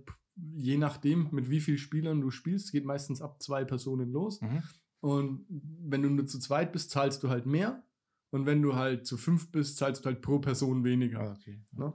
je 0.58 0.78
nachdem, 0.78 1.28
mit 1.32 1.50
wie 1.50 1.60
vielen 1.60 1.78
Spielern 1.78 2.22
du 2.22 2.32
spielst, 2.32 2.72
geht 2.72 2.86
meistens 2.86 3.22
ab 3.22 3.42
zwei 3.42 3.64
Personen 3.64 4.12
los. 4.12 4.42
Mhm. 4.42 4.64
Und 5.00 5.46
wenn 5.50 6.04
du 6.04 6.10
nur 6.10 6.26
zu 6.26 6.40
zweit 6.40 6.72
bist, 6.72 6.92
zahlst 6.92 7.24
du 7.24 7.30
halt 7.30 7.46
mehr. 7.46 7.84
Und 8.30 8.46
wenn 8.46 8.62
du 8.62 8.76
halt 8.76 9.06
zu 9.06 9.18
fünf 9.18 9.52
bist, 9.52 9.78
zahlst 9.78 10.04
du 10.04 10.06
halt 10.06 10.22
pro 10.22 10.40
Person 10.40 10.84
weniger. 10.84 11.20
Ah, 11.20 11.38
okay. 11.38 11.62
Ne? 11.72 11.94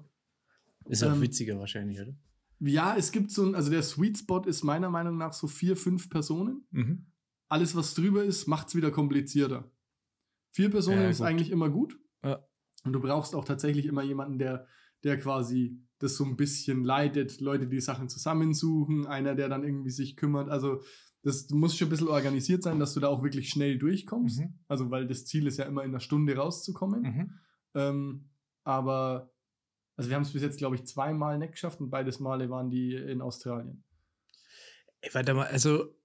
Ist 0.88 1.02
auch 1.02 1.14
Ähm, 1.14 1.22
witziger 1.22 1.58
wahrscheinlich, 1.58 2.00
oder? 2.00 2.14
Ja, 2.60 2.96
es 2.96 3.12
gibt 3.12 3.30
so 3.30 3.44
ein, 3.44 3.54
also 3.54 3.70
der 3.70 3.82
Sweet 3.82 4.18
Spot 4.18 4.42
ist 4.42 4.64
meiner 4.64 4.90
Meinung 4.90 5.16
nach 5.16 5.32
so 5.32 5.46
vier, 5.46 5.76
fünf 5.76 6.10
Personen. 6.10 6.66
Mhm. 6.70 7.06
Alles, 7.48 7.76
was 7.76 7.94
drüber 7.94 8.24
ist, 8.24 8.46
macht 8.46 8.68
es 8.68 8.74
wieder 8.74 8.90
komplizierter. 8.90 9.70
Vier 10.50 10.70
Personen 10.70 11.02
Ja, 11.02 11.08
ist 11.08 11.20
eigentlich 11.20 11.50
immer 11.50 11.68
gut. 11.68 11.98
Ja. 12.24 12.46
Und 12.84 12.92
du 12.92 13.00
brauchst 13.00 13.34
auch 13.34 13.44
tatsächlich 13.44 13.86
immer 13.86 14.02
jemanden, 14.02 14.38
der, 14.38 14.66
der 15.04 15.18
quasi 15.18 15.80
das 15.98 16.16
so 16.16 16.24
ein 16.24 16.36
bisschen 16.36 16.84
leitet, 16.84 17.40
Leute, 17.40 17.66
die 17.66 17.80
Sachen 17.80 18.08
zusammensuchen, 18.08 19.06
einer, 19.06 19.34
der 19.34 19.48
dann 19.48 19.64
irgendwie 19.64 19.90
sich 19.90 20.16
kümmert. 20.16 20.48
Also 20.48 20.82
das 21.22 21.50
muss 21.50 21.76
schon 21.76 21.88
ein 21.88 21.90
bisschen 21.90 22.08
organisiert 22.08 22.62
sein, 22.62 22.78
dass 22.78 22.94
du 22.94 23.00
da 23.00 23.08
auch 23.08 23.22
wirklich 23.22 23.48
schnell 23.48 23.78
durchkommst. 23.78 24.40
Mhm. 24.40 24.58
Also 24.68 24.90
weil 24.90 25.06
das 25.06 25.24
Ziel 25.24 25.46
ist 25.46 25.58
ja 25.58 25.64
immer 25.64 25.82
in 25.82 25.90
einer 25.90 26.00
Stunde 26.00 26.36
rauszukommen. 26.36 27.02
Mhm. 27.02 27.32
Ähm, 27.74 28.30
aber 28.64 29.32
also 29.96 30.10
wir 30.10 30.16
haben 30.16 30.22
es 30.22 30.32
bis 30.32 30.42
jetzt, 30.42 30.58
glaube 30.58 30.76
ich, 30.76 30.84
zweimal 30.86 31.38
nicht 31.38 31.52
geschafft 31.52 31.80
und 31.80 31.90
beides 31.90 32.20
Male 32.20 32.50
waren 32.50 32.70
die 32.70 32.94
in 32.94 33.22
Australien. 33.22 33.82
Ey, 35.00 35.10
warte 35.14 35.34
mal, 35.34 35.46
also 35.46 35.95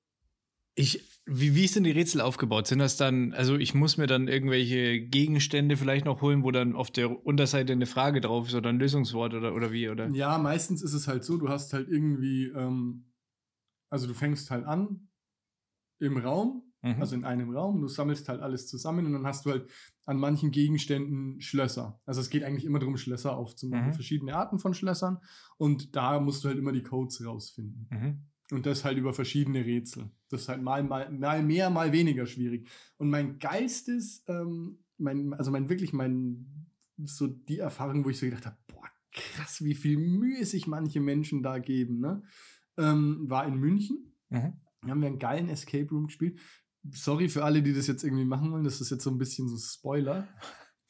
Ich, 0.76 1.20
wie, 1.26 1.56
wie 1.56 1.66
ist 1.66 1.76
denn 1.76 1.84
die 1.84 1.92
Rätsel 1.92 2.22
aufgebaut? 2.22 2.68
Sind 2.68 2.80
das 2.80 2.98
dann, 2.98 3.34
also 3.34 3.56
ich 3.58 3.74
muss 3.74 3.98
mir 3.98 4.08
dann 4.08 4.28
irgendwelche 4.28 5.02
Gegenstände 5.02 5.78
vielleicht 5.78 6.06
noch 6.06 6.22
holen, 6.22 6.44
wo 6.44 6.52
dann 6.52 6.76
auf 6.76 6.92
der 6.92 7.26
Unterseite 7.26 7.74
eine 7.74 7.86
Frage 7.86 8.22
drauf 8.22 8.48
ist 8.48 8.56
oder 8.56 8.70
ein 8.70 8.80
Lösungswort 8.80 9.34
oder, 9.34 9.54
oder 9.54 9.72
wie, 9.72 9.90
oder? 9.90 10.10
Ja, 10.10 10.38
meistens 10.38 10.82
ist 10.82 10.94
es 10.94 11.08
halt 11.08 11.24
so, 11.24 11.38
du 11.38 11.50
hast 11.50 11.74
halt 11.74 11.90
irgendwie, 11.90 12.46
ähm, 12.48 13.12
also 13.90 14.08
du 14.08 14.14
fängst 14.14 14.50
halt 14.50 14.66
an 14.66 15.10
im 16.00 16.18
Raum, 16.18 16.64
Mhm. 16.84 17.00
also 17.00 17.16
in 17.16 17.26
einem 17.26 17.56
Raum, 17.56 17.80
du 17.82 17.88
sammelst 17.88 18.28
halt 18.28 18.42
alles 18.42 18.68
zusammen 18.68 19.06
und 19.06 19.14
dann 19.14 19.28
hast 19.28 19.46
du 19.46 19.52
halt 19.52 19.70
an 20.06 20.18
manchen 20.18 20.50
Gegenständen 20.50 21.40
Schlösser. 21.42 22.02
Also 22.06 22.22
es 22.22 22.30
geht 22.32 22.44
eigentlich 22.44 22.66
immer 22.66 22.80
darum, 22.80 22.98
Schlösser 22.98 23.36
aufzumachen, 23.38 23.90
Mhm. 23.90 23.94
verschiedene 23.94 24.36
Arten 24.36 24.58
von 24.58 24.74
Schlössern 24.74 25.20
und 25.58 25.96
da 25.96 26.20
musst 26.20 26.44
du 26.44 26.48
halt 26.48 26.58
immer 26.58 26.72
die 26.72 26.82
Codes 26.82 27.24
rausfinden. 27.24 27.88
Mhm. 27.92 28.31
Und 28.52 28.66
das 28.66 28.84
halt 28.84 28.98
über 28.98 29.14
verschiedene 29.14 29.66
Rätsel. 29.66 30.12
Das 30.30 30.42
ist 30.42 30.50
halt 30.50 30.62
mal, 30.62 30.84
mal, 30.84 31.10
mal 31.10 31.42
mehr, 31.42 31.70
mal 31.70 31.92
weniger 31.94 32.26
schwierig. 32.26 32.70
Und 32.98 33.10
mein 33.10 33.40
geilstes, 33.40 34.24
ähm, 34.28 34.80
mein, 34.98 35.34
also 35.34 35.52
mein 35.52 35.70
wirklich, 35.70 35.94
mein, 35.94 36.68
so 37.04 37.28
die 37.28 37.60
Erfahrung, 37.60 38.04
wo 38.04 38.10
ich 38.10 38.20
so 38.20 38.26
gedacht 38.26 38.46
habe, 38.46 38.58
boah, 38.68 38.90
krass, 39.14 39.64
wie 39.64 39.74
viel 39.74 39.98
Mühe 39.98 40.46
sich 40.46 40.68
manche 40.68 41.00
Menschen 41.00 41.42
da 41.42 41.60
geben, 41.60 42.00
ne? 42.00 42.24
Ähm, 42.78 43.30
war 43.30 43.48
in 43.48 43.56
München. 43.56 44.14
Mhm. 44.30 44.54
Da 44.82 44.90
haben 44.90 45.02
wir 45.02 45.08
einen 45.08 45.20
geilen 45.20 45.50
Escape 45.50 45.90
Room 45.90 46.08
gespielt. 46.08 46.40
Sorry 46.92 47.30
für 47.30 47.46
alle, 47.46 47.62
die 47.62 47.74
das 47.74 47.88
jetzt 47.88 48.04
irgendwie 48.04 48.26
machen 48.26 48.52
wollen. 48.52 48.64
Das 48.64 48.82
ist 48.82 48.90
jetzt 48.90 49.04
so 49.04 49.12
ein 49.12 49.18
bisschen 49.18 49.48
so 49.48 49.58
Spoiler. 49.58 50.28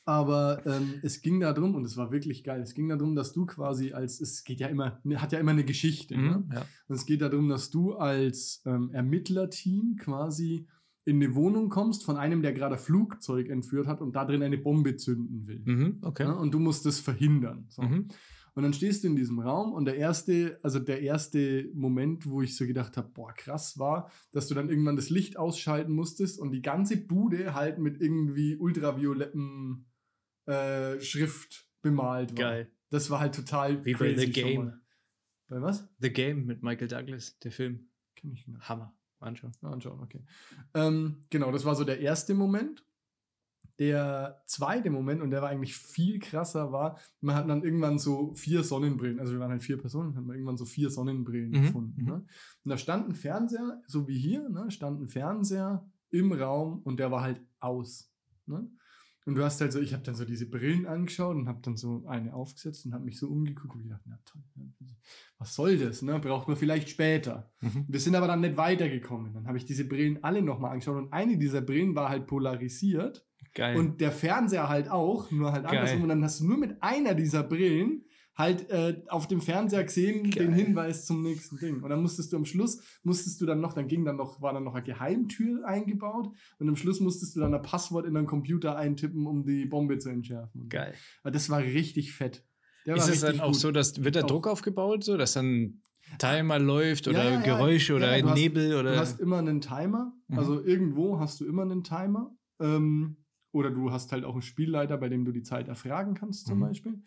Aber 0.05 0.65
ähm, 0.65 0.95
es 1.03 1.21
ging 1.21 1.39
darum, 1.39 1.75
und 1.75 1.85
es 1.85 1.95
war 1.95 2.11
wirklich 2.11 2.43
geil, 2.43 2.61
es 2.61 2.73
ging 2.73 2.89
darum, 2.89 3.15
dass 3.15 3.33
du 3.33 3.45
quasi 3.45 3.93
als, 3.93 4.19
es 4.19 4.43
geht 4.43 4.59
ja 4.59 4.67
immer, 4.67 4.99
hat 5.15 5.31
ja 5.31 5.39
immer 5.39 5.51
eine 5.51 5.63
Geschichte. 5.63 6.17
Ne? 6.17 6.43
Mhm. 6.45 6.53
Ja. 6.53 6.65
Und 6.87 6.95
es 6.95 7.05
geht 7.05 7.21
darum, 7.21 7.49
dass 7.49 7.69
du 7.69 7.93
als 7.93 8.63
ähm, 8.65 8.89
Ermittlerteam 8.93 9.97
quasi 9.97 10.67
in 11.05 11.21
eine 11.21 11.35
Wohnung 11.35 11.69
kommst 11.69 12.03
von 12.03 12.17
einem, 12.17 12.41
der 12.41 12.53
gerade 12.53 12.75
ein 12.75 12.81
Flugzeug 12.81 13.49
entführt 13.49 13.87
hat 13.87 14.01
und 14.01 14.15
da 14.15 14.25
drin 14.25 14.43
eine 14.43 14.57
Bombe 14.57 14.97
zünden 14.97 15.47
will. 15.47 15.61
Mhm. 15.65 15.97
Okay. 16.01 16.23
Ja, 16.23 16.33
und 16.33 16.53
du 16.53 16.59
musst 16.59 16.85
das 16.85 16.99
verhindern. 16.99 17.65
So. 17.69 17.81
Mhm. 17.81 18.07
Und 18.53 18.63
dann 18.63 18.73
stehst 18.73 19.03
du 19.03 19.07
in 19.07 19.15
diesem 19.15 19.39
Raum 19.39 19.71
und 19.71 19.85
der 19.85 19.95
erste, 19.95 20.59
also 20.61 20.79
der 20.79 21.01
erste 21.01 21.69
Moment, 21.73 22.29
wo 22.29 22.41
ich 22.41 22.57
so 22.57 22.67
gedacht 22.67 22.97
habe, 22.97 23.09
boah, 23.13 23.33
krass 23.33 23.79
war, 23.79 24.11
dass 24.31 24.47
du 24.47 24.55
dann 24.55 24.69
irgendwann 24.69 24.97
das 24.97 25.09
Licht 25.09 25.37
ausschalten 25.37 25.93
musstest 25.93 26.39
und 26.39 26.51
die 26.51 26.61
ganze 26.61 26.97
Bude 26.97 27.53
halt 27.53 27.79
mit 27.79 28.01
irgendwie 28.01 28.57
ultraviolettem 28.57 29.85
äh, 30.51 31.01
Schrift 31.01 31.67
bemalt 31.81 32.31
war. 32.31 32.35
Geil. 32.51 32.71
Das 32.89 33.09
war 33.09 33.19
halt 33.19 33.35
total 33.35 33.83
Wie 33.85 33.93
bei 33.93 34.15
The 34.15 34.31
Game. 34.31 34.81
Bei 35.47 35.61
was? 35.61 35.87
The 35.99 36.11
Game 36.11 36.45
mit 36.45 36.61
Michael 36.63 36.87
Douglas, 36.87 37.37
der 37.39 37.51
Film. 37.51 37.89
Kenn 38.15 38.31
ich 38.31 38.47
nicht. 38.47 38.67
Hammer. 38.69 38.93
Anschauen. 39.19 39.51
Ja, 39.61 39.69
anschauen, 39.69 39.99
okay. 40.01 40.25
Ähm, 40.73 41.25
genau, 41.29 41.51
das 41.51 41.63
war 41.63 41.75
so 41.75 41.83
der 41.83 41.99
erste 41.99 42.33
Moment. 42.33 42.83
Der 43.79 44.41
zweite 44.45 44.89
Moment, 44.89 45.21
und 45.21 45.31
der 45.31 45.41
war 45.41 45.49
eigentlich 45.49 45.75
viel 45.75 46.19
krasser, 46.19 46.71
war, 46.71 46.99
man 47.19 47.35
hat 47.35 47.49
dann 47.49 47.63
irgendwann 47.63 47.97
so 47.97 48.33
vier 48.35 48.63
Sonnenbrillen, 48.63 49.19
also 49.19 49.33
wir 49.33 49.39
waren 49.39 49.49
halt 49.51 49.63
vier 49.63 49.77
Personen, 49.77 50.15
haben 50.15 50.27
wir 50.27 50.33
irgendwann 50.33 50.57
so 50.57 50.65
vier 50.65 50.89
Sonnenbrillen 50.91 51.49
Mhm, 51.49 51.61
gefunden. 51.63 52.01
mhm. 52.01 52.07
Ne? 52.07 52.13
Und 52.63 52.69
da 52.69 52.77
stand 52.77 53.09
ein 53.09 53.15
Fernseher, 53.15 53.81
so 53.87 54.07
wie 54.07 54.19
hier, 54.19 54.47
ne? 54.49 54.69
stand 54.69 55.01
ein 55.01 55.07
Fernseher 55.07 55.89
im 56.11 56.31
Raum 56.31 56.81
und 56.83 56.99
der 56.99 57.09
war 57.11 57.21
halt 57.21 57.41
aus. 57.59 58.11
Ne? 58.45 58.69
Und 59.25 59.35
du 59.35 59.43
hast 59.43 59.61
halt 59.61 59.71
so, 59.71 59.79
ich 59.79 59.93
habe 59.93 60.03
dann 60.03 60.15
so 60.15 60.25
diese 60.25 60.47
Brillen 60.49 60.87
angeschaut 60.87 61.35
und 61.35 61.47
habe 61.47 61.59
dann 61.61 61.77
so 61.77 62.03
eine 62.07 62.33
aufgesetzt 62.33 62.85
und 62.85 62.93
habe 62.93 63.05
mich 63.05 63.19
so 63.19 63.27
umgeguckt 63.27 63.75
und 63.75 63.83
gedacht, 63.83 64.01
na 64.05 64.19
toll, 64.25 64.41
was 65.37 65.55
soll 65.55 65.77
das, 65.77 66.01
ne? 66.01 66.19
braucht 66.19 66.47
man 66.47 66.57
vielleicht 66.57 66.89
später. 66.89 67.51
Mhm. 67.61 67.85
Wir 67.87 67.99
sind 67.99 68.15
aber 68.15 68.27
dann 68.27 68.41
nicht 68.41 68.57
weitergekommen. 68.57 69.33
Dann 69.33 69.47
habe 69.47 69.57
ich 69.57 69.65
diese 69.65 69.85
Brillen 69.85 70.23
alle 70.23 70.41
nochmal 70.41 70.71
angeschaut 70.71 70.97
und 70.97 71.13
eine 71.13 71.37
dieser 71.37 71.61
Brillen 71.61 71.95
war 71.95 72.09
halt 72.09 72.27
polarisiert 72.27 73.25
Geil. 73.53 73.77
und 73.77 74.01
der 74.01 74.11
Fernseher 74.11 74.69
halt 74.69 74.89
auch, 74.89 75.29
nur 75.29 75.51
halt 75.51 75.65
Geil. 75.65 75.77
andersrum. 75.77 76.03
Und 76.03 76.09
dann 76.09 76.23
hast 76.23 76.39
du 76.39 76.47
nur 76.47 76.57
mit 76.57 76.81
einer 76.81 77.13
dieser 77.13 77.43
Brillen 77.43 78.05
halt 78.41 78.69
äh, 78.69 79.01
auf 79.07 79.27
dem 79.27 79.39
Fernseher 79.39 79.83
gesehen 79.83 80.29
Geil. 80.29 80.47
den 80.47 80.53
Hinweis 80.53 81.05
zum 81.05 81.21
nächsten 81.21 81.57
Ding. 81.57 81.81
Und 81.81 81.89
dann 81.89 82.01
musstest 82.01 82.33
du 82.33 82.37
am 82.37 82.45
Schluss, 82.45 82.81
musstest 83.03 83.39
du 83.39 83.45
dann 83.45 83.61
noch, 83.61 83.73
dann 83.73 83.87
ging 83.87 84.03
dann 84.03 84.17
noch, 84.17 84.41
war 84.41 84.53
dann 84.53 84.63
noch 84.63 84.75
eine 84.75 84.83
Geheimtür 84.83 85.65
eingebaut 85.65 86.29
und 86.59 86.67
am 86.69 86.75
Schluss 86.75 86.99
musstest 86.99 87.35
du 87.35 87.39
dann 87.39 87.53
ein 87.53 87.61
Passwort 87.61 88.05
in 88.05 88.13
deinen 88.15 88.27
Computer 88.27 88.75
eintippen, 88.75 89.25
um 89.27 89.43
die 89.45 89.65
Bombe 89.65 89.97
zu 89.99 90.09
entschärfen. 90.09 90.67
Geil. 90.67 90.93
Aber 91.23 91.31
das 91.31 91.49
war 91.49 91.59
richtig 91.59 92.11
fett. 92.13 92.43
Der 92.85 92.95
Ist 92.95 93.07
es 93.09 93.21
dann 93.21 93.39
auch 93.39 93.47
gut. 93.51 93.55
so, 93.55 93.71
dass 93.71 94.03
wird 94.03 94.15
da 94.15 94.21
Auch- 94.23 94.27
Druck 94.27 94.47
aufgebaut, 94.47 95.03
so 95.03 95.15
dass 95.15 95.33
dann 95.33 95.81
Timer 96.17 96.59
läuft 96.59 97.07
oder 97.07 97.23
Ja, 97.23 97.29
ja. 97.31 97.41
Geräusche 97.41 97.95
oder 97.95 98.17
Ja, 98.17 98.21
du 98.23 98.29
hast- 98.29 98.35
Nebel 98.37 98.73
oder 98.75 98.93
Du 98.93 98.99
hast 98.99 99.19
immer 99.19 99.37
einen 99.37 99.61
Timer, 99.61 100.13
Mhm. 100.27 100.37
also 100.39 100.61
irgendwo 100.63 101.19
hast 101.19 101.39
du 101.39 101.45
immer 101.45 101.61
einen 101.61 101.83
Timer. 101.83 102.35
Ähm, 102.59 103.17
oder 103.53 103.69
du 103.69 103.91
hast 103.91 104.11
halt 104.13 104.23
auch 104.25 104.33
einen 104.33 104.41
Spielleiter, 104.41 104.97
bei 104.97 105.09
dem 105.09 105.25
du 105.25 105.31
die 105.31 105.43
Zeit 105.43 105.67
erfragen 105.67 106.13
kannst, 106.15 106.47
zum 106.47 106.57
Mhm. 106.57 106.61
Beispiel. 106.61 107.03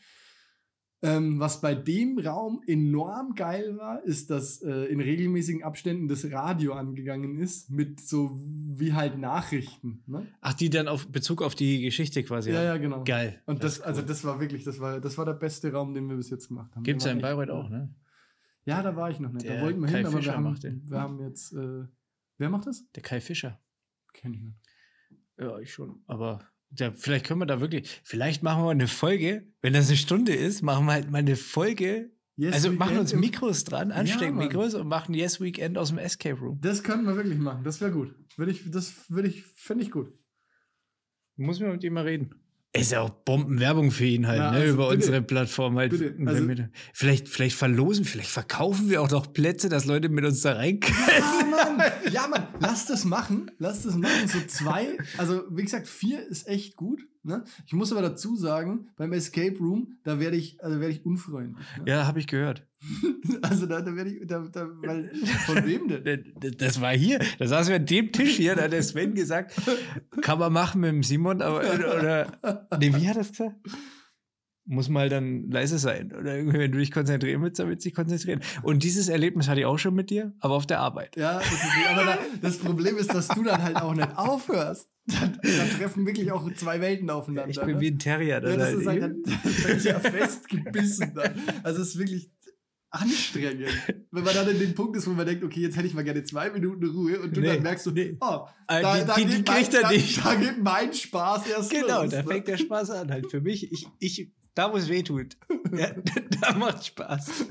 Ähm, 1.02 1.38
was 1.38 1.60
bei 1.60 1.74
dem 1.74 2.18
Raum 2.18 2.62
enorm 2.66 3.34
geil 3.34 3.76
war, 3.76 4.02
ist, 4.04 4.30
dass 4.30 4.62
äh, 4.62 4.84
in 4.86 5.00
regelmäßigen 5.00 5.62
Abständen 5.62 6.08
das 6.08 6.30
Radio 6.30 6.72
angegangen 6.72 7.38
ist 7.38 7.70
mit 7.70 8.00
so 8.00 8.30
wie 8.34 8.94
halt 8.94 9.18
Nachrichten. 9.18 10.02
Ne? 10.06 10.26
Ach, 10.40 10.54
die 10.54 10.70
dann 10.70 10.88
auf 10.88 11.08
Bezug 11.08 11.42
auf 11.42 11.54
die 11.54 11.82
Geschichte 11.82 12.22
quasi. 12.22 12.50
Ja, 12.50 12.58
haben. 12.58 12.64
ja, 12.64 12.76
genau. 12.78 13.04
Geil. 13.04 13.42
Und 13.44 13.62
das, 13.62 13.74
ist 13.74 13.80
also 13.82 14.00
cool. 14.00 14.06
das 14.06 14.24
war 14.24 14.40
wirklich, 14.40 14.64
das 14.64 14.80
war, 14.80 14.98
das 14.98 15.18
war 15.18 15.26
der 15.26 15.34
beste 15.34 15.70
Raum, 15.72 15.92
den 15.92 16.08
wir 16.08 16.16
bis 16.16 16.30
jetzt 16.30 16.48
gemacht 16.48 16.74
haben. 16.74 16.84
Gibt's 16.84 17.04
ja 17.04 17.10
Der 17.10 17.16
in 17.16 17.22
Bayreuth 17.22 17.50
auch, 17.50 17.68
ne? 17.68 17.94
Ja, 18.64 18.82
da 18.82 18.96
war 18.96 19.10
ich 19.10 19.20
noch 19.20 19.32
nicht. 19.32 19.44
Der 19.44 19.58
da 19.58 19.62
wollten 19.62 19.80
wir 19.80 19.88
Kai 19.88 19.98
hin, 19.98 20.06
aber 20.06 20.16
Fischer 20.16 20.32
wir 20.32 20.36
haben, 20.36 20.60
den. 20.60 20.90
wir 20.90 21.00
haben 21.00 21.20
jetzt. 21.20 21.52
Äh, 21.52 21.84
wer 22.38 22.48
macht 22.48 22.66
das? 22.66 22.90
Der 22.92 23.02
Kai 23.02 23.20
Fischer. 23.20 23.60
Kenn 24.14 24.32
ich 24.32 24.42
nicht. 24.42 24.58
Ja, 25.38 25.58
ich 25.58 25.72
schon. 25.72 26.02
Aber 26.06 26.40
ja, 26.76 26.92
vielleicht 26.92 27.26
können 27.26 27.40
wir 27.40 27.46
da 27.46 27.60
wirklich, 27.60 28.00
vielleicht 28.04 28.42
machen 28.42 28.64
wir 28.64 28.70
eine 28.70 28.88
Folge, 28.88 29.46
wenn 29.62 29.72
das 29.72 29.88
eine 29.88 29.96
Stunde 29.96 30.34
ist, 30.34 30.62
machen 30.62 30.86
wir 30.86 30.92
halt 30.92 31.10
mal 31.10 31.18
eine 31.18 31.36
Folge. 31.36 32.10
Yes 32.36 32.54
also 32.54 32.72
machen 32.72 32.98
uns 32.98 33.14
Mikros 33.14 33.62
dran, 33.62 33.90
Ja, 33.90 33.96
Ansteckmikros 33.96 34.74
und 34.74 34.88
machen 34.88 35.14
Yes 35.14 35.40
Weekend 35.40 35.78
aus 35.78 35.90
dem 35.90 35.98
Escape 35.98 36.38
Room. 36.40 36.60
Das 36.60 36.82
könnten 36.82 37.06
wir 37.06 37.14
wirklich 37.14 37.38
machen. 37.38 37.62
Das 37.62 37.80
wäre 37.80 37.92
gut. 37.92 38.12
Würde 38.36 38.50
ich, 38.50 38.68
das 38.70 39.08
würde 39.08 39.28
ich, 39.28 39.44
finde 39.54 39.84
ich 39.84 39.92
gut. 39.92 40.12
Muss 41.36 41.60
man 41.60 41.72
mit 41.72 41.84
ihm 41.84 41.92
mal 41.92 42.04
reden. 42.04 42.43
Ist 42.76 42.90
ja 42.90 43.02
auch 43.02 43.10
Bombenwerbung 43.10 43.92
für 43.92 44.04
ihn 44.04 44.26
halt, 44.26 44.40
Ja, 44.40 44.50
ne, 44.50 44.56
also 44.58 44.74
über 44.74 44.88
bitte. 44.88 44.96
unsere 44.96 45.22
Plattform 45.22 45.76
halt. 45.78 45.92
Also- 45.92 46.48
wir- 46.48 46.70
vielleicht, 46.92 47.28
vielleicht 47.28 47.56
verlosen, 47.56 48.04
vielleicht 48.04 48.30
verkaufen 48.30 48.90
wir 48.90 49.00
auch 49.00 49.10
noch 49.10 49.32
Plätze, 49.32 49.68
dass 49.68 49.84
Leute 49.84 50.08
mit 50.08 50.24
uns 50.24 50.40
da 50.40 50.54
rein 50.54 50.80
können. 50.80 50.96
Ja, 51.08 51.44
Mann. 51.76 51.82
Ja, 52.12 52.26
Mann. 52.26 52.48
Lass 52.58 52.86
das 52.86 53.04
machen. 53.04 53.50
Lass 53.58 53.82
das 53.84 53.94
machen. 53.94 54.26
So 54.26 54.40
zwei. 54.48 54.98
Also, 55.18 55.44
wie 55.50 55.62
gesagt, 55.62 55.86
vier 55.86 56.26
ist 56.26 56.48
echt 56.48 56.74
gut. 56.76 57.00
Ne? 57.22 57.44
Ich 57.64 57.72
muss 57.72 57.90
aber 57.92 58.02
dazu 58.02 58.36
sagen, 58.36 58.88
beim 58.96 59.12
Escape 59.14 59.56
Room, 59.58 59.96
da 60.04 60.18
werde 60.20 60.36
ich, 60.36 60.62
also 60.62 60.78
werde 60.80 60.92
ich 60.92 61.06
unfreundlich. 61.06 61.64
Ne? 61.78 61.84
Ja, 61.86 62.06
habe 62.06 62.18
ich 62.18 62.26
gehört. 62.26 62.66
Also, 63.42 63.66
da, 63.66 63.80
da 63.80 63.94
werde 63.94 64.10
ich, 64.10 64.26
da, 64.26 64.40
da, 64.50 64.68
weil, 64.82 65.10
von 65.46 65.56
wem 65.66 65.88
denn? 65.88 66.34
Das 66.58 66.80
war 66.80 66.92
hier, 66.92 67.18
da 67.38 67.46
saßen 67.46 67.70
wir 67.70 67.76
an 67.76 67.86
dem 67.86 68.12
Tisch 68.12 68.36
hier, 68.36 68.54
da 68.54 68.62
hat 68.62 68.72
der 68.72 68.82
Sven 68.82 69.14
gesagt, 69.14 69.54
kann 70.20 70.38
man 70.38 70.52
machen 70.52 70.80
mit 70.80 70.90
dem 70.90 71.02
Simon, 71.02 71.42
aber, 71.42 71.60
oder, 71.60 72.26
nee, 72.78 72.94
wie 72.94 73.08
hat 73.08 73.16
er 73.16 73.22
das 73.22 73.30
gesagt? 73.32 73.56
Muss 74.66 74.88
mal 74.88 75.10
dann 75.10 75.50
leise 75.50 75.78
sein. 75.78 76.10
Oder 76.18 76.36
irgendwie, 76.36 76.58
wenn 76.58 76.72
du 76.72 76.78
dich 76.78 76.90
konzentrieren 76.90 77.42
willst, 77.42 77.58
dann 77.58 77.68
willst 77.68 77.84
du 77.84 77.90
dich 77.90 77.94
konzentrieren. 77.94 78.40
Und 78.62 78.82
dieses 78.82 79.10
Erlebnis 79.10 79.46
hatte 79.46 79.60
ich 79.60 79.66
auch 79.66 79.78
schon 79.78 79.94
mit 79.94 80.08
dir, 80.08 80.32
aber 80.40 80.54
auf 80.54 80.66
der 80.66 80.80
Arbeit. 80.80 81.16
Ja, 81.16 81.38
das 81.38 81.52
ist, 81.52 81.62
aber 81.90 82.04
da, 82.04 82.18
das 82.40 82.56
Problem 82.58 82.96
ist, 82.96 83.12
dass 83.12 83.28
du 83.28 83.42
dann 83.42 83.62
halt 83.62 83.76
auch 83.76 83.94
nicht 83.94 84.16
aufhörst. 84.16 84.88
Dann 85.06 85.38
treffen 85.78 86.06
wirklich 86.06 86.32
auch 86.32 86.50
zwei 86.54 86.80
Welten 86.80 87.10
aufeinander. 87.10 87.50
Ich 87.50 87.60
bin 87.60 87.74
ne? 87.74 87.80
wie 87.80 87.90
ein 87.90 87.98
Terrier. 87.98 88.34
Ja, 88.36 88.40
dann 88.40 88.58
das 88.58 88.68
halt. 88.68 88.78
ist 88.78 88.86
halt 88.86 89.02
dann 89.02 89.76
ist 89.76 89.84
ja 89.84 90.00
festgebissen. 90.00 91.12
Dann. 91.14 91.34
Also 91.62 91.82
es 91.82 91.88
ist 91.88 91.98
wirklich 91.98 92.30
anstrengend. 92.94 93.66
Wenn 94.10 94.24
man 94.24 94.34
dann 94.34 94.48
in 94.48 94.58
den 94.58 94.74
Punkt 94.74 94.96
ist, 94.96 95.06
wo 95.06 95.12
man 95.12 95.26
denkt, 95.26 95.44
okay, 95.44 95.60
jetzt 95.60 95.76
hätte 95.76 95.86
ich 95.86 95.94
mal 95.94 96.04
gerne 96.04 96.22
zwei 96.24 96.50
Minuten 96.50 96.84
Ruhe 96.86 97.20
und 97.20 97.36
du 97.36 97.40
Nee, 97.40 97.48
dann 97.54 97.62
merkst 97.62 97.86
du, 97.86 97.90
nee. 97.90 98.16
oh, 98.20 98.46
Äh, 98.68 98.82
da, 98.82 98.98
die- 99.00 99.06
da, 99.06 99.14
die- 99.16 99.24
die 99.26 99.30
geht 99.36 99.48
mein, 99.48 99.70
da, 99.82 99.90
nicht. 99.90 100.24
da 100.24 100.34
geht 100.36 100.62
mein 100.62 100.92
Spaß 100.94 101.46
erst 101.48 101.70
Genau, 101.70 102.02
los. 102.02 102.10
da 102.12 102.22
ne? 102.22 102.28
fängt 102.28 102.48
der 102.48 102.56
Spaß 102.58 102.90
an 102.90 103.10
halt. 103.10 103.30
Für 103.30 103.40
mich, 103.40 103.70
ich, 103.72 103.86
ich, 103.98 104.32
da 104.54 104.72
wo 104.72 104.76
es 104.76 104.88
weh 104.88 105.02
tut. 105.02 105.36
Ja, 105.76 105.90
da 106.40 106.52
macht 106.54 106.86
Spaß. 106.86 107.46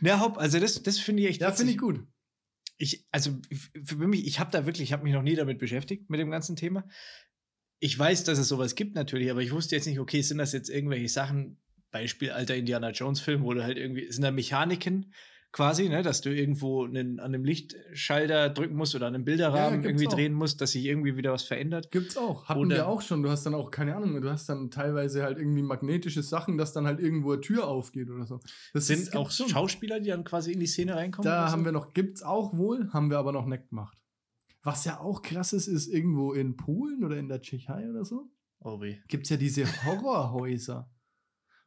Ja, 0.00 0.20
hopp, 0.20 0.38
also 0.38 0.58
das, 0.58 0.82
das 0.82 0.98
finde 0.98 1.22
ich 1.22 1.28
echt 1.28 1.40
Ja, 1.42 1.48
witzig. 1.48 1.58
finde 1.58 1.72
ich 1.72 1.78
gut. 1.78 2.06
ich, 2.78 3.06
also 3.12 3.38
für 3.84 3.96
mich, 4.08 4.26
ich 4.26 4.40
habe 4.40 4.50
da 4.50 4.64
wirklich, 4.66 4.82
ich 4.88 4.92
habe 4.92 5.04
mich 5.04 5.12
noch 5.12 5.22
nie 5.22 5.34
damit 5.36 5.58
beschäftigt, 5.58 6.08
mit 6.10 6.18
dem 6.20 6.30
ganzen 6.30 6.56
Thema. 6.56 6.86
Ich 7.80 7.98
weiß, 7.98 8.24
dass 8.24 8.38
es 8.38 8.48
sowas 8.48 8.74
gibt 8.76 8.94
natürlich, 8.94 9.30
aber 9.30 9.42
ich 9.42 9.52
wusste 9.52 9.74
jetzt 9.76 9.86
nicht, 9.86 9.98
okay, 9.98 10.22
sind 10.22 10.38
das 10.38 10.52
jetzt 10.52 10.70
irgendwelche 10.70 11.08
Sachen, 11.08 11.60
Beispiel 11.92 12.30
alter 12.32 12.56
Indiana 12.56 12.90
Jones 12.90 13.20
Film, 13.20 13.42
wo 13.44 13.54
du 13.54 13.62
halt 13.62 13.78
irgendwie, 13.78 14.10
sind 14.10 14.22
da 14.22 14.30
Mechaniken 14.32 15.12
quasi, 15.52 15.90
ne, 15.90 16.02
dass 16.02 16.22
du 16.22 16.30
irgendwo 16.34 16.84
einen, 16.86 17.20
an 17.20 17.26
einem 17.34 17.44
Lichtschalter 17.44 18.48
drücken 18.48 18.74
musst 18.74 18.94
oder 18.94 19.06
an 19.08 19.14
einem 19.14 19.26
Bilderrahmen 19.26 19.82
gibt's 19.82 19.86
irgendwie 19.86 20.06
auch. 20.08 20.14
drehen 20.14 20.32
musst, 20.32 20.62
dass 20.62 20.72
sich 20.72 20.86
irgendwie 20.86 21.14
wieder 21.18 21.30
was 21.32 21.42
verändert. 21.42 21.90
Gibt's 21.90 22.16
auch. 22.16 22.46
Hatten 22.48 22.60
Oder- 22.60 22.76
wir 22.76 22.88
auch 22.88 23.02
schon. 23.02 23.22
Du 23.22 23.28
hast 23.28 23.44
dann 23.44 23.54
auch, 23.54 23.70
keine 23.70 23.94
Ahnung, 23.94 24.18
du 24.18 24.30
hast 24.30 24.48
dann 24.48 24.70
teilweise 24.70 25.22
halt 25.22 25.36
irgendwie 25.36 25.60
magnetische 25.60 26.22
Sachen, 26.22 26.56
dass 26.56 26.72
dann 26.72 26.86
halt 26.86 27.00
irgendwo 27.00 27.32
eine 27.32 27.42
Tür 27.42 27.68
aufgeht 27.68 28.08
oder 28.08 28.24
so. 28.26 28.40
Das 28.72 28.86
Sind 28.86 29.00
ist- 29.00 29.14
auch 29.14 29.24
gibt's 29.24 29.36
schon. 29.36 29.48
Schauspieler, 29.50 30.00
die 30.00 30.08
dann 30.08 30.24
quasi 30.24 30.52
in 30.52 30.60
die 30.60 30.66
Szene 30.66 30.96
reinkommen? 30.96 31.30
Da 31.30 31.50
haben 31.50 31.60
so? 31.60 31.64
wir 31.66 31.72
noch, 31.72 31.92
gibt's 31.92 32.22
auch 32.22 32.56
wohl, 32.56 32.90
haben 32.94 33.10
wir 33.10 33.18
aber 33.18 33.32
noch 33.32 33.44
nicht 33.44 33.68
gemacht. 33.68 33.98
Was 34.62 34.86
ja 34.86 35.00
auch 35.00 35.20
krass 35.20 35.52
ist, 35.52 35.66
ist 35.66 35.88
irgendwo 35.88 36.32
in 36.32 36.56
Polen 36.56 37.04
oder 37.04 37.18
in 37.18 37.28
der 37.28 37.42
Tschechei 37.42 37.90
oder 37.90 38.06
so, 38.06 38.30
Oh 38.60 38.80
weh. 38.80 38.96
gibt 39.08 39.24
es 39.24 39.30
ja 39.30 39.36
diese 39.36 39.64
Horrorhäuser. 39.84 40.88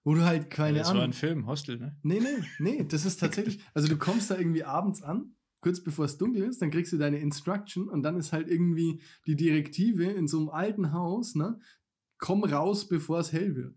Wo 0.05 0.13
du 0.13 0.23
halt 0.23 0.49
keine 0.51 0.77
das 0.77 0.87
Ahnung. 0.89 0.99
war 0.99 1.07
ein 1.07 1.13
Film, 1.13 1.47
Hostel, 1.47 1.77
ne? 1.77 1.97
Nee, 2.03 2.19
nee, 2.19 2.43
nee, 2.59 2.85
das 2.87 3.05
ist 3.05 3.19
tatsächlich. 3.19 3.59
Also 3.73 3.87
du 3.89 3.97
kommst 3.97 4.29
da 4.31 4.37
irgendwie 4.37 4.63
abends 4.63 5.01
an, 5.01 5.35
kurz 5.61 5.81
bevor 5.83 6.05
es 6.05 6.17
dunkel 6.17 6.43
ist, 6.43 6.61
dann 6.61 6.69
kriegst 6.69 6.93
du 6.93 6.97
deine 6.97 7.17
Instruction 7.17 7.89
und 7.89 8.03
dann 8.03 8.15
ist 8.17 8.31
halt 8.31 8.47
irgendwie 8.47 9.01
die 9.25 9.35
Direktive 9.35 10.05
in 10.05 10.27
so 10.27 10.37
einem 10.37 10.49
alten 10.49 10.93
Haus, 10.93 11.35
ne? 11.35 11.59
Komm 12.19 12.43
raus, 12.43 12.87
bevor 12.87 13.19
es 13.19 13.33
hell 13.33 13.55
wird. 13.55 13.75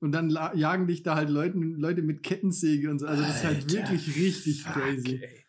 Und 0.00 0.12
dann 0.12 0.30
jagen 0.30 0.86
dich 0.86 1.02
da 1.02 1.14
halt 1.16 1.28
Leute, 1.30 1.58
Leute 1.58 2.02
mit 2.02 2.22
Kettensäge 2.22 2.90
und 2.90 2.98
so. 2.98 3.06
Also 3.06 3.22
das 3.22 3.36
ist 3.36 3.44
halt 3.44 3.56
Alter, 3.56 3.72
wirklich 3.72 4.16
richtig 4.16 4.62
fuck, 4.62 4.72
crazy. 4.72 5.20
ey. 5.22 5.45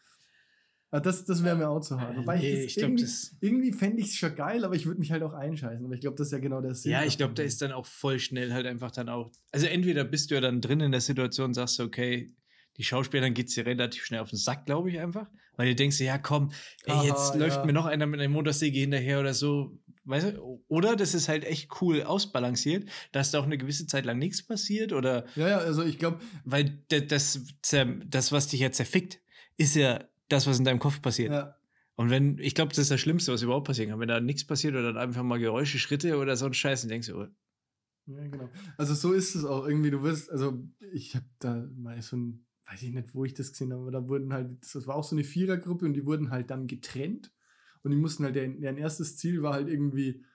Aber 0.89 1.01
das, 1.01 1.25
das 1.25 1.43
wäre 1.43 1.55
mir 1.57 1.67
auch 1.69 1.81
zu 1.81 1.99
hart. 1.99 2.15
Wobei 2.17 2.39
nee, 2.39 2.53
ich, 2.53 2.59
ich 2.59 2.65
das 2.65 2.75
glaub, 2.75 2.89
irgendwie, 2.91 3.03
das- 3.03 3.35
irgendwie 3.41 3.71
fände 3.73 4.01
ich 4.01 4.07
es 4.07 4.15
schon 4.15 4.35
geil, 4.35 4.63
aber 4.63 4.75
ich 4.75 4.85
würde 4.85 4.99
mich 4.99 5.11
halt 5.11 5.21
auch 5.23 5.33
einscheißen. 5.33 5.83
Aber 5.83 5.93
ich 5.93 5.99
glaube, 6.01 6.15
das 6.15 6.27
ist 6.27 6.31
ja 6.33 6.39
genau 6.39 6.61
der 6.61 6.75
Sinn. 6.75 6.91
Ja, 6.93 7.03
ich 7.03 7.17
glaube, 7.17 7.33
da 7.33 7.43
ist 7.43 7.61
dann 7.61 7.71
auch 7.73 7.85
voll 7.85 8.19
schnell 8.19 8.53
halt 8.53 8.65
einfach 8.65 8.91
dann 8.91 9.09
auch. 9.09 9.31
Also 9.51 9.65
entweder 9.67 10.03
bist 10.05 10.31
du 10.31 10.35
ja 10.35 10.41
dann 10.41 10.61
drin 10.61 10.79
in 10.79 10.91
der 10.91 11.01
Situation 11.01 11.47
und 11.47 11.53
sagst, 11.55 11.77
du, 11.79 11.83
okay, 11.83 12.33
die 12.77 12.83
Schauspielern 12.83 13.33
geht 13.33 13.53
dir 13.55 13.65
relativ 13.65 14.05
schnell 14.05 14.21
auf 14.21 14.29
den 14.29 14.37
Sack, 14.37 14.65
glaube 14.65 14.89
ich 14.89 14.99
einfach. 14.99 15.27
Weil 15.57 15.69
du 15.69 15.75
denkst, 15.75 15.99
ja 15.99 16.17
komm, 16.19 16.51
ey, 16.85 16.93
Aha, 16.93 17.03
jetzt 17.05 17.35
läuft 17.35 17.57
ja. 17.57 17.65
mir 17.65 17.73
noch 17.73 17.85
einer 17.87 18.05
mit 18.05 18.19
einer 18.19 18.29
Motorsäge 18.29 18.79
hinterher 18.79 19.19
oder 19.19 19.33
so. 19.33 19.77
Weißt 20.05 20.37
du? 20.37 20.63
Oder 20.69 20.95
das 20.95 21.13
ist 21.15 21.27
halt 21.27 21.43
echt 21.43 21.81
cool 21.81 22.03
ausbalanciert, 22.03 22.87
dass 23.11 23.31
da 23.31 23.39
auch 23.39 23.43
eine 23.45 23.57
gewisse 23.57 23.87
Zeit 23.87 24.05
lang 24.05 24.19
nichts 24.19 24.45
passiert 24.45 24.93
oder 24.93 25.25
Ja, 25.35 25.49
ja, 25.49 25.57
also 25.57 25.83
ich 25.83 25.97
glaube, 25.99 26.19
weil 26.45 26.81
das, 26.87 27.41
zer- 27.61 27.99
das, 28.05 28.31
was 28.31 28.47
dich 28.47 28.61
ja 28.61 28.71
zerfickt, 28.71 29.19
ist 29.57 29.75
ja 29.75 30.05
das, 30.29 30.47
was 30.47 30.59
in 30.59 30.65
deinem 30.65 30.79
Kopf 30.79 31.01
passiert. 31.01 31.31
ja, 31.31 31.55
Und 31.95 32.09
wenn, 32.09 32.37
ich 32.39 32.55
glaube, 32.55 32.69
das 32.69 32.79
ist 32.79 32.91
das 32.91 32.99
Schlimmste, 32.99 33.31
was 33.31 33.41
überhaupt 33.41 33.67
passieren 33.67 33.89
kann. 33.91 33.99
Wenn 33.99 34.07
da 34.07 34.19
nichts 34.19 34.45
passiert 34.45 34.73
oder 34.73 34.93
dann 34.93 34.97
einfach 34.97 35.23
mal 35.23 35.39
Geräusche, 35.39 35.79
Schritte 35.79 36.17
oder 36.17 36.35
so 36.35 36.45
ein 36.45 36.53
Scheiß, 36.53 36.81
dann 36.81 36.89
denkst 36.89 37.07
du, 37.07 37.21
oh, 37.21 37.27
Ja, 38.07 38.27
genau. 38.27 38.49
Also 38.77 38.93
so 38.93 39.13
ist 39.13 39.35
es 39.35 39.45
auch 39.45 39.67
irgendwie. 39.67 39.91
Du 39.91 40.03
wirst, 40.03 40.31
also 40.31 40.63
ich 40.91 41.15
habe 41.15 41.25
da 41.39 41.67
mal 41.75 42.01
so 42.01 42.17
ein, 42.17 42.45
weiß 42.69 42.83
ich 42.83 42.93
nicht, 42.93 43.15
wo 43.15 43.25
ich 43.25 43.33
das 43.33 43.51
gesehen 43.51 43.71
habe, 43.71 43.81
aber 43.83 43.91
da 43.91 44.07
wurden 44.07 44.33
halt, 44.33 44.57
das 44.61 44.87
war 44.87 44.95
auch 44.95 45.03
so 45.03 45.15
eine 45.15 45.23
Vierergruppe 45.23 45.85
und 45.85 45.93
die 45.93 46.05
wurden 46.05 46.31
halt 46.31 46.49
dann 46.49 46.67
getrennt 46.67 47.31
und 47.83 47.91
die 47.91 47.97
mussten 47.97 48.23
halt, 48.25 48.35
deren, 48.35 48.59
deren 48.59 48.77
erstes 48.77 49.17
Ziel 49.17 49.41
war 49.41 49.53
halt 49.53 49.69
irgendwie, 49.69 50.25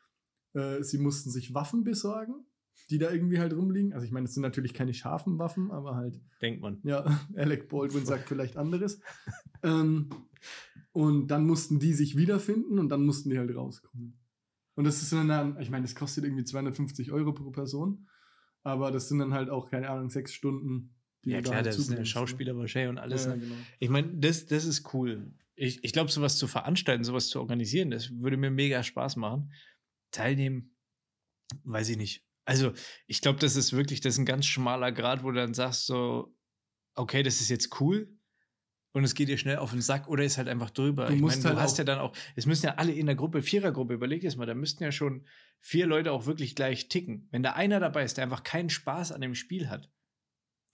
äh, 0.54 0.82
sie 0.82 0.98
mussten 0.98 1.30
sich 1.30 1.54
Waffen 1.54 1.84
besorgen, 1.84 2.46
die 2.90 2.98
da 2.98 3.10
irgendwie 3.10 3.38
halt 3.38 3.54
rumliegen. 3.54 3.92
Also 3.92 4.04
ich 4.04 4.12
meine, 4.12 4.26
es 4.26 4.34
sind 4.34 4.42
natürlich 4.42 4.74
keine 4.74 4.94
scharfen 4.94 5.38
Waffen, 5.38 5.70
aber 5.70 5.94
halt, 5.94 6.20
denkt 6.40 6.60
man. 6.60 6.78
ja, 6.82 7.04
Alec 7.36 7.68
Baldwin 7.68 8.04
sagt 8.04 8.28
vielleicht 8.28 8.56
anderes. 8.56 9.00
ähm, 9.62 10.10
und 10.92 11.28
dann 11.28 11.46
mussten 11.46 11.78
die 11.78 11.94
sich 11.94 12.16
wiederfinden 12.16 12.78
und 12.78 12.90
dann 12.90 13.04
mussten 13.04 13.30
die 13.30 13.38
halt 13.38 13.54
rauskommen. 13.54 14.18
Und 14.74 14.84
das 14.84 15.02
ist 15.02 15.12
dann, 15.12 15.58
ich 15.60 15.70
meine, 15.70 15.82
das 15.82 15.94
kostet 15.94 16.24
irgendwie 16.24 16.44
250 16.44 17.12
Euro 17.12 17.32
pro 17.32 17.50
Person, 17.50 18.08
aber 18.62 18.90
das 18.90 19.08
sind 19.08 19.18
dann 19.18 19.34
halt 19.34 19.50
auch, 19.50 19.70
keine 19.70 19.90
Ahnung, 19.90 20.10
sechs 20.10 20.32
Stunden. 20.32 20.94
die 21.24 21.30
Ja, 21.30 21.40
klar, 21.40 21.56
halt 21.56 21.66
das 21.66 21.78
ist 21.78 21.86
zubringst, 21.86 22.00
ne? 22.00 22.06
Schauspieler 22.06 22.56
wahrscheinlich 22.56 22.90
und 22.90 22.98
alles. 22.98 23.26
Ja, 23.26 23.34
ne? 23.34 23.40
genau. 23.40 23.54
Ich 23.78 23.90
meine, 23.90 24.14
das, 24.16 24.46
das 24.46 24.64
ist 24.64 24.92
cool. 24.94 25.32
Ich, 25.54 25.84
ich 25.84 25.92
glaube, 25.92 26.10
sowas 26.10 26.38
zu 26.38 26.46
veranstalten, 26.46 27.04
sowas 27.04 27.28
zu 27.28 27.40
organisieren, 27.40 27.90
das 27.90 28.18
würde 28.18 28.36
mir 28.36 28.50
mega 28.50 28.82
Spaß 28.82 29.16
machen. 29.16 29.52
Teilnehmen, 30.10 30.74
weiß 31.64 31.90
ich 31.90 31.96
nicht. 31.96 32.24
Also, 32.44 32.72
ich 33.06 33.20
glaube, 33.20 33.38
das 33.38 33.56
ist 33.56 33.72
wirklich, 33.72 34.00
das 34.00 34.14
ist 34.14 34.18
ein 34.18 34.26
ganz 34.26 34.46
schmaler 34.46 34.92
Grad, 34.92 35.22
wo 35.22 35.30
du 35.30 35.36
dann 35.36 35.54
sagst, 35.54 35.86
so, 35.86 36.34
okay, 36.94 37.22
das 37.22 37.40
ist 37.40 37.48
jetzt 37.48 37.80
cool 37.80 38.08
und 38.92 39.04
es 39.04 39.14
geht 39.14 39.28
dir 39.28 39.38
schnell 39.38 39.56
auf 39.56 39.70
den 39.70 39.80
Sack 39.80 40.08
oder 40.08 40.24
ist 40.24 40.38
halt 40.38 40.48
einfach 40.48 40.70
drüber. 40.70 41.06
Du 41.06 41.14
ich 41.14 41.20
meine, 41.22 41.42
halt 41.44 41.56
du 41.56 41.60
hast 41.60 41.78
ja 41.78 41.84
dann 41.84 41.98
auch, 41.98 42.14
es 42.36 42.46
müssen 42.46 42.66
ja 42.66 42.74
alle 42.74 42.92
in 42.92 43.06
der 43.06 43.14
Gruppe, 43.14 43.42
Vierergruppe, 43.42 43.94
überleg 43.94 44.20
dir 44.20 44.28
das 44.28 44.36
mal, 44.36 44.46
da 44.46 44.54
müssten 44.54 44.82
ja 44.82 44.92
schon 44.92 45.26
vier 45.60 45.86
Leute 45.86 46.12
auch 46.12 46.26
wirklich 46.26 46.54
gleich 46.54 46.88
ticken. 46.88 47.28
Wenn 47.30 47.42
da 47.42 47.52
einer 47.52 47.80
dabei 47.80 48.04
ist, 48.04 48.16
der 48.16 48.24
einfach 48.24 48.42
keinen 48.42 48.70
Spaß 48.70 49.12
an 49.12 49.20
dem 49.20 49.34
Spiel 49.34 49.70
hat. 49.70 49.90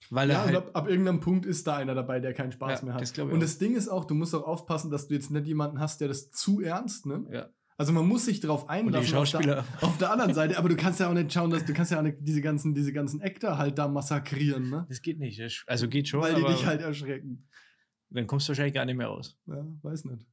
Weil 0.09 0.29
Ja, 0.29 0.39
er 0.39 0.45
halt, 0.45 0.55
ab, 0.55 0.71
ab 0.73 0.89
irgendeinem 0.89 1.19
Punkt 1.19 1.45
ist 1.45 1.67
da 1.67 1.77
einer 1.77 1.93
dabei, 1.93 2.19
der 2.19 2.33
keinen 2.33 2.51
Spaß 2.51 2.79
Ja, 2.81 2.85
mehr 2.85 2.93
hat. 2.95 3.01
das 3.01 3.17
und 3.17 3.39
das 3.41 3.57
Ding 3.57 3.75
ist 3.75 3.89
auch, 3.89 4.05
du 4.05 4.15
musst 4.15 4.33
auch 4.33 4.43
aufpassen, 4.43 4.89
dass 4.91 5.07
du 5.07 5.13
jetzt 5.13 5.29
nicht 5.29 5.45
jemanden 5.45 5.79
hast, 5.79 6.01
der 6.01 6.07
das 6.07 6.31
zu 6.31 6.61
ernst 6.61 7.05
nimmt. 7.05 7.29
ja. 7.31 7.49
Also 7.79 7.93
man 7.93 8.05
muss 8.07 8.25
sich 8.25 8.41
darauf 8.41 8.63
Und 8.63 8.67
die 8.69 8.73
einlassen. 8.73 8.97
auf 8.97 9.29
der- 9.31 9.41
Schauspieler. 9.41 9.65
Auf 9.81 9.97
der 9.97 10.11
anderen 10.11 10.33
Seite, 10.33 10.57
aber 10.57 10.67
du 10.69 10.75
kannst 10.75 10.99
ja 10.99 11.09
auch 11.09 11.13
nicht 11.13 11.31
schauen, 11.31 11.49
dass 11.49 11.63
du 11.65 11.73
kannst 11.73 11.91
ja 11.91 11.99
auch 11.99 12.03
nicht 12.03 12.17
diese 12.19 12.41
ganzen, 12.41 12.75
diese 12.75 12.91
ganzen 12.91 13.21
Actor 13.21 13.57
halt 13.57 13.77
da 13.77 13.87
massakrieren, 13.87 14.69
ne? 14.69 14.85
Das 14.89 15.01
geht 15.01 15.17
nicht. 15.17 15.41
Also 15.65 15.87
geht 15.87 16.07
schon, 16.09 16.19
Weil 16.21 16.35
die 16.35 16.43
dich 16.45 16.65
halt 16.65 16.81
erschrecken. 16.81 17.47
dann 18.09 18.27
kommst 18.27 18.47
du 18.47 18.51
wahrscheinlich 18.51 18.73
gar 18.73 18.83
nicht 18.85 18.97
mehr 18.97 19.07
raus. 19.07 19.39
Ja, 19.47 19.65
weiß 19.81 20.03
nicht. 20.05 20.25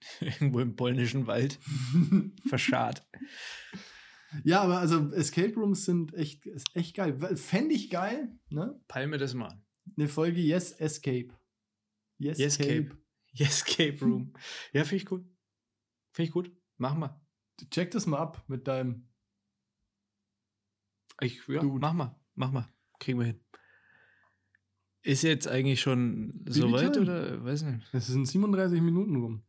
Irgendwo 0.20 0.60
im 0.60 0.76
polnischen 0.76 1.26
Wald. 1.26 1.58
Verscharrt. 2.48 3.06
ja, 4.44 4.62
aber 4.62 4.78
also 4.78 5.12
Escape 5.12 5.54
Rooms 5.56 5.84
sind 5.84 6.14
echt, 6.14 6.46
ist 6.46 6.68
echt 6.74 6.96
geil. 6.96 7.18
Fände 7.36 7.74
ich 7.74 7.90
geil, 7.90 8.28
ne? 8.48 8.80
Palme 8.88 9.18
das 9.18 9.34
mal. 9.34 9.60
Eine 9.96 10.08
Folge 10.08 10.40
Yes 10.40 10.72
Escape. 10.72 11.28
Yes, 12.18 12.38
Escape. 12.38 12.90
Escape 13.38 13.98
Room. 14.00 14.32
ja, 14.72 14.84
finde 14.84 14.96
ich 14.96 15.06
gut. 15.06 15.24
Finde 16.12 16.28
ich 16.28 16.32
gut. 16.32 16.50
Machen 16.78 17.00
wir. 17.00 17.20
Check 17.70 17.90
das 17.90 18.06
mal 18.06 18.18
ab 18.18 18.44
mit 18.48 18.68
deinem. 18.68 19.08
Ich, 21.20 21.46
ja, 21.48 21.60
Dude. 21.60 21.80
mach 21.80 21.92
mal. 21.92 22.18
Mach 22.34 22.52
mal. 22.52 22.68
Kriegen 23.00 23.18
wir 23.18 23.26
hin. 23.26 23.40
Ist 25.02 25.22
jetzt 25.22 25.48
eigentlich 25.48 25.80
schon 25.80 26.44
soweit 26.46 26.96
oder 26.96 27.44
weiß 27.44 27.62
nicht? 27.62 27.92
Es 27.92 28.06
sind 28.06 28.26
37 28.26 28.80
Minuten 28.80 29.16
rum. 29.16 29.44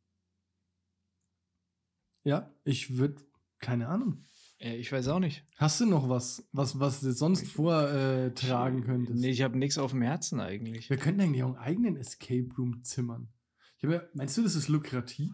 Ja, 2.23 2.53
ich 2.63 2.97
würde. 2.97 3.23
Keine 3.59 3.89
Ahnung. 3.89 4.25
Ja, 4.59 4.73
ich 4.73 4.91
weiß 4.91 5.07
auch 5.09 5.19
nicht. 5.19 5.45
Hast 5.57 5.79
du 5.79 5.85
noch 5.85 6.09
was, 6.09 6.47
was, 6.51 6.79
was 6.79 7.01
du 7.01 7.11
sonst 7.11 7.47
vortragen 7.47 8.83
äh, 8.83 8.85
könntest? 8.85 9.19
Nee, 9.19 9.31
ich 9.31 9.41
habe 9.41 9.57
nichts 9.57 9.77
auf 9.77 9.91
dem 9.91 10.01
Herzen 10.01 10.39
eigentlich. 10.39 10.89
Wir 10.89 10.97
könnten 10.97 11.21
eigentlich 11.21 11.43
auch 11.43 11.55
einen 11.55 11.57
eigenen 11.57 11.97
Escape 11.97 12.49
Room 12.57 12.83
zimmern. 12.83 13.29
Ich 13.77 13.89
ja, 13.89 14.01
meinst 14.13 14.37
du, 14.37 14.43
das 14.43 14.55
ist 14.55 14.67
lukrativ? 14.67 15.31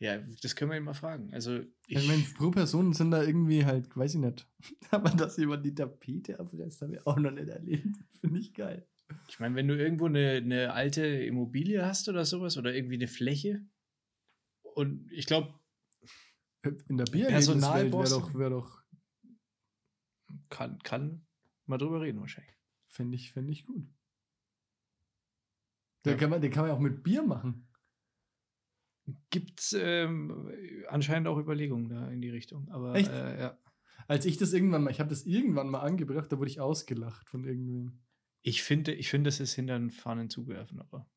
Ja, 0.00 0.18
das 0.18 0.54
können 0.54 0.70
wir 0.70 0.78
ihn 0.78 0.84
mal 0.84 0.94
fragen. 0.94 1.32
Also, 1.34 1.58
Ich, 1.86 1.96
ich, 1.96 2.06
meine, 2.06 2.22
pro 2.36 2.50
Person 2.52 2.92
sind 2.92 3.10
da 3.10 3.22
irgendwie 3.22 3.64
halt, 3.64 3.96
weiß 3.96 4.14
ich 4.14 4.20
nicht. 4.20 4.48
Aber 4.90 5.10
dass 5.10 5.36
jemand 5.38 5.64
die 5.66 5.74
Tapete 5.74 6.38
abreißt, 6.38 6.82
habe 6.82 6.94
ich 6.94 7.06
auch 7.06 7.16
noch 7.18 7.32
nicht 7.32 7.48
erlebt. 7.48 7.88
Finde 8.20 8.38
ich 8.38 8.54
geil. 8.54 8.86
ich 9.28 9.40
meine, 9.40 9.54
wenn 9.56 9.66
du 9.68 9.76
irgendwo 9.76 10.06
eine, 10.06 10.34
eine 10.36 10.72
alte 10.72 11.04
Immobilie 11.04 11.84
hast 11.84 12.08
oder 12.08 12.24
sowas 12.24 12.56
oder 12.56 12.72
irgendwie 12.74 12.94
eine 12.94 13.08
Fläche 13.08 13.66
und 14.62 15.10
ich 15.10 15.26
glaube, 15.26 15.58
In 16.88 16.96
der 16.98 17.04
Bier 17.06 17.22
wäre 17.24 17.32
Personalboss. 17.32 18.10
doch, 18.10 18.34
wär 18.34 18.50
doch 18.50 18.82
kann, 20.50 20.78
kann 20.80 21.26
mal 21.66 21.78
drüber 21.78 22.00
reden 22.02 22.20
wahrscheinlich. 22.20 22.54
fände 22.88 23.16
ich, 23.16 23.32
fänd 23.32 23.50
ich 23.50 23.64
gut. 23.66 23.86
Den, 26.04 26.12
Ja. 26.12 26.16
kann 26.16 26.30
man, 26.30 26.40
den 26.40 26.50
kann 26.50 26.62
man 26.62 26.70
ja 26.70 26.76
auch 26.76 26.80
mit 26.80 27.02
Bier 27.02 27.22
machen. 27.22 27.67
Gibt 29.30 29.60
es 29.60 29.76
ähm, 29.78 30.52
anscheinend 30.88 31.28
auch 31.28 31.38
Überlegungen 31.38 31.88
da 31.88 32.08
in 32.10 32.20
die 32.20 32.30
Richtung. 32.30 32.68
Aber 32.70 32.94
Echt? 32.94 33.10
Äh, 33.10 33.40
ja. 33.40 33.58
Als 34.06 34.24
ich 34.24 34.36
das 34.38 34.52
irgendwann 34.52 34.82
mal, 34.84 34.90
ich 34.90 35.00
habe 35.00 35.10
das 35.10 35.26
irgendwann 35.26 35.68
mal 35.68 35.80
angebracht, 35.80 36.30
da 36.30 36.38
wurde 36.38 36.50
ich 36.50 36.60
ausgelacht 36.60 37.28
von 37.28 37.44
irgendwem. 37.44 38.00
Ich 38.42 38.62
finde, 38.62 38.92
ich 38.92 39.08
finde, 39.08 39.28
das 39.28 39.40
ist 39.40 39.54
hinter 39.54 39.78
den 39.78 39.90
Fahnen 39.90 40.30
zugewerfen, 40.30 40.80
aber. 40.80 41.08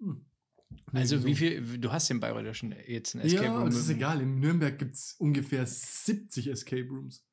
Hm. 0.00 0.26
Also, 0.92 1.24
wie 1.24 1.34
viel, 1.34 1.78
du 1.78 1.92
hast 1.92 2.10
den 2.10 2.20
Bayreuth 2.20 2.46
ja 2.46 2.54
schon 2.54 2.74
jetzt 2.86 3.14
einen 3.14 3.24
Escape 3.24 3.44
Ja, 3.46 3.56
Room. 3.56 3.66
das 3.66 3.76
ist 3.76 3.88
egal. 3.90 4.20
In 4.20 4.40
Nürnberg 4.40 4.78
gibt 4.78 4.94
es 4.94 5.14
ungefähr 5.18 5.66
70 5.66 6.48
Escape 6.48 6.88
Rooms. 6.88 7.24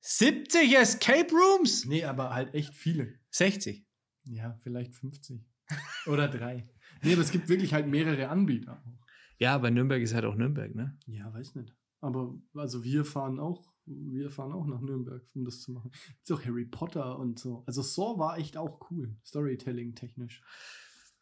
70 0.00 0.74
Escape 0.74 1.28
Rooms? 1.30 1.86
Nee, 1.86 2.04
aber 2.04 2.34
halt 2.34 2.54
echt 2.54 2.74
viele. 2.74 3.18
60. 3.30 3.86
Ja, 4.24 4.58
vielleicht 4.62 4.94
50. 4.94 5.44
Oder 6.06 6.28
drei. 6.28 6.68
Nee, 7.02 7.12
aber 7.12 7.22
es 7.22 7.30
gibt 7.30 7.48
wirklich 7.48 7.72
halt 7.74 7.86
mehrere 7.88 8.28
Anbieter. 8.28 8.82
auch. 8.86 9.06
Ja, 9.38 9.54
aber 9.54 9.70
Nürnberg 9.70 10.00
ist 10.02 10.14
halt 10.14 10.24
auch 10.24 10.36
Nürnberg, 10.36 10.74
ne? 10.74 10.96
Ja, 11.06 11.32
weiß 11.32 11.56
nicht. 11.56 11.74
Aber 12.00 12.38
also 12.54 12.84
wir 12.84 13.04
fahren 13.04 13.38
auch, 13.40 13.72
wir 13.86 14.30
fahren 14.30 14.52
auch 14.52 14.66
nach 14.66 14.80
Nürnberg, 14.80 15.22
um 15.34 15.44
das 15.44 15.60
zu 15.60 15.72
machen. 15.72 15.90
Gibt's 16.06 16.30
auch 16.30 16.44
Harry 16.44 16.64
Potter 16.64 17.18
und 17.18 17.38
so. 17.38 17.64
Also 17.66 17.82
Saw 17.82 18.18
war 18.18 18.38
echt 18.38 18.56
auch 18.56 18.90
cool, 18.90 19.16
Storytelling 19.24 19.94
technisch. 19.94 20.42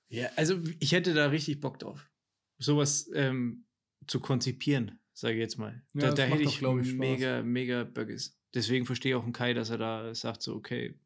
Ja, 0.08 0.28
also 0.36 0.60
ich 0.80 0.92
hätte 0.92 1.14
da 1.14 1.26
richtig 1.26 1.60
Bock 1.60 1.78
drauf. 1.78 2.10
Sowas 2.58 3.10
ähm, 3.14 3.64
zu 4.06 4.20
konzipieren, 4.20 4.98
sage 5.12 5.34
ich 5.34 5.40
jetzt 5.40 5.58
mal. 5.58 5.82
Ja, 5.94 6.00
da 6.00 6.06
das 6.08 6.14
da 6.16 6.22
macht 6.24 6.32
hätte 6.34 6.44
doch, 6.44 6.52
ich 6.52 6.58
glaub 6.58 6.80
ich, 6.80 6.88
Spaß. 6.88 6.98
mega, 6.98 7.42
mega 7.42 7.84
Böckes. 7.84 8.38
Deswegen 8.54 8.84
verstehe 8.86 9.12
ich 9.12 9.16
auch 9.16 9.22
einen 9.24 9.32
Kai, 9.32 9.54
dass 9.54 9.70
er 9.70 9.78
da 9.78 10.14
sagt 10.14 10.42
so, 10.42 10.56
okay, 10.56 10.98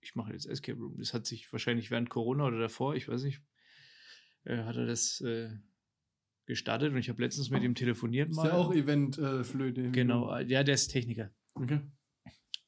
ich 0.00 0.14
mache 0.14 0.32
jetzt 0.32 0.46
Escape 0.46 0.78
Room. 0.78 0.98
Das 0.98 1.14
hat 1.14 1.26
sich 1.26 1.50
wahrscheinlich 1.52 1.90
während 1.90 2.10
Corona 2.10 2.44
oder 2.44 2.58
davor, 2.58 2.94
ich 2.94 3.08
weiß 3.08 3.22
nicht, 3.22 3.40
äh, 4.44 4.58
hat 4.64 4.76
er 4.76 4.86
das 4.86 5.20
äh, 5.20 5.50
gestartet 6.46 6.92
und 6.92 6.98
ich 6.98 7.08
habe 7.08 7.22
letztens 7.22 7.50
mit 7.50 7.62
ihm 7.62 7.74
telefoniert 7.74 8.30
Ist 8.30 8.36
mal. 8.36 8.48
ja 8.48 8.52
auch 8.54 8.72
Event-Flöte. 8.72 9.90
genau, 9.90 10.36
ja, 10.38 10.64
der 10.64 10.74
ist 10.74 10.88
Techniker. 10.88 11.30
Okay. 11.54 11.80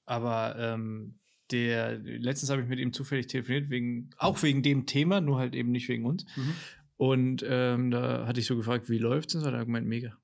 Aber 0.06 0.56
ähm, 0.58 1.18
der 1.50 1.98
letztens 1.98 2.50
habe 2.50 2.62
ich 2.62 2.68
mit 2.68 2.78
ihm 2.78 2.92
zufällig 2.92 3.26
telefoniert, 3.26 3.70
wegen, 3.70 4.10
auch 4.18 4.42
wegen 4.42 4.62
dem 4.62 4.86
Thema, 4.86 5.20
nur 5.20 5.38
halt 5.38 5.54
eben 5.54 5.70
nicht 5.72 5.88
wegen 5.88 6.06
uns. 6.06 6.24
Mhm. 6.36 6.54
Und 6.96 7.44
ähm, 7.46 7.90
da 7.90 8.26
hatte 8.26 8.40
ich 8.40 8.46
so 8.46 8.56
gefragt, 8.56 8.88
wie 8.88 8.98
läuft's? 8.98 9.34
Und 9.34 9.40
so 9.40 9.46
hat 9.46 9.54
er 9.54 9.64
gemeint, 9.64 9.86
mega. 9.86 10.16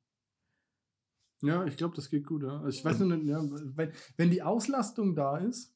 Ja, 1.42 1.64
ich 1.64 1.76
glaube, 1.76 1.96
das 1.96 2.10
geht 2.10 2.26
gut. 2.26 2.42
Ja. 2.42 2.60
Also 2.60 2.78
ich 2.78 2.84
weiß 2.84 3.00
nur 3.00 3.16
nicht, 3.16 3.26
ja, 3.26 3.42
wenn, 3.76 3.92
wenn 4.16 4.30
die 4.30 4.42
Auslastung 4.42 5.14
da 5.14 5.38
ist, 5.38 5.74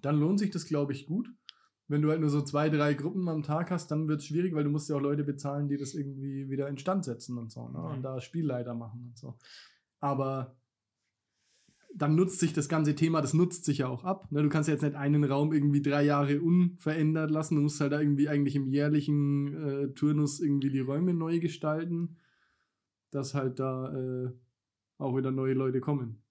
dann 0.00 0.18
lohnt 0.18 0.38
sich 0.38 0.50
das, 0.50 0.66
glaube 0.66 0.92
ich, 0.92 1.06
gut. 1.06 1.28
Wenn 1.94 2.02
du 2.02 2.10
halt 2.10 2.20
nur 2.20 2.28
so 2.30 2.42
zwei, 2.42 2.68
drei 2.68 2.94
Gruppen 2.94 3.28
am 3.28 3.44
Tag 3.44 3.70
hast, 3.70 3.88
dann 3.92 4.08
wird 4.08 4.18
es 4.20 4.26
schwierig, 4.26 4.52
weil 4.52 4.64
du 4.64 4.70
musst 4.70 4.88
ja 4.88 4.96
auch 4.96 5.00
Leute 5.00 5.22
bezahlen, 5.22 5.68
die 5.68 5.76
das 5.76 5.94
irgendwie 5.94 6.50
wieder 6.50 6.66
instand 6.66 7.04
setzen 7.04 7.38
und 7.38 7.52
so, 7.52 7.68
ne? 7.68 7.78
Und 7.78 8.02
da 8.02 8.20
Spielleiter 8.20 8.74
machen 8.74 9.04
und 9.04 9.16
so. 9.16 9.38
Aber 10.00 10.56
dann 11.94 12.16
nutzt 12.16 12.40
sich 12.40 12.52
das 12.52 12.68
ganze 12.68 12.96
Thema, 12.96 13.20
das 13.20 13.32
nutzt 13.32 13.64
sich 13.64 13.78
ja 13.78 13.86
auch 13.86 14.02
ab. 14.02 14.30
Ne? 14.32 14.42
Du 14.42 14.48
kannst 14.48 14.68
ja 14.68 14.74
jetzt 14.74 14.82
nicht 14.82 14.96
einen 14.96 15.22
Raum 15.22 15.52
irgendwie 15.52 15.80
drei 15.80 16.02
Jahre 16.02 16.40
unverändert 16.40 17.30
lassen. 17.30 17.54
Du 17.54 17.62
musst 17.62 17.80
halt 17.80 17.92
da 17.92 18.00
irgendwie 18.00 18.28
eigentlich 18.28 18.56
im 18.56 18.66
jährlichen 18.66 19.54
äh, 19.54 19.94
Turnus 19.94 20.40
irgendwie 20.40 20.70
die 20.70 20.80
Räume 20.80 21.14
neu 21.14 21.38
gestalten, 21.38 22.16
dass 23.12 23.34
halt 23.34 23.60
da 23.60 23.94
äh, 23.94 24.32
auch 24.98 25.16
wieder 25.16 25.30
neue 25.30 25.54
Leute 25.54 25.80
kommen. 25.80 26.24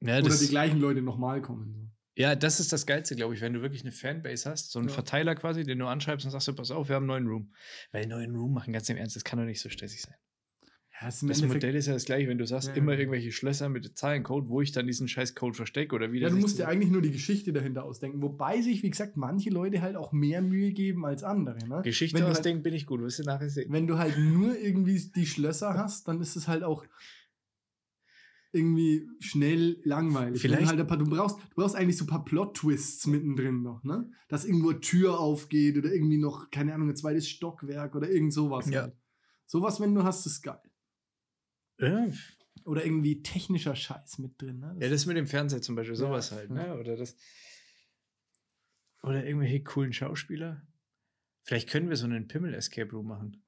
Ja, 0.00 0.18
Oder 0.18 0.22
das, 0.22 0.40
die 0.40 0.48
gleichen 0.48 0.80
Leute 0.80 1.02
nochmal 1.02 1.40
kommen. 1.40 1.72
So. 1.72 1.88
Ja, 2.16 2.34
das 2.34 2.60
ist 2.60 2.72
das 2.72 2.86
Geilste, 2.86 3.16
glaube 3.16 3.34
ich, 3.34 3.40
wenn 3.40 3.52
du 3.52 3.62
wirklich 3.62 3.82
eine 3.82 3.92
Fanbase 3.92 4.50
hast, 4.50 4.72
so 4.72 4.78
einen 4.78 4.88
Ja. 4.88 4.94
Verteiler 4.94 5.34
quasi, 5.34 5.62
den 5.64 5.78
du 5.78 5.86
anschreibst 5.86 6.26
und 6.26 6.32
sagst, 6.32 6.48
du, 6.48 6.52
pass 6.54 6.70
auf, 6.70 6.88
wir 6.88 6.96
haben 6.96 7.10
einen 7.10 7.24
neuen 7.24 7.26
Room. 7.28 7.52
Weil 7.92 8.02
einen 8.02 8.10
neuen 8.10 8.34
Room 8.36 8.52
machen, 8.52 8.72
ganz 8.72 8.88
im 8.88 8.96
Ernst, 8.96 9.16
das 9.16 9.24
kann 9.24 9.38
doch 9.38 9.46
nicht 9.46 9.60
so 9.60 9.68
stressig 9.68 10.02
sein. 10.02 10.14
Ja, 11.00 11.06
Das 11.06 11.22
Endeffekt- 11.22 11.52
Modell 11.54 11.74
ist 11.76 11.86
ja 11.86 11.94
das 11.94 12.04
gleiche, 12.04 12.28
wenn 12.28 12.36
du 12.36 12.46
sagst, 12.46 12.68
Ja, 12.68 12.74
immer 12.74 12.92
irgendwelche 12.98 13.32
Schlösser 13.32 13.70
mit 13.70 13.96
Zahlencode, 13.96 14.50
wo 14.50 14.60
ich 14.60 14.72
dann 14.72 14.86
diesen 14.86 15.08
scheiß 15.08 15.34
Code 15.34 15.54
verstecke 15.54 15.94
oder 15.94 16.12
wie 16.12 16.18
Ja, 16.18 16.28
das 16.28 16.34
du 16.34 16.40
musst 16.42 16.58
dir 16.58 16.68
eigentlich 16.68 16.90
nur 16.90 17.00
die 17.00 17.10
Geschichte 17.12 17.54
dahinter 17.54 17.84
ausdenken. 17.84 18.20
Wobei 18.20 18.60
sich, 18.60 18.82
wie 18.82 18.90
gesagt, 18.90 19.16
manche 19.16 19.48
Leute 19.48 19.80
halt 19.80 19.96
auch 19.96 20.12
mehr 20.12 20.42
Mühe 20.42 20.72
geben 20.72 21.06
als 21.06 21.22
andere. 21.22 21.56
Ne? 21.66 21.80
Geschichte 21.82 22.18
halt- 22.22 22.30
ausdenken 22.30 22.62
bin 22.62 22.74
ich 22.74 22.84
gut, 22.84 23.00
wirst 23.00 23.18
du 23.18 23.22
nachher 23.22 23.48
sehen. 23.48 23.72
Wenn 23.72 23.86
du 23.86 23.96
halt 23.98 24.18
nur 24.18 24.58
irgendwie 24.58 25.00
die 25.14 25.24
Schlösser 25.24 25.72
hast, 25.72 26.06
dann 26.06 26.20
ist 26.20 26.36
es 26.36 26.48
halt 26.48 26.64
auch 26.64 26.84
irgendwie 28.52 29.08
schnell 29.20 29.80
langweilig. 29.84 30.42
Wenn 30.42 30.50
Vielleicht- 30.50 30.68
halt 30.68 30.80
ein 30.80 30.86
paar, 30.86 30.96
du, 30.98 31.04
brauchst, 31.06 31.38
du 31.38 31.54
brauchst 31.54 31.76
eigentlich 31.76 31.96
so 31.96 32.04
ein 32.04 32.08
paar 32.08 32.24
Plot-Twists 32.24 33.06
mittendrin 33.06 33.62
noch, 33.62 33.84
ne? 33.84 34.10
Dass 34.28 34.44
irgendwo 34.44 34.70
eine 34.70 34.80
Tür 34.80 35.20
aufgeht 35.20 35.76
oder 35.78 35.92
irgendwie 35.92 36.18
noch, 36.18 36.50
keine 36.50 36.74
Ahnung, 36.74 36.88
ein 36.88 36.96
zweites 36.96 37.28
Stockwerk 37.28 37.94
oder 37.94 38.10
irgend 38.10 38.32
sowas. 38.32 38.68
Ja. 38.70 38.82
Halt. 38.82 38.96
Sowas, 39.46 39.80
wenn 39.80 39.94
du 39.94 40.02
hast, 40.04 40.26
ist 40.26 40.42
geil. 40.42 40.60
Ja, 41.78 42.08
Oder 42.64 42.84
irgendwie 42.84 43.22
technischer 43.22 43.74
Scheiß 43.74 44.18
mit 44.18 44.40
drin. 44.40 44.58
Ne? 44.58 44.76
Ja, 44.80 44.88
das 44.90 45.06
mit 45.06 45.16
dem 45.16 45.26
Fernseher 45.26 45.62
zum 45.62 45.76
Beispiel, 45.76 45.96
sowas 45.96 46.30
Ja, 46.30 46.36
halt, 46.36 46.50
ja. 46.50 46.54
ne? 46.54 46.78
Oder 46.78 46.96
das. 46.96 47.16
Oder 49.02 49.24
irgendwelche 49.26 49.62
coolen 49.62 49.92
Schauspieler. 49.92 50.62
Vielleicht 51.42 51.70
können 51.70 51.88
wir 51.88 51.96
so 51.96 52.04
einen 52.04 52.28
Pimmel-Escape 52.28 52.90
Room 52.92 53.06
machen. 53.08 53.42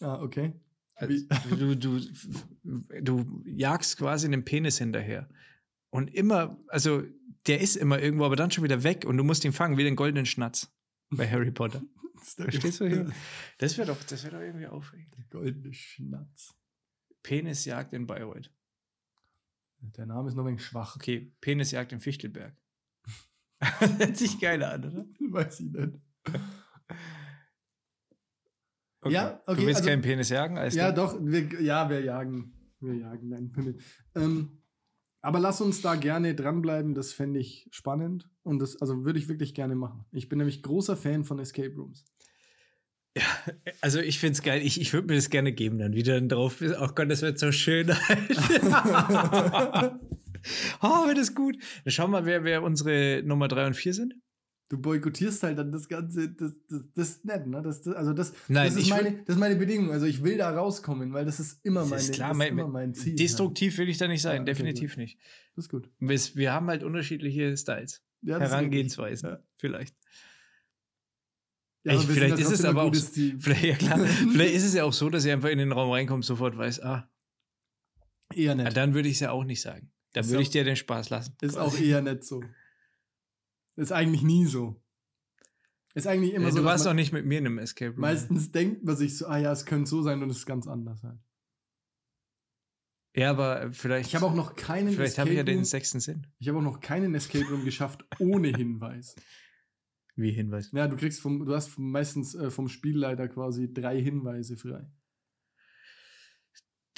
ah, 0.00 0.20
okay. 0.20 0.60
Also, 0.96 1.14
du, 1.56 1.74
du, 1.74 2.00
du 3.02 3.42
jagst 3.44 3.98
quasi 3.98 4.26
einen 4.26 4.44
Penis 4.44 4.78
hinterher. 4.78 5.28
Und 5.90 6.12
immer, 6.14 6.58
also 6.68 7.02
der 7.46 7.60
ist 7.60 7.76
immer 7.76 8.00
irgendwo, 8.00 8.24
aber 8.24 8.36
dann 8.36 8.50
schon 8.50 8.64
wieder 8.64 8.82
weg 8.82 9.04
und 9.06 9.16
du 9.16 9.24
musst 9.24 9.44
ihn 9.44 9.52
fangen, 9.52 9.76
wie 9.76 9.84
den 9.84 9.96
goldenen 9.96 10.26
Schnatz 10.26 10.74
bei 11.10 11.28
Harry 11.30 11.50
Potter. 11.50 11.82
Verstehst 12.22 12.80
du 12.80 12.88
hier? 12.88 13.12
Das 13.58 13.78
wäre 13.78 13.86
doch, 13.86 14.02
das 14.04 14.24
wäre 14.24 14.36
doch 14.36 14.42
irgendwie 14.42 14.66
aufregend. 14.66 15.14
Der 15.16 15.24
goldene 15.24 15.72
Schnatz. 15.72 16.54
Penisjagd 17.22 17.92
in 17.92 18.06
Bayreuth. 18.06 18.50
Der 19.80 20.06
Name 20.06 20.28
ist 20.28 20.34
noch 20.34 20.44
ein 20.44 20.48
wenig 20.48 20.64
schwach. 20.64 20.96
Okay, 20.96 21.32
Penisjagd 21.40 21.92
in 21.92 22.00
Fichtelberg. 22.00 22.56
Hört 23.60 24.16
sich 24.16 24.40
geil 24.40 24.62
an, 24.62 24.84
oder? 24.84 25.06
Weiß 25.30 25.60
ich 25.60 25.70
nicht. 25.70 26.00
Okay. 29.06 29.14
Ja, 29.14 29.40
okay, 29.46 29.60
Du 29.60 29.66
willst 29.66 29.80
also- 29.80 29.90
keinen 29.90 30.02
Penis 30.02 30.28
jagen? 30.28 30.58
Alles 30.58 30.74
Ja, 30.74 30.92
doch, 30.92 31.18
wir, 31.20 31.62
ja, 31.62 31.88
wir 31.90 32.00
jagen. 32.00 32.52
Wir 32.80 32.94
jagen 32.94 33.32
einen 33.32 33.52
Pimmel. 33.52 33.78
Ähm, 34.14 34.62
aber 35.22 35.40
lass 35.40 35.60
uns 35.60 35.82
da 35.82 35.96
gerne 35.96 36.34
dranbleiben, 36.34 36.94
das 36.94 37.12
fände 37.12 37.40
ich 37.40 37.68
spannend. 37.72 38.28
Und 38.42 38.60
das, 38.60 38.80
also 38.80 39.04
würde 39.04 39.18
ich 39.18 39.28
wirklich 39.28 39.54
gerne 39.54 39.74
machen. 39.74 40.04
Ich 40.12 40.28
bin 40.28 40.38
nämlich 40.38 40.62
großer 40.62 40.96
Fan 40.96 41.24
von 41.24 41.38
Escape 41.38 41.74
Rooms. 41.74 42.04
Also 43.80 44.00
ich 44.00 44.18
finde 44.18 44.34
es 44.34 44.42
geil. 44.42 44.60
Ich, 44.62 44.80
ich 44.80 44.92
würde 44.92 45.08
mir 45.08 45.14
das 45.14 45.30
gerne 45.30 45.52
geben, 45.52 45.78
dann 45.78 45.94
wieder 45.94 46.20
drauf. 46.20 46.60
Oh 46.60 46.88
Gott, 46.94 47.10
das 47.10 47.22
wird 47.22 47.38
so 47.38 47.50
schön. 47.50 47.90
oh, 47.90 47.92
wird 51.06 51.18
das 51.18 51.34
gut. 51.34 51.56
Dann 51.84 51.92
schauen 51.92 52.10
wir 52.10 52.20
mal, 52.20 52.26
wer, 52.26 52.44
wer 52.44 52.62
unsere 52.62 53.22
Nummer 53.24 53.48
3 53.48 53.68
und 53.68 53.74
4 53.74 53.94
sind. 53.94 54.14
Du 54.68 54.78
boykottierst 54.78 55.44
halt 55.44 55.58
dann 55.58 55.70
das 55.70 55.88
Ganze, 55.88 56.28
das, 56.28 56.52
das, 56.68 56.80
das 56.94 57.08
ist 57.10 57.24
nett, 57.24 57.46
ne? 57.46 57.62
Das, 57.62 57.82
das, 57.82 57.94
also 57.94 58.12
das, 58.12 58.32
Nein, 58.48 58.66
das, 58.66 58.76
ist 58.82 58.90
meine, 58.90 59.10
würd- 59.10 59.18
das 59.26 59.36
ist 59.36 59.40
meine 59.40 59.54
Bedingung. 59.56 59.92
Also 59.92 60.06
ich 60.06 60.24
will 60.24 60.36
da 60.38 60.50
rauskommen, 60.50 61.12
weil 61.12 61.24
das 61.24 61.38
ist 61.38 61.60
immer 61.64 61.80
Das 61.82 61.90
meine, 61.90 62.02
ist 62.02 62.14
klar, 62.14 62.28
das 62.30 62.38
mein, 62.38 62.46
ist 62.48 62.52
immer 62.52 62.68
mein 62.68 62.94
Ziel. 62.94 63.14
destruktiv 63.14 63.78
will 63.78 63.88
ich 63.88 63.98
da 63.98 64.08
nicht 64.08 64.22
sein, 64.22 64.36
Ja, 64.36 64.42
okay, 64.42 64.50
definitiv 64.52 64.96
nicht. 64.96 65.18
Ja. 65.18 65.24
Das 65.54 65.66
ist 65.66 65.68
gut. 65.70 65.88
Wir, 66.00 66.18
wir 66.34 66.52
haben 66.52 66.66
halt 66.66 66.82
unterschiedliche 66.82 67.56
Styles, 67.56 68.02
Ja, 68.22 68.40
Herangehensweisen, 68.40 69.28
richtig. 69.30 69.46
vielleicht. 69.56 69.96
Ja, 71.84 71.92
wir 71.92 72.00
vielleicht 72.00 72.36
sind 72.38 72.44
ist 72.46 72.50
ja 72.50 72.54
es 72.54 72.64
aber 72.64 72.82
auch 72.82 72.92
so-. 72.94 73.22
Vielleicht, 73.38 73.64
ja 73.64 73.76
klar, 73.76 73.98
vielleicht 74.32 74.54
ist 74.56 74.64
es 74.64 74.74
ja 74.74 74.82
auch 74.82 74.92
so, 74.92 75.08
dass 75.08 75.24
ihr 75.24 75.32
einfach 75.32 75.50
in 75.50 75.58
den 75.58 75.70
Raum 75.70 75.92
reinkommt, 75.92 76.24
sofort 76.24 76.56
weiß, 76.58 76.80
ah, 76.82 77.08
Eher 78.34 78.46
ja, 78.46 78.54
nett. 78.56 78.76
dann 78.76 78.94
würde 78.94 79.08
ich 79.08 79.14
es 79.14 79.20
ja 79.20 79.30
auch 79.30 79.44
nicht 79.44 79.60
sagen. 79.60 79.92
Dann 80.12 80.28
würde 80.28 80.42
ich 80.42 80.50
dir 80.50 80.64
den 80.64 80.74
Spaß 80.74 81.10
lassen. 81.10 81.36
Ist 81.40 81.56
auch 81.56 81.78
eher 81.78 82.02
nicht 82.02 82.24
so. 82.24 82.42
Ist 83.76 83.92
eigentlich 83.92 84.22
nie 84.22 84.46
so. 84.46 84.82
Ist 85.94 86.06
eigentlich 86.06 86.34
immer 86.34 86.48
Äh, 86.48 86.52
so, 86.52 86.58
du 86.58 86.64
warst 86.64 86.84
noch 86.84 86.94
nicht 86.94 87.12
mit 87.12 87.24
mir 87.24 87.38
in 87.38 87.46
einem 87.46 87.58
Escape 87.58 87.92
Room. 87.92 88.00
meistens 88.00 88.52
denkt 88.52 88.84
man 88.84 88.96
sich 88.96 89.16
so, 89.16 89.26
ah 89.26 89.38
ja, 89.38 89.52
es 89.52 89.64
könnte 89.64 89.88
so 89.88 90.02
sein 90.02 90.22
und 90.22 90.30
es 90.30 90.38
ist 90.38 90.46
ganz 90.46 90.66
anders 90.66 91.02
halt. 91.02 91.18
Ja, 93.14 93.30
aber 93.30 93.72
vielleicht. 93.72 94.08
Ich 94.08 94.14
habe 94.14 94.26
auch 94.26 94.34
noch 94.34 94.56
keinen 94.56 94.92
Vielleicht 94.92 95.18
habe 95.18 95.30
ich 95.30 95.36
ja 95.36 95.42
den 95.42 95.64
sechsten 95.64 96.00
Sinn. 96.00 96.26
ich 96.38 96.48
habe 96.48 96.58
auch 96.58 96.62
noch 96.62 96.80
keinen 96.80 97.14
Escape 97.14 97.46
Room 97.46 97.64
geschafft 97.64 98.04
ohne 98.18 98.48
Hinweis. 98.56 99.16
Wie 100.16 100.32
Hinweis. 100.32 100.70
Ja, 100.72 100.86
du 100.88 100.96
kriegst 100.96 101.20
vom, 101.20 101.44
du 101.46 101.54
hast 101.54 101.78
meistens 101.78 102.34
äh, 102.34 102.50
vom 102.50 102.68
Spielleiter 102.68 103.28
quasi 103.28 103.72
drei 103.72 104.00
Hinweise 104.00 104.56
frei. 104.56 104.86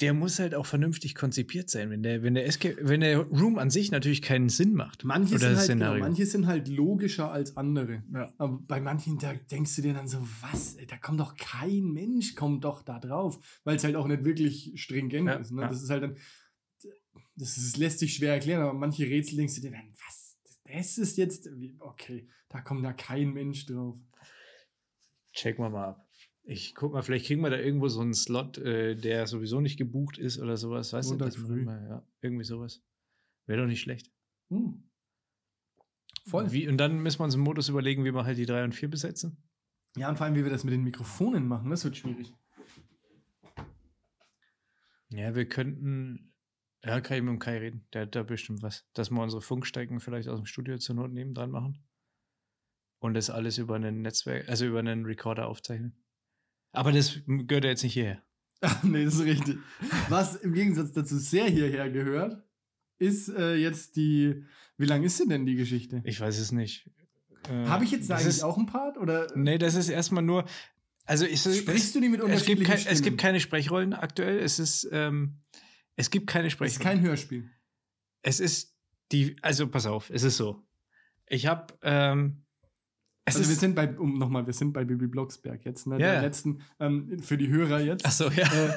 Der 0.01 0.13
muss 0.13 0.39
halt 0.39 0.55
auch 0.55 0.65
vernünftig 0.65 1.13
konzipiert 1.13 1.69
sein. 1.69 1.89
Wenn 1.89 2.03
der, 2.03 2.23
wenn 2.23 2.33
der, 2.33 2.45
Escape, 2.45 2.77
wenn 2.81 3.01
der 3.01 3.19
Room 3.19 3.57
an 3.59 3.69
sich 3.69 3.91
natürlich 3.91 4.21
keinen 4.21 4.47
Sinn 4.47 4.73
macht. 4.73 5.03
Manche, 5.03 5.35
Oder 5.35 5.39
sind 5.39 5.51
das 5.51 5.59
halt, 5.59 5.67
genau, 5.69 5.85
Szenario. 5.85 6.03
manche 6.05 6.25
sind 6.25 6.47
halt 6.47 6.67
logischer 6.69 7.31
als 7.31 7.57
andere. 7.57 8.03
Ja. 8.13 8.33
Aber 8.37 8.59
bei 8.67 8.79
manchen, 8.79 9.17
da 9.17 9.33
denkst 9.33 9.75
du 9.75 9.81
dir 9.81 9.93
dann 9.93 10.07
so, 10.07 10.25
was, 10.41 10.77
da 10.87 10.95
kommt 10.97 11.19
doch 11.19 11.35
kein 11.35 11.91
Mensch, 11.91 12.35
kommt 12.35 12.63
doch 12.63 12.81
da 12.81 12.99
drauf, 12.99 13.39
weil 13.65 13.75
es 13.75 13.83
halt 13.83 13.95
auch 13.97 14.07
nicht 14.07 14.23
wirklich 14.23 14.71
stringent 14.75 15.27
Ja, 15.27 15.33
ist. 15.33 15.51
Ne? 15.51 15.63
ja. 15.63 15.67
Das 15.67 15.81
ist 15.83 15.89
halt 15.89 16.03
dann, 16.03 16.17
das 17.35 17.57
ist, 17.57 17.77
lässt 17.77 17.99
sich 17.99 18.15
schwer 18.15 18.33
erklären, 18.33 18.61
aber 18.61 18.73
manche 18.73 19.03
Rätsel 19.05 19.37
denkst 19.37 19.55
du 19.55 19.61
dir 19.61 19.71
dann, 19.71 19.91
was, 20.05 20.37
das 20.65 20.97
ist 20.97 21.17
jetzt, 21.17 21.49
okay, 21.79 22.27
da 22.47 22.61
kommt 22.61 22.85
da 22.85 22.93
kein 22.93 23.33
Mensch 23.33 23.65
drauf. 23.65 23.97
Checken 25.33 25.63
wir 25.63 25.69
mal 25.69 25.89
ab. 25.89 26.08
Ich 26.51 26.73
guck 26.73 26.93
mal, 26.93 27.03
vielleicht 27.03 27.27
kriegen 27.27 27.41
wir 27.41 27.51
da 27.51 27.59
irgendwo 27.59 27.89
so 27.89 28.01
einen 28.01 28.15
Slot, 28.15 28.57
äh, 28.57 28.95
der 28.95 29.27
sowieso 29.27 29.61
nicht 29.61 29.77
gebucht 29.77 30.17
ist 30.17 30.39
oder 30.39 30.57
sowas. 30.57 30.93
Weißt 30.93 31.11
Montag 31.11 31.35
du, 31.35 31.41
früh. 31.41 31.63
Mal, 31.63 31.87
ja, 31.87 32.07
irgendwie 32.21 32.43
sowas. 32.43 32.81
Wäre 33.45 33.61
doch 33.61 33.67
nicht 33.67 33.81
schlecht. 33.81 34.11
Hm. 34.49 34.89
Voll. 36.25 36.51
Wie, 36.51 36.67
und 36.67 36.77
dann 36.77 37.01
müssen 37.01 37.19
wir 37.19 37.25
uns 37.25 37.35
einen 37.35 37.43
Modus 37.43 37.69
überlegen, 37.69 38.03
wie 38.03 38.15
wir 38.15 38.25
halt 38.25 38.39
die 38.39 38.47
3 38.47 38.63
und 38.63 38.73
4 38.73 38.89
besetzen. 38.89 39.37
Ja, 39.95 40.09
und 40.09 40.17
vor 40.17 40.25
allem, 40.25 40.33
wie 40.33 40.43
wir 40.43 40.49
das 40.49 40.63
mit 40.63 40.73
den 40.73 40.83
Mikrofonen 40.83 41.47
machen, 41.47 41.69
das 41.69 41.83
wird 41.83 41.97
schwierig. 41.97 42.33
Ja, 45.09 45.35
wir 45.35 45.47
könnten. 45.47 46.33
Ja, 46.83 46.99
kann 46.99 47.17
ich 47.17 47.23
mit 47.23 47.31
dem 47.31 47.39
Kai 47.39 47.59
reden. 47.59 47.85
Der 47.93 48.03
hat 48.03 48.15
da 48.15 48.23
bestimmt 48.23 48.63
was. 48.63 48.89
Dass 48.93 49.11
wir 49.11 49.21
unsere 49.21 49.43
Funkstecken 49.43 49.99
vielleicht 49.99 50.27
aus 50.27 50.39
dem 50.39 50.47
Studio 50.47 50.79
zur 50.79 50.95
Not 50.95 51.11
neben 51.11 51.35
dran 51.35 51.51
machen. 51.51 51.85
Und 52.97 53.13
das 53.13 53.29
alles 53.29 53.59
über 53.59 53.75
einen 53.75 54.01
Netzwerk, 54.01 54.49
also 54.49 54.65
über 54.65 54.79
einen 54.79 55.05
Recorder 55.05 55.47
aufzeichnen. 55.47 55.95
Aber 56.71 56.91
das 56.91 57.19
gehört 57.25 57.63
ja 57.63 57.71
jetzt 57.71 57.83
nicht 57.83 57.93
hierher. 57.93 58.21
Ach, 58.61 58.83
nee, 58.83 59.05
das 59.05 59.15
ist 59.15 59.23
richtig. 59.23 59.57
Was 60.09 60.35
im 60.35 60.53
Gegensatz 60.53 60.91
dazu 60.91 61.17
sehr 61.17 61.45
hierher 61.49 61.89
gehört, 61.89 62.43
ist 62.97 63.29
äh, 63.29 63.55
jetzt 63.55 63.95
die. 63.95 64.43
Wie 64.77 64.85
lang 64.85 65.03
ist 65.03 65.19
denn 65.19 65.29
denn 65.29 65.45
die 65.45 65.55
Geschichte? 65.55 66.01
Ich 66.05 66.19
weiß 66.19 66.37
es 66.39 66.51
nicht. 66.51 66.89
Äh, 67.49 67.65
Habe 67.65 67.83
ich 67.85 67.91
jetzt 67.91 68.09
da 68.09 68.15
eigentlich 68.15 68.27
ist, 68.27 68.43
auch 68.43 68.57
einen 68.57 68.65
Part? 68.67 68.97
Oder 68.97 69.27
Nee, 69.35 69.57
das 69.57 69.75
ist 69.75 69.89
erstmal 69.89 70.23
nur. 70.23 70.45
Also 71.05 71.25
ich, 71.25 71.41
sprichst 71.41 71.95
du 71.95 72.01
die 72.01 72.09
mit 72.09 72.19
es 72.19 72.45
gibt, 72.45 72.59
unterschiedlichen 72.59 72.85
kein, 72.85 72.93
es 72.93 73.01
gibt 73.01 73.17
keine 73.17 73.39
Sprechrollen 73.39 73.93
aktuell. 73.93 74.37
Es 74.39 74.59
ist, 74.59 74.87
ähm, 74.91 75.39
es 75.95 76.11
gibt 76.11 76.27
keine 76.27 76.47
Es 76.47 76.53
ist 76.53 76.57
Sprechrollen. 76.57 76.83
kein 76.83 77.01
Hörspiel. 77.01 77.49
es 78.21 78.39
ist 78.39 78.75
die, 79.11 79.35
also 79.41 79.67
pass 79.67 79.87
auf, 79.87 80.11
es 80.11 80.21
ist 80.23 80.37
so. 80.37 80.63
Ich 81.25 81.47
habe, 81.47 81.73
ähm, 81.81 82.43
es 83.29 83.35
also 83.37 83.49
wir 83.49 83.53
ist, 83.53 83.59
sind 83.59 83.75
bei, 83.75 83.89
um 83.97 84.17
nochmal, 84.17 84.45
wir 84.45 84.53
sind 84.53 84.73
bei 84.73 84.83
Bibi 84.85 85.07
Blocksberg 85.07 85.65
jetzt, 85.65 85.87
ne? 85.87 85.99
Ja, 85.99 86.13
Der 86.13 86.21
letzten, 86.21 86.61
ähm, 86.79 87.19
für 87.21 87.37
die 87.37 87.49
Hörer 87.49 87.79
jetzt. 87.81 88.05
ach 88.05 88.11
so, 88.11 88.29
ja. 88.29 88.43
Äh, 88.43 88.73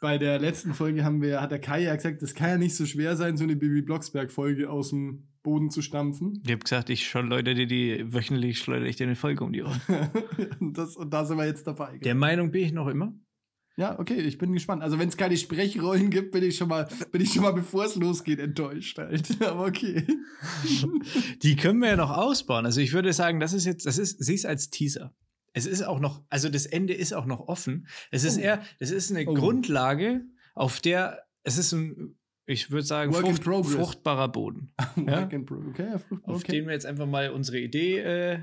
bei 0.00 0.18
der 0.18 0.38
letzten 0.38 0.74
Folge 0.74 1.04
haben 1.04 1.22
wir, 1.22 1.40
hat 1.40 1.50
der 1.50 1.60
Kai 1.60 1.82
ja 1.82 1.94
gesagt, 1.96 2.20
das 2.20 2.34
kann 2.34 2.50
ja 2.50 2.58
nicht 2.58 2.76
so 2.76 2.84
schwer 2.84 3.16
sein, 3.16 3.36
so 3.36 3.44
eine 3.44 3.56
Bibi 3.56 3.80
Blocksberg-Folge 3.82 4.68
aus 4.68 4.90
dem 4.90 5.28
Boden 5.42 5.70
zu 5.70 5.82
stampfen. 5.82 6.42
Ich 6.44 6.50
habe 6.52 6.62
gesagt, 6.62 6.90
ich 6.90 7.06
schon 7.06 7.28
Leute, 7.28 7.54
die 7.54 7.66
die 7.66 8.12
wöchentlich 8.12 8.58
schleudere 8.58 8.88
ich 8.88 8.96
dir 8.96 9.04
eine 9.06 9.16
Folge 9.16 9.44
um 9.44 9.52
die 9.52 9.62
Ohren. 9.62 9.80
das, 10.74 10.96
und 10.96 11.10
da 11.12 11.24
sind 11.24 11.38
wir 11.38 11.46
jetzt 11.46 11.66
dabei. 11.66 11.98
Der 11.98 12.14
Meinung 12.14 12.50
bin 12.50 12.64
ich 12.64 12.72
noch 12.72 12.88
immer. 12.88 13.14
Ja, 13.76 13.98
okay, 13.98 14.20
ich 14.20 14.38
bin 14.38 14.52
gespannt. 14.52 14.82
Also 14.82 14.98
wenn 15.00 15.08
es 15.08 15.16
keine 15.16 15.36
Sprechrollen 15.36 16.08
gibt, 16.10 16.30
bin 16.30 16.44
ich 16.44 16.56
schon 16.56 16.68
mal, 16.68 16.86
bin 17.10 17.20
ich 17.20 17.32
schon 17.32 17.42
mal, 17.42 17.52
bevor 17.52 17.84
es 17.84 17.96
losgeht, 17.96 18.38
enttäuscht 18.38 18.98
halt. 18.98 19.42
Aber 19.42 19.66
okay. 19.66 20.06
Die 21.42 21.56
können 21.56 21.80
wir 21.80 21.88
ja 21.88 21.96
noch 21.96 22.10
ausbauen. 22.16 22.66
Also 22.66 22.80
ich 22.80 22.92
würde 22.92 23.12
sagen, 23.12 23.40
das 23.40 23.52
ist 23.52 23.64
jetzt, 23.64 23.86
das 23.86 23.98
ist, 23.98 24.22
sie 24.24 24.34
ist 24.34 24.46
als 24.46 24.70
Teaser. 24.70 25.14
Es 25.52 25.66
ist 25.66 25.82
auch 25.82 26.00
noch, 26.00 26.22
also 26.30 26.48
das 26.48 26.66
Ende 26.66 26.94
ist 26.94 27.14
auch 27.14 27.26
noch 27.26 27.40
offen. 27.48 27.86
Es 28.10 28.24
ist 28.24 28.38
Oh. 28.38 28.42
eher, 28.42 28.62
es 28.78 28.90
ist 28.90 29.10
eine 29.10 29.28
Oh. 29.28 29.34
Grundlage, 29.34 30.22
auf 30.54 30.80
der, 30.80 31.24
es 31.44 31.58
ist 31.58 31.72
ein, 31.72 32.16
ich 32.46 32.70
würde 32.70 32.86
sagen, 32.86 33.12
frucht, 33.12 33.44
fruchtbarer 33.44 34.28
Boden, 34.28 34.72
pro- 34.94 35.00
okay, 35.70 35.86
ja, 35.90 35.98
frucht- 35.98 36.24
auf 36.24 36.36
okay. 36.42 36.52
den 36.52 36.66
wir 36.66 36.72
jetzt 36.74 36.86
einfach 36.86 37.06
mal 37.06 37.30
unsere 37.30 37.58
Idee 37.58 37.98
äh, 38.00 38.38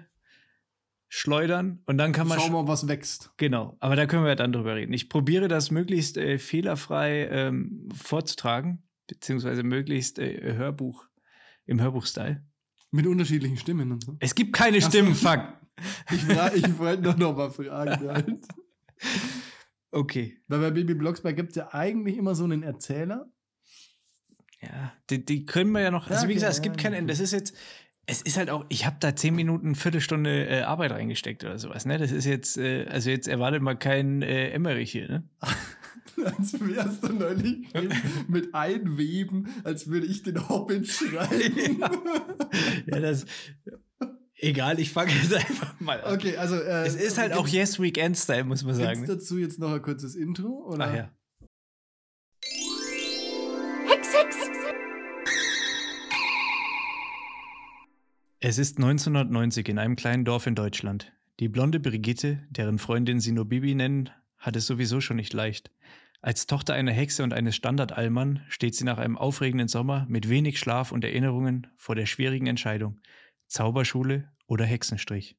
schleudern 1.14 1.82
und 1.88 1.97
dann 1.97 2.14
kann 2.14 2.26
man 2.26 2.39
Schauen 2.39 2.53
wir 2.53 2.64
mal, 2.64 2.70
was 2.70 2.88
wächst. 2.88 3.34
Genau, 3.36 3.76
aber 3.82 3.97
da 3.97 4.05
können 4.05 4.24
wir 4.24 4.34
dann 4.36 4.53
drüber 4.53 4.76
reden. 4.76 4.93
Ich 4.93 5.09
probiere 5.09 5.49
das 5.49 5.70
möglichst 5.70 6.16
äh, 6.16 6.39
fehlerfrei 6.39 7.28
ähm, 7.28 7.89
vorzutragen, 7.93 8.84
beziehungsweise 9.07 9.64
möglichst 9.64 10.20
äh, 10.20 10.53
Hörbuch 10.55 11.05
im 11.66 11.82
Hörbuch-Style. 11.82 12.41
Mit 12.91 13.07
unterschiedlichen 13.07 13.57
Stimmen 13.57 13.91
und 13.91 14.05
so. 14.05 14.16
Es 14.20 14.36
gibt 14.36 14.53
keine 14.53 14.78
Ach. 14.78 14.88
Stimmen, 14.88 15.14
fuck. 15.14 15.41
Ich, 16.12 16.24
ich 16.28 16.78
wollte 16.78 17.01
nur 17.01 17.16
noch 17.16 17.36
mal 17.36 17.49
fragen. 17.49 18.07
Halt. 18.07 18.45
Okay. 19.89 20.38
Weil 20.47 20.59
bei 20.59 20.72
Baby 20.72 20.93
Blocksberg 20.93 21.36
gibt 21.36 21.49
es 21.51 21.55
ja 21.55 21.74
eigentlich 21.74 22.18
immer 22.18 22.36
so 22.36 22.43
einen 22.43 22.62
Erzähler. 22.62 23.32
Ja, 24.62 24.93
die, 25.09 25.26
die 25.26 25.45
können 25.45 25.72
wir 25.72 25.82
ja 25.82 25.89
noch. 25.89 26.07
Also, 26.07 26.24
Ja, 26.24 26.30
wie 26.30 26.36
gesagt, 26.36 26.51
es 26.51 26.57
ja, 26.57 26.64
gibt 26.64 26.78
kein 26.78 26.93
Ende. 26.93 27.12
Das 27.12 27.20
ist 27.20 27.32
jetzt. 27.32 27.55
Es 28.08 28.22
ist 28.22 28.38
halt 28.38 28.49
auch, 28.49 28.66
ich 28.70 28.86
habe 28.86 28.97
da 28.99 29.16
zehn 29.16 29.36
Minuten, 29.36 29.76
Viertelstunde 29.76 30.47
äh, 30.47 30.62
Arbeit 30.62 30.91
reingesteckt 30.91 31.43
oder 31.43 31.60
sowas, 31.60 31.86
ne? 31.86 31.97
Das 31.97 32.12
ist 32.12 32.26
jetzt, 32.26 32.58
äh, 32.58 32.86
also 32.89 33.10
jetzt 33.10 33.28
erwartet 33.28 33.62
mal 33.62 33.76
kein 33.76 34.22
äh, 34.22 34.49
Emmerich 34.49 34.91
hier, 34.91 35.08
ne? 35.08 35.24
Als 36.38 36.60
wärst 36.60 37.04
du 37.04 37.14
neulich 37.14 37.68
mit 38.28 38.54
einweben, 38.54 39.47
als 39.64 39.88
würde 39.88 40.06
ich 40.08 40.22
den 40.24 40.49
Hobbit 40.49 40.88
schreiben. 40.88 41.80
Ja, 42.86 42.99
das. 42.99 43.26
Egal, 44.36 44.80
ich 44.80 44.91
fange 44.91 45.12
jetzt 45.12 45.34
einfach 45.34 45.80
mal 45.80 46.02
an. 46.02 46.14
Okay, 46.16 46.36
also. 46.38 46.56
Äh, 46.56 46.86
Es 46.86 46.95
ist 46.95 47.18
halt 47.18 47.34
auch 47.34 47.47
Yes 47.47 47.80
Weekend 47.80 48.18
Style, 48.18 48.43
muss 48.43 48.64
man 48.64 48.76
sagen. 48.76 49.04
es 49.04 49.08
Ne? 49.10 49.16
dazu 49.16 49.38
jetzt 49.38 49.58
noch 49.60 49.72
ein 49.72 49.82
kurzes 49.82 50.16
Intro? 50.16 50.68
Oder? 50.68 50.86
Ach 50.86 50.93
ja. 50.95 51.12
Es 58.44 58.58
ist 58.58 58.80
1990 58.80 59.70
in 59.70 59.78
einem 59.78 59.96
kleinen 59.96 60.26
Dorf 60.26 60.48
in 60.48 60.56
Deutschland. 60.56 61.14
Die 61.39 61.48
blonde 61.48 61.80
Brigitte, 61.80 62.39
deren 62.50 62.80
Freundin 62.80 63.20
sie 63.20 63.34
nur 63.34 63.46
Bibi 63.46 63.76
nennen, 63.76 64.10
hat 64.39 64.56
es 64.56 64.66
sowieso 64.66 65.00
schon 65.00 65.18
nicht 65.18 65.32
leicht. 65.32 65.70
Als 66.24 66.48
Tochter 66.48 66.74
einer 66.74 66.92
Hexe 66.92 67.22
und 67.24 67.34
eines 67.34 67.56
Standardallmann 67.56 68.44
steht 68.50 68.74
sie 68.74 68.84
nach 68.84 68.98
einem 68.98 69.16
aufregenden 69.16 69.68
Sommer 69.68 70.08
mit 70.10 70.28
wenig 70.28 70.58
Schlaf 70.58 70.92
und 70.92 71.04
Erinnerungen 71.04 71.68
vor 71.78 71.94
der 71.94 72.08
schwierigen 72.08 72.48
Entscheidung: 72.48 73.00
Zauberschule 73.46 74.32
oder 74.48 74.66
Hexenstrich. 74.66 75.38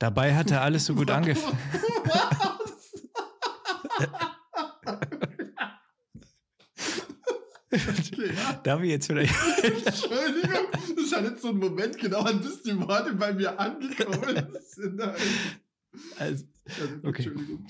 Dabei 0.00 0.34
hatte 0.34 0.60
alles 0.60 0.86
so 0.86 0.96
gut 0.96 1.10
angefangen. 1.12 1.56
okay, 7.70 8.17
ja. 8.34 8.60
Darf 8.62 8.82
ich 8.82 8.90
jetzt 8.90 9.06
vielleicht. 9.06 9.34
Entschuldigung, 9.62 10.66
das 10.96 11.12
hat 11.12 11.24
jetzt 11.24 11.42
so 11.42 11.48
einen 11.48 11.58
Moment 11.58 11.98
gedauert, 11.98 12.42
bis 12.42 12.62
die 12.62 12.78
Worte 12.78 13.14
bei 13.14 13.32
mir 13.32 13.58
angekommen 13.58 14.46
sind. 14.60 15.00
Also, 16.18 16.44
okay. 17.02 17.24
Entschuldigung. 17.24 17.66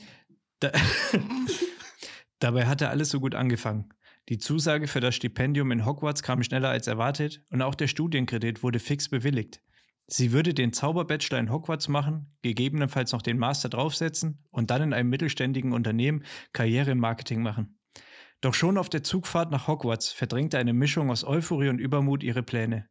Da 0.61 0.73
Dabei 2.41 2.67
hatte 2.67 2.89
alles 2.89 3.11
so 3.11 3.21
gut 3.21 3.35
angefangen. 3.35 3.93
Die 4.29 4.39
Zusage 4.39 4.87
für 4.87 5.01
das 5.01 5.15
Stipendium 5.15 5.73
in 5.73 5.87
Hogwarts 5.87 6.23
kam 6.23 6.43
schneller 6.43 6.69
als 6.69 6.87
erwartet 6.87 7.43
und 7.51 7.63
auch 7.63 7.75
der 7.75 7.89
Studienkredit 7.89 8.63
wurde 8.63 8.79
fix 8.79 9.09
bewilligt. 9.09 9.61
Sie 10.07 10.33
würde 10.33 10.55
den 10.55 10.73
Zauberbachelor 10.73 11.39
in 11.39 11.51
Hogwarts 11.51 11.89
machen, 11.89 12.35
gegebenenfalls 12.43 13.13
noch 13.13 13.23
den 13.23 13.39
Master 13.39 13.69
draufsetzen 13.69 14.45
und 14.51 14.71
dann 14.71 14.83
in 14.83 14.93
einem 14.93 15.11
mittelständigen 15.11 15.73
Unternehmen 15.73 16.25
Karriere 16.53 16.93
im 16.93 16.99
Marketing 16.99 17.43
machen. 17.43 17.78
Doch 18.41 18.55
schon 18.55 18.79
auf 18.79 18.89
der 18.89 19.03
Zugfahrt 19.03 19.51
nach 19.51 19.67
Hogwarts 19.67 20.13
verdrängte 20.13 20.59
eine 20.59 20.73
Mischung 20.73 21.11
aus 21.11 21.25
Euphorie 21.25 21.69
und 21.69 21.81
Übermut 21.81 22.23
ihre 22.23 22.43
Pläne. 22.45 22.89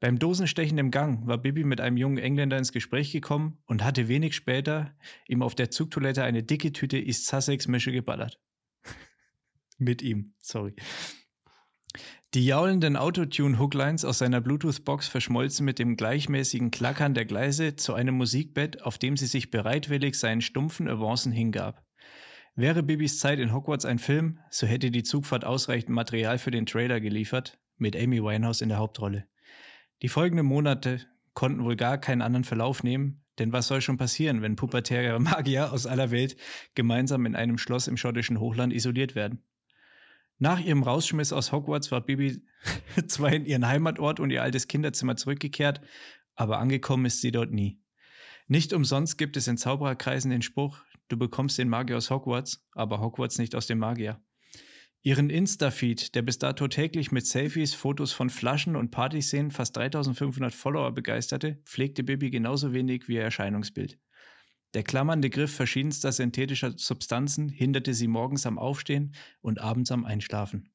Beim 0.00 0.18
Dosenstechen 0.18 0.76
im 0.78 0.90
Gang 0.90 1.26
war 1.26 1.38
Bibi 1.38 1.64
mit 1.64 1.80
einem 1.80 1.96
jungen 1.96 2.18
Engländer 2.18 2.58
ins 2.58 2.72
Gespräch 2.72 3.12
gekommen 3.12 3.58
und 3.66 3.82
hatte 3.82 4.08
wenig 4.08 4.34
später 4.34 4.94
ihm 5.26 5.42
auf 5.42 5.54
der 5.54 5.70
Zugtoilette 5.70 6.22
eine 6.22 6.42
dicke 6.42 6.72
Tüte 6.72 6.98
East 6.98 7.26
Sussex 7.26 7.66
Mische 7.66 7.92
geballert. 7.92 8.40
mit 9.78 10.02
ihm, 10.02 10.34
sorry. 10.38 10.74
Die 12.34 12.44
jaulenden 12.44 12.96
Autotune-Hooklines 12.96 14.04
aus 14.04 14.18
seiner 14.18 14.42
Bluetooth-Box 14.42 15.08
verschmolzen 15.08 15.64
mit 15.64 15.78
dem 15.78 15.96
gleichmäßigen 15.96 16.70
Klackern 16.70 17.14
der 17.14 17.24
Gleise 17.24 17.76
zu 17.76 17.94
einem 17.94 18.16
Musikbett, 18.16 18.82
auf 18.82 18.98
dem 18.98 19.16
sie 19.16 19.26
sich 19.26 19.50
bereitwillig 19.50 20.18
seinen 20.18 20.42
stumpfen 20.42 20.88
Avancen 20.88 21.32
hingab. 21.32 21.85
Wäre 22.58 22.82
Bibis 22.82 23.18
Zeit 23.18 23.38
in 23.38 23.52
Hogwarts 23.52 23.84
ein 23.84 23.98
Film, 23.98 24.38
so 24.48 24.66
hätte 24.66 24.90
die 24.90 25.02
Zugfahrt 25.02 25.44
ausreichend 25.44 25.90
Material 25.90 26.38
für 26.38 26.50
den 26.50 26.64
Trailer 26.64 27.00
geliefert, 27.00 27.58
mit 27.76 27.94
Amy 27.94 28.22
Winehouse 28.22 28.62
in 28.62 28.70
der 28.70 28.78
Hauptrolle. 28.78 29.26
Die 30.00 30.08
folgenden 30.08 30.46
Monate 30.46 31.02
konnten 31.34 31.64
wohl 31.64 31.76
gar 31.76 31.98
keinen 31.98 32.22
anderen 32.22 32.44
Verlauf 32.44 32.82
nehmen, 32.82 33.22
denn 33.38 33.52
was 33.52 33.66
soll 33.66 33.82
schon 33.82 33.98
passieren, 33.98 34.40
wenn 34.40 34.56
pubertäre 34.56 35.18
Magier 35.20 35.70
aus 35.70 35.84
aller 35.84 36.10
Welt 36.10 36.38
gemeinsam 36.74 37.26
in 37.26 37.36
einem 37.36 37.58
Schloss 37.58 37.88
im 37.88 37.98
schottischen 37.98 38.40
Hochland 38.40 38.72
isoliert 38.72 39.14
werden? 39.14 39.42
Nach 40.38 40.58
ihrem 40.58 40.82
Rausschmiss 40.82 41.34
aus 41.34 41.52
Hogwarts 41.52 41.92
war 41.92 42.00
Bibi 42.00 42.42
zwar 43.06 43.34
in 43.34 43.44
ihren 43.44 43.68
Heimatort 43.68 44.18
und 44.18 44.30
ihr 44.30 44.42
altes 44.42 44.66
Kinderzimmer 44.66 45.16
zurückgekehrt, 45.16 45.82
aber 46.34 46.58
angekommen 46.58 47.04
ist 47.04 47.20
sie 47.20 47.32
dort 47.32 47.52
nie. 47.52 47.82
Nicht 48.48 48.72
umsonst 48.72 49.18
gibt 49.18 49.36
es 49.36 49.46
in 49.46 49.58
Zaubererkreisen 49.58 50.30
den 50.30 50.40
Spruch, 50.40 50.85
du 51.08 51.16
bekommst 51.16 51.58
den 51.58 51.68
Magier 51.68 51.96
aus 51.96 52.10
Hogwarts, 52.10 52.66
aber 52.72 53.00
Hogwarts 53.00 53.38
nicht 53.38 53.54
aus 53.54 53.66
dem 53.66 53.78
Magier. 53.78 54.20
Ihren 55.02 55.30
Insta-Feed, 55.30 56.14
der 56.16 56.22
bis 56.22 56.38
dato 56.38 56.66
täglich 56.66 57.12
mit 57.12 57.26
Selfies, 57.26 57.74
Fotos 57.74 58.12
von 58.12 58.28
Flaschen 58.28 58.74
und 58.74 58.90
Partyszenen 58.90 59.52
fast 59.52 59.76
3500 59.76 60.52
Follower 60.52 60.92
begeisterte, 60.92 61.60
pflegte 61.64 62.02
Bibi 62.02 62.30
genauso 62.30 62.72
wenig 62.72 63.06
wie 63.06 63.14
ihr 63.14 63.22
Erscheinungsbild. 63.22 64.00
Der 64.74 64.82
klammernde 64.82 65.30
Griff 65.30 65.54
verschiedenster 65.54 66.10
synthetischer 66.10 66.72
Substanzen 66.76 67.48
hinderte 67.48 67.94
sie 67.94 68.08
morgens 68.08 68.46
am 68.46 68.58
Aufstehen 68.58 69.14
und 69.40 69.60
abends 69.60 69.92
am 69.92 70.04
Einschlafen. 70.04 70.72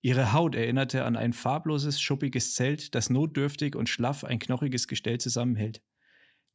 Ihre 0.00 0.32
Haut 0.32 0.54
erinnerte 0.54 1.04
an 1.04 1.16
ein 1.16 1.32
farbloses, 1.32 2.00
schuppiges 2.00 2.54
Zelt, 2.54 2.94
das 2.94 3.10
notdürftig 3.10 3.76
und 3.76 3.88
schlaff 3.88 4.24
ein 4.24 4.38
knochiges 4.38 4.88
Gestell 4.88 5.18
zusammenhält. 5.18 5.82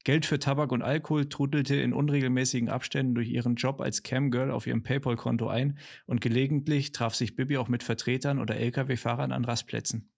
Geld 0.04 0.26
für 0.26 0.40
Tabak 0.40 0.72
und 0.72 0.82
Alkohol 0.82 1.30
trudelte 1.30 1.76
in 1.76 1.94
unregelmäßigen 1.94 2.70
Abständen 2.70 3.16
durch 3.16 3.30
ihren 3.30 3.56
Job 3.56 3.82
als 3.82 4.04
Camgirl 4.04 4.52
auf 4.52 4.68
ihrem 4.68 4.84
PayPal-Konto 4.84 5.48
ein 5.48 5.78
und 6.06 6.22
gelegentlich 6.22 6.92
traf 6.92 7.16
sich 7.16 7.36
Bibi 7.36 7.58
auch 7.58 7.68
mit 7.68 7.84
Vertretern 7.84 8.40
oder 8.40 8.58
Lkw-Fahrern 8.58 9.32
an 9.32 9.46
Rastplätzen. 9.46 10.12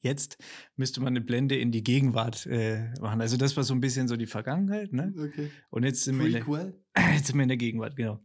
Jetzt 0.00 0.36
müsste 0.74 1.00
man 1.00 1.12
eine 1.12 1.20
Blende 1.20 1.56
in 1.56 1.70
die 1.70 1.84
Gegenwart 1.84 2.46
äh, 2.46 2.92
machen. 3.00 3.20
Also 3.20 3.36
das 3.36 3.56
war 3.56 3.62
so 3.62 3.72
ein 3.72 3.80
bisschen 3.80 4.08
so 4.08 4.16
die 4.16 4.26
Vergangenheit, 4.26 4.92
ne? 4.92 5.14
Okay. 5.16 5.50
Und 5.70 5.84
jetzt 5.84 6.02
sind, 6.02 6.18
wir 6.18 6.26
in 6.26 6.32
der, 6.32 6.74
jetzt 7.14 7.28
sind 7.28 7.36
wir 7.36 7.44
in 7.44 7.48
der 7.48 7.56
Gegenwart, 7.56 7.94
genau. 7.94 8.20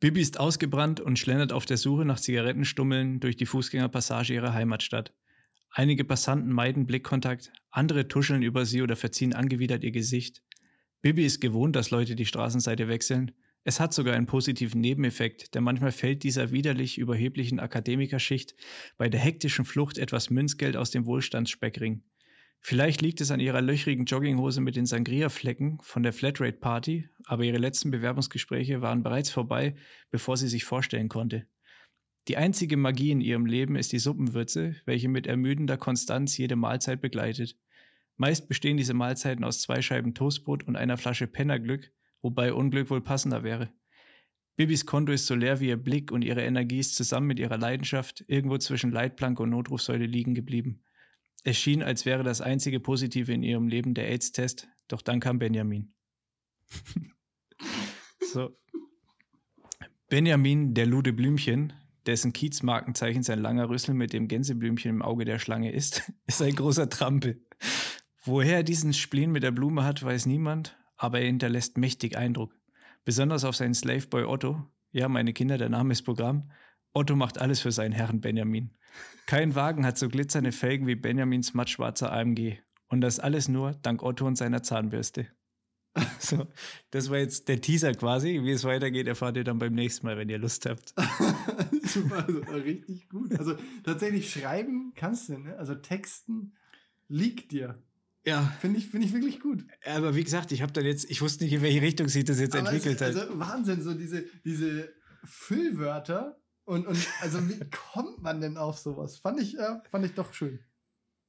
Bibi 0.00 0.20
ist 0.20 0.40
ausgebrannt 0.40 0.98
und 0.98 1.16
schlendert 1.16 1.52
auf 1.52 1.64
der 1.64 1.76
Suche 1.76 2.04
nach 2.04 2.18
Zigarettenstummeln 2.18 3.20
durch 3.20 3.36
die 3.36 3.46
Fußgängerpassage 3.46 4.34
ihrer 4.34 4.52
Heimatstadt. 4.52 5.14
Einige 5.74 6.04
Passanten 6.04 6.52
meiden 6.52 6.84
Blickkontakt, 6.84 7.50
andere 7.70 8.06
tuscheln 8.06 8.42
über 8.42 8.66
sie 8.66 8.82
oder 8.82 8.94
verziehen 8.94 9.32
angewidert 9.32 9.82
ihr 9.84 9.90
Gesicht. 9.90 10.42
Bibi 11.00 11.24
ist 11.24 11.40
gewohnt, 11.40 11.74
dass 11.76 11.90
Leute 11.90 12.14
die 12.14 12.26
Straßenseite 12.26 12.88
wechseln. 12.88 13.32
Es 13.64 13.80
hat 13.80 13.94
sogar 13.94 14.14
einen 14.14 14.26
positiven 14.26 14.82
Nebeneffekt, 14.82 15.54
denn 15.54 15.64
manchmal 15.64 15.92
fällt 15.92 16.24
dieser 16.24 16.50
widerlich 16.50 16.98
überheblichen 16.98 17.58
Akademikerschicht 17.58 18.54
bei 18.98 19.08
der 19.08 19.20
hektischen 19.20 19.64
Flucht 19.64 19.96
etwas 19.96 20.28
Münzgeld 20.28 20.76
aus 20.76 20.90
dem 20.90 21.06
Wohlstandsspeckring. 21.06 22.02
Vielleicht 22.60 23.00
liegt 23.00 23.22
es 23.22 23.30
an 23.30 23.40
ihrer 23.40 23.62
löchrigen 23.62 24.04
Jogginghose 24.04 24.60
mit 24.60 24.76
den 24.76 24.84
Sangria-Flecken 24.84 25.78
von 25.80 26.02
der 26.02 26.12
Flatrate-Party, 26.12 27.08
aber 27.24 27.44
ihre 27.44 27.56
letzten 27.56 27.90
Bewerbungsgespräche 27.90 28.82
waren 28.82 29.02
bereits 29.02 29.30
vorbei, 29.30 29.74
bevor 30.10 30.36
sie 30.36 30.48
sich 30.48 30.64
vorstellen 30.64 31.08
konnte. 31.08 31.46
Die 32.28 32.36
einzige 32.36 32.76
Magie 32.76 33.10
in 33.10 33.20
ihrem 33.20 33.46
Leben 33.46 33.74
ist 33.74 33.92
die 33.92 33.98
Suppenwürze, 33.98 34.76
welche 34.84 35.08
mit 35.08 35.26
ermüdender 35.26 35.76
Konstanz 35.76 36.36
jede 36.36 36.54
Mahlzeit 36.54 37.00
begleitet. 37.00 37.56
Meist 38.16 38.48
bestehen 38.48 38.76
diese 38.76 38.94
Mahlzeiten 38.94 39.44
aus 39.44 39.60
zwei 39.60 39.82
Scheiben 39.82 40.14
Toastbrot 40.14 40.62
und 40.62 40.76
einer 40.76 40.96
Flasche 40.96 41.26
Pennerglück, 41.26 41.90
wobei 42.20 42.52
Unglück 42.52 42.90
wohl 42.90 43.00
passender 43.00 43.42
wäre. 43.42 43.72
Bibis 44.54 44.86
Konto 44.86 45.12
ist 45.12 45.26
so 45.26 45.34
leer 45.34 45.60
wie 45.60 45.68
ihr 45.68 45.76
Blick 45.76 46.12
und 46.12 46.22
ihre 46.22 46.42
Energie 46.42 46.78
ist 46.78 46.94
zusammen 46.94 47.26
mit 47.26 47.38
ihrer 47.40 47.56
Leidenschaft 47.56 48.22
irgendwo 48.28 48.58
zwischen 48.58 48.92
Leitplanke 48.92 49.42
und 49.42 49.50
Notrufsäule 49.50 50.06
liegen 50.06 50.34
geblieben. 50.34 50.84
Es 51.42 51.56
schien, 51.56 51.82
als 51.82 52.04
wäre 52.04 52.22
das 52.22 52.40
einzige 52.40 52.78
Positive 52.78 53.32
in 53.32 53.42
ihrem 53.42 53.66
Leben 53.66 53.94
der 53.94 54.08
AIDS-Test, 54.08 54.68
doch 54.86 55.02
dann 55.02 55.18
kam 55.18 55.38
Benjamin. 55.38 55.92
so. 58.20 58.56
Benjamin, 60.08 60.74
der 60.74 60.86
Lude 60.86 61.12
Blümchen, 61.12 61.72
dessen 62.06 62.32
Kiezmarkenzeichen 62.32 63.22
sein 63.22 63.40
langer 63.40 63.68
Rüssel 63.68 63.94
mit 63.94 64.12
dem 64.12 64.28
Gänseblümchen 64.28 64.90
im 64.90 65.02
Auge 65.02 65.24
der 65.24 65.38
Schlange 65.38 65.72
ist, 65.72 66.12
ist 66.26 66.42
ein 66.42 66.54
großer 66.54 66.88
Trampe. 66.88 67.40
Woher 68.24 68.58
er 68.58 68.62
diesen 68.62 68.92
Spleen 68.92 69.32
mit 69.32 69.42
der 69.42 69.50
Blume 69.50 69.84
hat, 69.84 70.02
weiß 70.02 70.26
niemand, 70.26 70.78
aber 70.96 71.20
er 71.20 71.26
hinterlässt 71.26 71.78
mächtig 71.78 72.16
Eindruck. 72.16 72.54
Besonders 73.04 73.44
auf 73.44 73.56
seinen 73.56 73.74
Slaveboy 73.74 74.24
Otto. 74.24 74.64
Ja, 74.92 75.08
meine 75.08 75.32
Kinder, 75.32 75.58
der 75.58 75.68
Name 75.68 75.92
ist 75.92 76.02
Programm. 76.02 76.50
Otto 76.92 77.16
macht 77.16 77.38
alles 77.38 77.60
für 77.60 77.72
seinen 77.72 77.92
Herrn 77.92 78.20
Benjamin. 78.20 78.76
Kein 79.26 79.54
Wagen 79.54 79.86
hat 79.86 79.98
so 79.98 80.08
glitzernde 80.08 80.52
Felgen 80.52 80.86
wie 80.86 80.94
Benjamins 80.94 81.54
mattschwarzer 81.54 82.12
AMG. 82.12 82.58
Und 82.88 83.00
das 83.00 83.18
alles 83.18 83.48
nur 83.48 83.72
dank 83.72 84.02
Otto 84.02 84.26
und 84.26 84.36
seiner 84.36 84.62
Zahnbürste. 84.62 85.26
So, 86.18 86.46
das 86.90 87.10
war 87.10 87.18
jetzt 87.18 87.48
der 87.48 87.60
Teaser 87.60 87.92
quasi. 87.92 88.40
Wie 88.42 88.52
es 88.52 88.64
weitergeht, 88.64 89.06
erfahrt 89.06 89.36
ihr 89.36 89.44
dann 89.44 89.58
beim 89.58 89.74
nächsten 89.74 90.06
Mal, 90.06 90.16
wenn 90.16 90.28
ihr 90.28 90.38
Lust 90.38 90.66
habt. 90.66 90.94
Super, 91.84 92.26
also 92.26 92.40
richtig 92.52 93.08
gut. 93.08 93.38
Also 93.38 93.56
tatsächlich 93.84 94.30
schreiben 94.32 94.92
kannst 94.94 95.28
du, 95.28 95.38
ne? 95.38 95.56
Also 95.58 95.74
Texten 95.74 96.54
liegt 97.08 97.52
dir. 97.52 97.82
Ja. 98.24 98.42
Finde 98.60 98.78
ich, 98.78 98.88
find 98.88 99.04
ich 99.04 99.12
wirklich 99.12 99.40
gut. 99.40 99.64
Aber 99.84 100.14
wie 100.14 100.22
gesagt, 100.22 100.52
ich 100.52 100.62
habe 100.62 100.72
dann 100.72 100.84
jetzt, 100.84 101.10
ich 101.10 101.20
wusste 101.20 101.44
nicht, 101.44 101.52
in 101.52 101.62
welche 101.62 101.82
Richtung 101.82 102.08
sich 102.08 102.24
das 102.24 102.38
jetzt 102.38 102.54
Aber 102.54 102.68
entwickelt 102.68 103.00
es, 103.00 103.16
hat. 103.16 103.22
Also 103.22 103.38
Wahnsinn, 103.38 103.82
so 103.82 103.94
diese, 103.94 104.24
diese 104.44 104.92
Füllwörter. 105.24 106.38
Und, 106.64 106.86
und 106.86 106.98
also 107.20 107.48
wie 107.48 107.58
kommt 107.92 108.22
man 108.22 108.40
denn 108.40 108.56
auf 108.56 108.78
sowas? 108.78 109.18
Fand 109.18 109.40
ich, 109.40 109.58
äh, 109.58 109.80
fand 109.90 110.06
ich 110.06 110.14
doch 110.14 110.32
schön. 110.32 110.60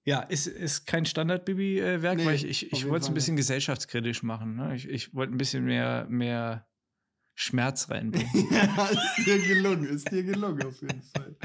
Ja, 0.05 0.19
ist, 0.21 0.47
ist 0.47 0.85
kein 0.85 1.05
Standard-Bibi-Werk, 1.05 2.17
Nee, 2.17 2.25
weil 2.25 2.35
ich, 2.35 2.45
ich, 2.45 2.73
ich 2.73 2.87
wollte 2.89 3.03
es 3.05 3.07
ein 3.07 3.13
bisschen 3.13 3.37
gesellschaftskritisch 3.37 4.21
machen. 4.21 4.55
Ne? 4.55 4.75
Ich, 4.75 4.87
ich 4.89 5.13
wollte 5.13 5.33
ein 5.33 5.37
bisschen 5.37 5.63
mehr, 5.63 6.05
mehr 6.09 6.67
Schmerz 7.35 7.89
reinbringen. 7.89 8.29
ja, 8.51 8.85
ist 8.87 9.25
dir 9.25 9.39
gelungen, 9.47 9.85
ist 9.85 10.11
dir 10.11 10.23
gelungen 10.23 10.61
auf 10.63 10.81
jeden 10.81 11.01
Fall. 11.01 11.37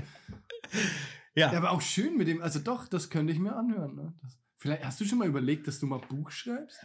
ja. 1.36 1.52
Ja, 1.52 1.56
aber 1.58 1.70
auch 1.70 1.80
schön 1.80 2.16
mit 2.16 2.26
dem, 2.26 2.42
also 2.42 2.58
doch, 2.58 2.88
das 2.88 3.10
könnte 3.10 3.32
ich 3.32 3.38
mir 3.38 3.54
anhören. 3.54 3.94
Ne? 3.94 4.14
Das, 4.22 4.36
vielleicht 4.56 4.84
hast 4.84 5.00
du 5.00 5.04
schon 5.04 5.18
mal 5.18 5.28
überlegt, 5.28 5.68
dass 5.68 5.78
du 5.78 5.86
mal 5.86 6.00
Buch 6.00 6.32
schreibst? 6.32 6.84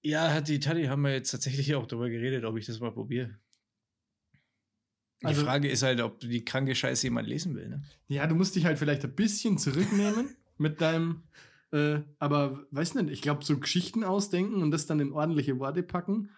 Ja, 0.00 0.32
hat 0.32 0.48
die 0.48 0.60
Tati 0.60 0.84
haben 0.84 1.02
wir 1.02 1.12
jetzt 1.12 1.30
tatsächlich 1.30 1.74
auch 1.74 1.86
darüber 1.86 2.08
geredet, 2.08 2.44
ob 2.44 2.56
ich 2.56 2.64
das 2.66 2.80
mal 2.80 2.92
probiere. 2.92 3.38
Die 5.20 5.26
Also- 5.26 5.44
Frage 5.44 5.68
ist 5.68 5.82
halt, 5.82 6.00
ob 6.00 6.20
die 6.20 6.42
kranke 6.44 6.74
Scheiße 6.74 7.06
jemand 7.06 7.28
lesen 7.28 7.54
will. 7.54 7.68
Ne? 7.68 7.82
Ja, 8.08 8.26
du 8.26 8.34
musst 8.34 8.56
dich 8.56 8.64
halt 8.64 8.78
vielleicht 8.78 9.04
ein 9.04 9.14
bisschen 9.14 9.58
zurücknehmen 9.58 10.34
mit 10.56 10.80
deinem, 10.80 11.22
äh, 11.72 12.00
aber 12.18 12.66
weiß 12.70 12.94
nicht, 12.94 13.10
ich 13.10 13.22
glaube, 13.22 13.44
so 13.44 13.58
Geschichten 13.58 14.04
ausdenken 14.04 14.62
und 14.62 14.70
das 14.70 14.86
dann 14.86 15.00
in 15.00 15.12
ordentliche 15.12 15.58
Worte 15.58 15.82
packen. 15.82 16.30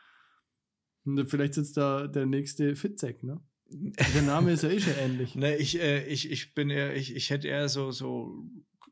Und 1.04 1.28
vielleicht 1.30 1.54
sitzt 1.54 1.76
da 1.76 2.06
der 2.06 2.26
nächste 2.26 2.74
Fitzek, 2.74 3.22
ne? 3.22 3.40
Der 3.68 4.22
Name 4.22 4.52
ist 4.52 4.62
ja 4.62 4.70
eh 4.70 4.80
schon 4.80 4.94
ähnlich. 4.98 5.34
Ne, 5.34 5.56
ich, 5.56 5.80
äh, 5.80 6.06
ich, 6.06 6.30
ich 6.30 6.54
bin 6.54 6.70
eher, 6.70 6.96
ich, 6.96 7.14
ich 7.14 7.30
hätte 7.30 7.48
eher 7.48 7.68
so, 7.68 7.90
so 7.90 8.44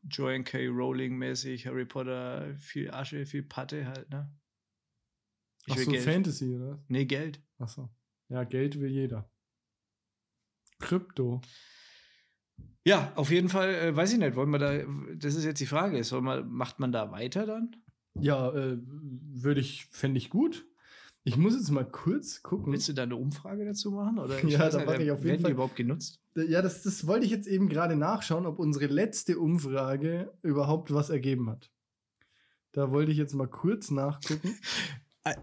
Joanne 0.09 0.43
K. 0.43 0.67
Rowling-mäßig, 0.67 1.65
Harry 1.65 1.85
Potter, 1.85 2.55
viel 2.57 2.91
Asche, 2.91 3.25
viel 3.25 3.43
Patte 3.43 3.85
halt, 3.87 4.09
ne? 4.09 4.31
Ich 5.67 5.73
Ach 5.73 5.77
so, 5.79 5.91
Geld. 5.91 6.03
Fantasy, 6.03 6.55
oder? 6.55 6.83
Nee, 6.87 7.05
Geld. 7.05 7.41
Ach 7.57 7.69
so. 7.69 7.89
Ja, 8.29 8.43
Geld 8.43 8.79
will 8.79 8.91
jeder. 8.91 9.29
Krypto. 10.79 11.41
Ja, 12.85 13.11
auf 13.15 13.31
jeden 13.31 13.49
Fall, 13.49 13.73
äh, 13.73 13.95
weiß 13.95 14.13
ich 14.13 14.19
nicht, 14.19 14.35
wollen 14.35 14.51
wir 14.51 14.59
da, 14.59 14.77
das 15.15 15.35
ist 15.35 15.43
jetzt 15.43 15.59
die 15.59 15.65
Frage, 15.65 16.03
soll 16.03 16.21
man, 16.21 16.47
macht 16.49 16.79
man 16.79 16.91
da 16.91 17.11
weiter 17.11 17.45
dann? 17.45 17.75
Ja, 18.19 18.53
äh, 18.53 18.77
würde 19.33 19.59
ich, 19.59 19.87
fände 19.87 20.19
ich 20.19 20.29
gut. 20.29 20.65
Ich 21.23 21.35
muss 21.37 21.55
jetzt 21.55 21.71
mal 21.71 21.83
kurz 21.83 22.43
gucken. 22.43 22.71
Willst 22.71 22.87
du 22.87 22.93
da 22.93 23.01
eine 23.03 23.15
Umfrage 23.15 23.65
dazu 23.65 23.89
machen? 23.91 24.19
Oder 24.19 24.35
Ja, 24.45 24.59
weiß 24.59 24.73
da 24.73 24.77
nicht, 24.77 24.87
mache 24.87 25.03
ich 25.03 25.11
auf 25.11 25.17
jeden 25.17 25.29
werden 25.29 25.41
Fall. 25.41 25.49
die 25.49 25.53
überhaupt 25.53 25.75
genutzt? 25.75 26.19
Ja, 26.35 26.61
das, 26.61 26.83
das 26.83 27.07
wollte 27.07 27.25
ich 27.25 27.31
jetzt 27.31 27.47
eben 27.47 27.67
gerade 27.67 27.95
nachschauen, 27.95 28.45
ob 28.45 28.59
unsere 28.59 28.85
letzte 28.85 29.39
Umfrage 29.39 30.31
überhaupt 30.43 30.93
was 30.93 31.09
ergeben 31.09 31.49
hat. 31.49 31.71
Da 32.73 32.91
wollte 32.91 33.11
ich 33.11 33.17
jetzt 33.17 33.33
mal 33.33 33.47
kurz 33.47 33.89
nachgucken, 33.89 34.55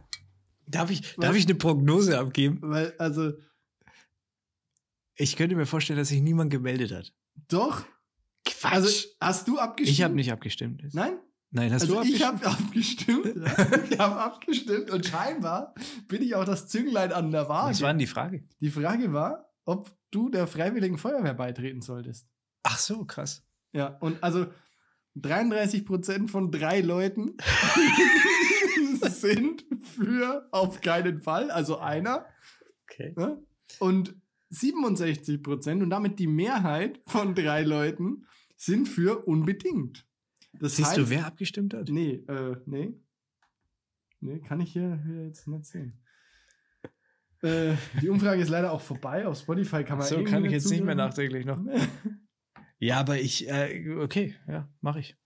Darf 0.68 0.90
ich, 0.90 1.18
Was? 1.18 1.24
darf 1.26 1.36
ich 1.36 1.46
eine 1.46 1.56
Prognose 1.56 2.18
abgeben? 2.18 2.58
weil, 2.62 2.94
also, 2.98 3.32
Ich 5.16 5.36
könnte 5.36 5.56
mir 5.56 5.66
vorstellen, 5.66 5.98
dass 5.98 6.08
sich 6.08 6.22
niemand 6.22 6.50
gemeldet 6.50 6.92
hat. 6.92 7.12
Doch, 7.48 7.84
Quatsch. 8.44 8.72
also, 8.72 9.08
hast 9.20 9.48
du 9.48 9.58
abgestimmt? 9.58 9.98
ich 9.98 10.02
habe 10.02 10.14
nicht 10.14 10.32
abgestimmt. 10.32 10.82
Nein? 10.92 11.18
Nein, 11.50 11.72
hast 11.72 11.82
also, 11.82 11.96
du 11.96 12.08
ich 12.08 12.24
abgestimmt? 12.24 12.44
habe 12.44 12.64
abgestimmt. 12.64 13.36
ja. 13.36 13.82
Ich 13.90 13.98
habe 13.98 14.16
abgestimmt 14.16 14.90
und 14.90 15.06
scheinbar 15.06 15.74
bin 16.08 16.22
ich 16.22 16.34
auch 16.34 16.44
das 16.44 16.66
Zünglein 16.68 17.12
an 17.12 17.30
der 17.30 17.48
Waage. 17.48 17.70
Was 17.70 17.82
war 17.82 17.90
denn 17.90 17.98
die 17.98 18.06
Frage? 18.06 18.44
Die 18.60 18.70
Frage 18.70 19.12
war, 19.12 19.52
ob 19.64 19.94
du 20.10 20.30
der 20.30 20.46
Freiwilligen 20.46 20.98
Feuerwehr 20.98 21.34
beitreten 21.34 21.82
solltest. 21.82 22.26
Ach 22.62 22.78
so, 22.78 23.04
krass. 23.04 23.44
Ja, 23.72 23.98
und 24.00 24.22
also 24.22 24.46
33% 25.16 26.28
von 26.28 26.50
drei 26.50 26.80
Leuten 26.80 27.36
sind 29.10 29.64
für 29.82 30.48
auf 30.52 30.80
keinen 30.80 31.20
Fall, 31.20 31.50
also 31.50 31.78
einer. 31.78 32.26
Okay. 32.84 33.14
Ne? 33.16 33.42
Und 33.78 34.14
67% 34.52 35.82
und 35.82 35.90
damit 35.90 36.18
die 36.18 36.26
Mehrheit 36.26 37.00
von 37.06 37.34
drei 37.34 37.62
Leuten 37.62 38.26
sind 38.56 38.86
für 38.88 39.26
unbedingt. 39.26 40.06
Das 40.52 40.76
Siehst 40.76 40.96
du, 40.96 41.02
heißt- 41.02 41.10
wer 41.10 41.26
abgestimmt 41.26 41.74
hat? 41.74 41.88
Nee, 41.88 42.24
äh, 42.28 42.56
nee. 42.66 42.92
Nee, 44.20 44.40
kann 44.40 44.60
ich 44.60 44.72
hier, 44.72 45.02
hier 45.04 45.26
jetzt 45.26 45.48
nicht 45.48 45.64
sehen. 45.64 45.98
Äh, 47.42 47.74
die 48.00 48.08
Umfrage 48.08 48.40
ist 48.40 48.50
leider 48.50 48.70
auch 48.72 48.80
vorbei. 48.80 49.26
Auf 49.26 49.38
Spotify 49.38 49.82
kann 49.82 49.98
man 49.98 50.06
so 50.06 50.22
kann 50.22 50.44
ich 50.44 50.52
jetzt 50.52 50.70
nicht 50.70 50.84
mehr 50.84 50.94
nachträglich 50.94 51.44
noch. 51.44 51.60
Ja, 52.78 52.98
aber 52.98 53.20
ich, 53.20 53.48
äh, 53.48 53.94
okay, 54.00 54.34
ja, 54.48 54.68
mache 54.80 54.98
ich. 54.98 55.16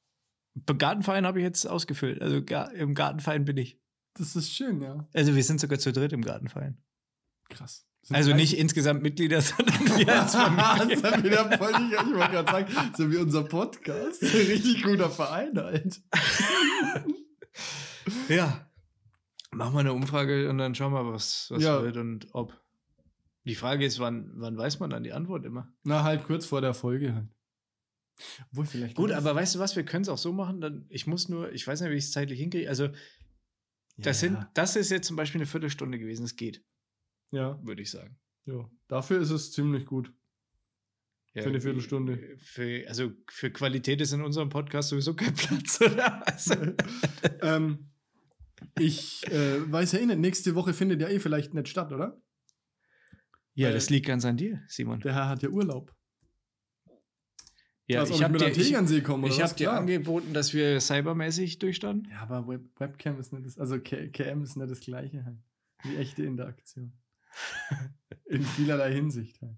Beim 0.55 0.77
Gartenverein 0.77 1.25
habe 1.25 1.39
ich 1.39 1.43
jetzt 1.43 1.65
ausgefüllt. 1.67 2.21
Also 2.21 2.37
im 2.37 2.95
Gartenverein 2.95 3.47
bin 3.47 3.57
ich. 3.57 3.81
Das 4.13 4.37
ist 4.37 4.53
schön, 4.53 4.83
ja. 4.83 5.09
Also 5.15 5.35
wir 5.35 5.43
sind 5.43 5.59
sogar 5.59 5.79
zu 5.79 5.91
dritt 5.91 6.13
im 6.13 6.21
Gartenverein. 6.21 6.77
Krass. 7.49 7.87
Sind 8.07 8.17
Also 8.17 8.35
nicht 8.35 8.57
insgesamt 8.57 9.03
Mitglieder, 9.03 9.41
sondern 9.43 9.75
wir 9.99 10.23
als 10.23 10.33
Familie. 10.35 10.97
das 11.03 11.23
wieder 11.25 11.59
voll 11.59 11.73
nicht, 11.81 11.93
ich 11.93 12.15
wollte 12.15 12.31
gerade 12.33 12.51
sagen, 12.53 12.73
so 12.97 13.11
wie 13.11 13.17
unser 13.17 13.43
Podcast. 13.45 14.23
Ein 14.23 14.29
richtig 14.33 14.83
guter 14.85 15.11
Verein 15.11 15.57
halt. 15.57 16.01
ja. 18.29 18.69
Machen 19.53 19.75
wir 19.75 19.81
eine 19.81 19.93
Umfrage 19.93 20.51
und 20.51 20.59
dann 20.59 20.75
schauen 20.75 20.93
wir, 20.93 21.13
was, 21.13 21.47
was 21.51 21.63
Ja. 21.63 21.83
wird 21.83 21.97
und 21.97 22.29
ob. 22.33 22.61
Die 23.45 23.55
Frage 23.55 23.85
ist, 23.87 23.99
wann, 24.01 24.33
wann 24.35 24.57
weiß 24.57 24.81
man 24.81 24.91
dann 24.91 25.05
die 25.05 25.13
Antwort 25.13 25.45
immer? 25.45 25.73
Na, 25.85 26.03
halt 26.03 26.25
kurz 26.25 26.47
vor 26.47 26.61
der 26.61 26.75
Folge 26.75 27.15
halt. 27.15 27.29
Obwohl, 28.51 28.67
vielleicht. 28.67 28.97
Gut, 28.97 29.13
aber 29.13 29.35
weißt 29.35 29.55
du 29.55 29.59
was, 29.59 29.77
wir 29.77 29.85
können 29.85 30.03
es 30.03 30.09
auch 30.09 30.19
so 30.19 30.33
machen, 30.33 30.61
dann, 30.61 30.87
ich 30.89 31.07
muss 31.07 31.29
nur, 31.29 31.53
ich 31.53 31.67
weiß 31.67 31.81
nicht, 31.81 31.91
wie 31.91 31.97
ich 31.97 32.05
es 32.05 32.13
zeitlich 32.13 32.41
hinkriege. 32.41 32.69
Also, 32.69 32.89
das, 33.99 34.21
ja, 34.21 34.29
sind, 34.31 34.47
das 34.55 34.75
ist 34.77 34.91
jetzt 34.91 35.07
zum 35.07 35.17
Beispiel 35.17 35.41
eine 35.41 35.47
Viertelstunde 35.47 35.99
gewesen. 35.99 36.25
Es 36.25 36.37
geht, 36.37 36.65
Ja, 37.31 37.59
würde 37.65 37.83
ich 37.83 37.91
sagen. 37.91 38.19
ja. 38.47 38.69
Dafür 38.89 39.21
ist 39.21 39.31
es 39.31 39.51
ziemlich 39.53 39.85
gut. 39.85 40.13
Ja, 41.35 41.43
Für 41.43 41.49
eine 41.51 41.61
Viertelstunde. 41.61 42.37
Für, 42.39 42.85
also 42.89 43.13
für 43.29 43.51
Qualität 43.51 44.01
ist 44.01 44.13
in 44.13 44.23
unserem 44.23 44.49
Podcast 44.49 44.89
sowieso 44.91 45.15
kein 45.15 45.35
Platz, 45.35 45.81
oder? 45.81 46.27
Also, 46.27 46.55
ähm, 47.43 47.91
ich 48.79 49.27
äh, 49.31 49.71
weiß 49.71 49.93
ja 49.93 49.99
eh 49.99 50.07
nicht, 50.07 50.19
nächste 50.19 50.55
Woche 50.55 50.73
findet 50.73 51.01
ja 51.03 51.09
eh 51.09 51.19
vielleicht 51.19 51.53
nicht 51.53 51.69
statt, 51.69 51.93
oder? 51.93 52.21
ja, 53.55 53.67
Weil- 53.69 53.75
das 53.75 53.91
liegt 53.91 54.07
ganz 54.07 54.25
an 54.25 54.37
dir, 54.37 54.63
Simon. 54.69 55.01
Der 55.01 55.15
Herr 55.15 55.29
hat 55.29 55.43
ja 55.43 55.49
Urlaub. 55.51 55.93
Ja, 57.89 58.01
Als 58.01 58.11
ob 58.11 58.17
ich 58.17 58.23
habe 58.25 58.39
dir, 58.39 58.49
ich, 58.49 59.05
komme, 59.05 59.29
ich 59.29 59.41
hab 59.41 59.57
dir 59.57 59.73
angeboten, 59.73 60.33
dass 60.33 60.53
wir 60.55 60.81
cybermäßig 60.81 61.59
durchstanden. 61.61 62.11
Ja, 62.11 62.21
aber 62.23 62.49
Web 62.49 62.63
Webcam 62.79 63.21
ist 63.21 63.33
nicht 63.33 63.47
das, 63.47 63.59
also 63.59 63.79
K 63.81 64.09
KM 64.09 64.43
ist 64.43 64.57
nicht 64.57 64.71
das 64.71 64.81
gleiche 64.81 65.25
halt. 65.25 65.39
Wie 65.85 65.97
echte 65.97 66.25
Interaktion. 66.25 66.93
In 68.27 68.45
vielerlei 68.45 68.93
Hinsicht 68.93 69.41
halt. 69.41 69.57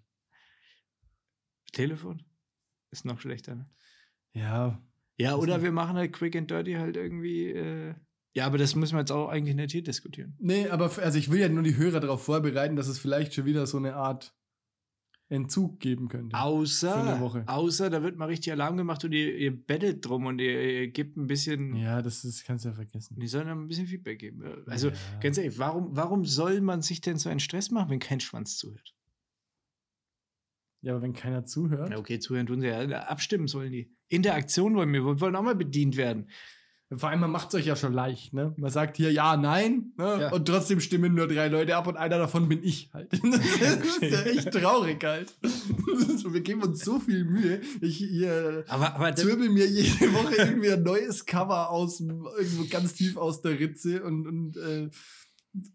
Telefon 1.72 2.22
ist 2.90 3.04
noch 3.04 3.20
schlechter. 3.20 3.54
Ne? 3.54 3.70
Ja, 4.32 4.82
Ja, 5.16 5.36
oder 5.36 5.62
wir 5.62 5.72
machen 5.72 5.96
halt 5.96 6.12
quick 6.12 6.36
and 6.36 6.50
dirty 6.50 6.74
halt 6.74 6.96
irgendwie. 6.96 7.50
Äh, 7.50 7.94
ja, 8.34 8.46
aber 8.46 8.58
das 8.58 8.74
müssen 8.74 8.94
wir 8.94 9.00
jetzt 9.00 9.10
auch 9.10 9.28
eigentlich 9.28 9.56
nicht 9.56 9.72
hier 9.72 9.82
diskutieren. 9.82 10.36
Nee, 10.38 10.68
aber 10.68 10.96
also 10.98 11.18
ich 11.18 11.30
will 11.30 11.40
ja 11.40 11.48
nur 11.48 11.62
die 11.62 11.76
Hörer 11.76 12.00
darauf 12.00 12.24
vorbereiten, 12.24 12.76
dass 12.76 12.88
es 12.88 12.98
vielleicht 12.98 13.34
schon 13.34 13.46
wieder 13.46 13.66
so 13.66 13.78
eine 13.78 13.96
Art 13.96 14.34
Entzug 15.30 15.78
geben 15.80 16.08
könnte. 16.08 16.34
Außer, 16.38 17.44
außer 17.46 17.90
da 17.90 18.02
wird 18.02 18.16
mal 18.16 18.26
richtig 18.26 18.50
Alarm 18.52 18.78
gemacht 18.78 19.04
und 19.04 19.12
ihr, 19.12 19.36
ihr 19.36 19.54
bettelt 19.54 20.04
drum 20.06 20.24
und 20.24 20.38
ihr, 20.40 20.62
ihr 20.82 20.88
gebt 20.88 21.16
ein 21.18 21.26
bisschen, 21.26 21.76
Ja, 21.76 22.00
das 22.00 22.24
ist, 22.24 22.44
kannst 22.44 22.64
du 22.64 22.70
ja 22.70 22.74
vergessen. 22.74 23.18
die 23.20 23.26
sollen 23.26 23.46
ein 23.48 23.68
bisschen 23.68 23.86
Feedback 23.86 24.18
geben. 24.18 24.42
Also 24.66 24.88
Ja. 24.88 24.94
ganz 25.20 25.36
ehrlich, 25.36 25.58
warum, 25.58 25.94
warum 25.94 26.24
soll 26.24 26.60
man 26.62 26.80
sich 26.80 27.02
denn 27.02 27.18
so 27.18 27.28
einen 27.28 27.40
Stress 27.40 27.70
machen, 27.70 27.90
wenn 27.90 27.98
kein 27.98 28.20
Schwanz 28.20 28.56
zuhört? 28.56 28.94
Ja, 30.80 30.92
aber 30.92 31.02
wenn 31.02 31.12
keiner 31.12 31.44
zuhört. 31.44 31.90
Ja, 31.90 31.98
okay, 31.98 32.18
zuhören 32.20 32.46
tun 32.46 32.60
sie 32.60 32.68
ja. 32.68 32.80
Abstimmen 33.02 33.48
sollen 33.48 33.72
die. 33.72 33.92
Interaktion 34.08 34.74
wollen 34.76 34.92
wir, 34.92 35.04
wir 35.04 35.20
wollen 35.20 35.36
auch 35.36 35.42
mal 35.42 35.56
bedient 35.56 35.96
werden. 35.96 36.30
Vor 36.96 37.10
allem, 37.10 37.20
man 37.20 37.30
macht 37.30 37.48
es 37.48 37.54
euch 37.56 37.66
ja 37.66 37.76
schon 37.76 37.92
leicht, 37.92 38.32
ne? 38.32 38.54
Man 38.56 38.70
sagt 38.70 38.96
hier 38.96 39.12
ja, 39.12 39.36
nein, 39.36 39.92
ne? 39.98 40.20
Ja. 40.22 40.32
und 40.32 40.46
trotzdem 40.48 40.80
stimmen 40.80 41.14
nur 41.14 41.28
drei 41.28 41.48
Leute 41.48 41.76
ab 41.76 41.86
und 41.86 41.98
einer 41.98 42.16
davon 42.16 42.48
bin 42.48 42.62
ich 42.64 42.90
halt. 42.94 43.10
Das 43.22 43.84
ist 43.98 44.02
ja 44.02 44.22
echt 44.22 44.52
traurig 44.52 45.04
halt. 45.04 45.36
Wir 45.42 46.40
geben 46.40 46.62
uns 46.62 46.82
so 46.84 46.98
viel 46.98 47.24
Mühe. 47.24 47.60
Ich 47.82 47.98
hier 47.98 48.64
Aber, 48.68 48.94
aber 48.94 49.14
zwirbel 49.14 49.50
mir 49.50 49.66
jede 49.68 50.12
Woche 50.14 50.34
irgendwie 50.36 50.70
ein 50.72 50.82
neues 50.82 51.26
Cover 51.26 51.70
aus 51.70 52.00
irgendwo 52.00 52.64
ganz 52.70 52.94
tief 52.94 53.16
aus 53.18 53.42
der 53.42 53.58
Ritze 53.58 54.02
und, 54.02 54.26
und 54.26 54.56
äh, 54.56 54.88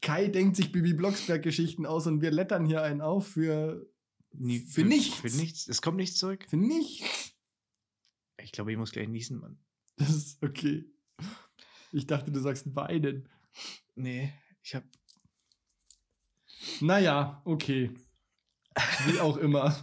Kai 0.02 0.28
denkt 0.30 0.56
sich 0.56 0.72
Bibi 0.72 0.94
Blocksberg-Geschichten 0.94 1.86
aus 1.86 2.08
und 2.08 2.22
wir 2.22 2.32
lettern 2.32 2.66
hier 2.66 2.82
einen 2.82 3.02
auf 3.02 3.28
für, 3.28 3.86
nie- 4.32 4.60
für 4.60 4.84
nichts. 4.84 5.18
Für 5.20 5.28
nichts. 5.38 5.68
Es 5.68 5.82
kommt 5.82 5.98
nichts 5.98 6.18
zurück. 6.18 6.46
für 6.50 6.58
nichts. 6.58 7.34
Ich 8.42 8.52
glaube, 8.52 8.72
ich 8.72 8.78
muss 8.78 8.92
gleich 8.92 9.08
niesen, 9.10 9.40
Mann. 9.40 9.60
Das 9.98 10.10
ist 10.10 10.44
okay. 10.44 10.86
Ich 11.94 12.08
dachte, 12.08 12.32
du 12.32 12.40
sagst 12.40 12.76
weinen. 12.76 13.30
Nee, 13.96 14.34
ich 14.64 14.74
habe 14.76 14.86
Naja, 16.82 17.42
okay. 17.46 17.92
Wie 19.06 19.20
auch 19.20 19.38
immer. 19.38 19.76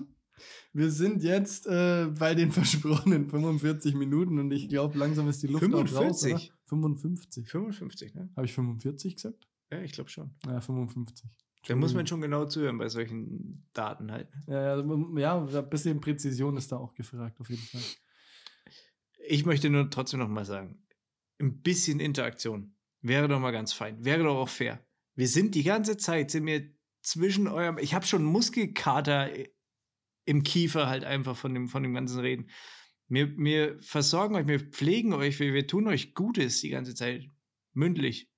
Wir 0.72 0.90
sind 0.90 1.22
jetzt 1.22 1.66
äh, 1.66 2.06
bei 2.18 2.34
den 2.34 2.50
versprochenen 2.52 3.28
45 3.28 3.94
Minuten 3.94 4.38
und 4.38 4.50
ich 4.50 4.68
glaube, 4.68 4.98
langsam 4.98 5.28
ist 5.28 5.42
die 5.42 5.48
Luft 5.48 5.64
auch 5.72 5.80
raus. 5.80 6.22
45? 6.22 6.34
Oder? 6.34 6.42
55. 6.66 7.48
55, 7.48 8.14
ne? 8.14 8.30
Habe 8.36 8.46
ich 8.46 8.52
45 8.52 9.14
gesagt? 9.16 9.48
Ja, 9.70 9.80
ich 9.80 9.92
glaube 9.92 10.10
schon. 10.10 10.34
Ja, 10.46 10.60
55. 10.60 11.28
Da 11.66 11.76
muss 11.76 11.94
man 11.94 12.06
schon 12.06 12.20
genau 12.20 12.46
zuhören 12.46 12.78
bei 12.78 12.88
solchen 12.88 13.68
Daten 13.72 14.10
halt. 14.10 14.28
Ja, 14.46 14.76
ja, 14.76 15.18
ja, 15.18 15.44
ein 15.44 15.70
bisschen 15.70 16.00
Präzision 16.00 16.56
ist 16.56 16.72
da 16.72 16.78
auch 16.78 16.94
gefragt, 16.94 17.38
auf 17.40 17.50
jeden 17.50 17.62
Fall. 17.62 17.82
Ich 19.28 19.44
möchte 19.44 19.68
nur 19.70 19.90
trotzdem 19.90 20.20
noch 20.20 20.28
mal 20.28 20.44
sagen, 20.44 20.82
ein 21.40 21.62
bisschen 21.62 22.00
Interaktion 22.00 22.76
wäre 23.02 23.28
doch 23.28 23.40
mal 23.40 23.50
ganz 23.50 23.72
fein. 23.72 24.04
Wäre 24.04 24.24
doch 24.24 24.36
auch 24.36 24.48
fair. 24.48 24.84
Wir 25.14 25.28
sind 25.28 25.54
die 25.54 25.62
ganze 25.62 25.96
Zeit, 25.96 26.30
sind 26.30 26.46
wir 26.46 26.70
zwischen 27.02 27.48
eurem, 27.48 27.78
ich 27.78 27.94
habe 27.94 28.06
schon 28.06 28.24
Muskelkater 28.24 29.30
im 30.24 30.42
Kiefer 30.42 30.86
halt 30.86 31.04
einfach 31.04 31.36
von 31.36 31.54
dem, 31.54 31.68
von 31.68 31.82
dem 31.82 31.94
ganzen 31.94 32.20
Reden. 32.20 32.50
Wir, 33.08 33.36
wir 33.36 33.80
versorgen 33.80 34.36
euch, 34.36 34.46
wir 34.46 34.60
pflegen 34.60 35.12
euch, 35.12 35.40
wir, 35.40 35.52
wir 35.52 35.66
tun 35.66 35.88
euch 35.88 36.14
Gutes 36.14 36.60
die 36.60 36.68
ganze 36.68 36.94
Zeit. 36.94 37.28
Mündlich. 37.72 38.30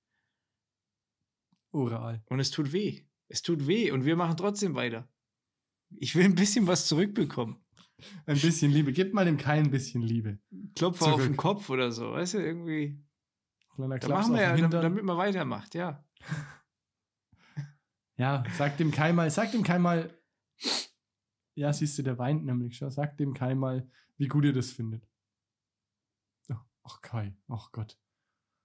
Oral. 1.73 2.23
Und 2.27 2.41
es 2.41 2.51
tut 2.51 2.73
weh. 2.73 3.05
Es 3.29 3.43
tut 3.43 3.67
weh 3.67 3.91
und 3.91 4.05
wir 4.05 4.17
machen 4.17 4.37
trotzdem 4.37 4.75
weiter. 4.75 5.09
Ich 5.91 6.15
will 6.15 6.25
ein 6.25 6.35
bisschen 6.35 6.67
was 6.67 6.87
zurückbekommen. 6.87 7.63
Ein 8.27 8.41
bisschen 8.41 8.73
Liebe. 8.73 8.93
Gib 8.93 9.15
mal 9.15 9.25
dem 9.25 9.37
Kai 9.37 9.59
ein 9.59 9.71
bisschen 9.71 10.03
Liebe. 10.03 10.39
Klopfer 10.75 11.05
Zurück. 11.05 11.21
auf 11.21 11.27
den 11.27 11.37
Kopf 11.37 11.71
oder 11.71 11.93
so. 11.93 12.13
Weißt 12.13 12.35
du, 12.35 12.39
irgendwie. 12.39 13.01
Kleiner 13.75 13.99
Da 13.99 14.09
machen 14.09 14.35
wir 14.35 14.43
ja, 14.43 14.55
Hintern. 14.55 14.83
damit 14.83 15.05
man 15.05 15.17
weitermacht, 15.17 15.75
ja. 15.75 16.05
Ja, 18.19 18.45
sag 18.57 18.77
dem 18.77 18.91
Kai 18.93 19.13
mal, 19.13 19.31
sag 19.31 19.51
dem 19.53 19.63
Kai 19.63 19.79
mal. 19.79 20.17
Ja, 21.55 21.73
siehst 21.73 21.99
du, 21.99 22.03
der 22.03 22.19
weint 22.19 22.45
nämlich 22.45 22.77
schon. 22.77 22.91
Sag 22.91 23.17
dem 23.17 23.35
Kai 23.35 23.55
mal, 23.55 23.89
wie 24.17 24.29
gut 24.29 24.45
ihr 24.45 24.53
das 24.53 24.71
findet. 24.71 25.09
Ach, 26.51 26.63
Ach, 26.85 27.01
Kai. 27.01 27.35
Ach 27.49 27.73
Gott. 27.73 27.99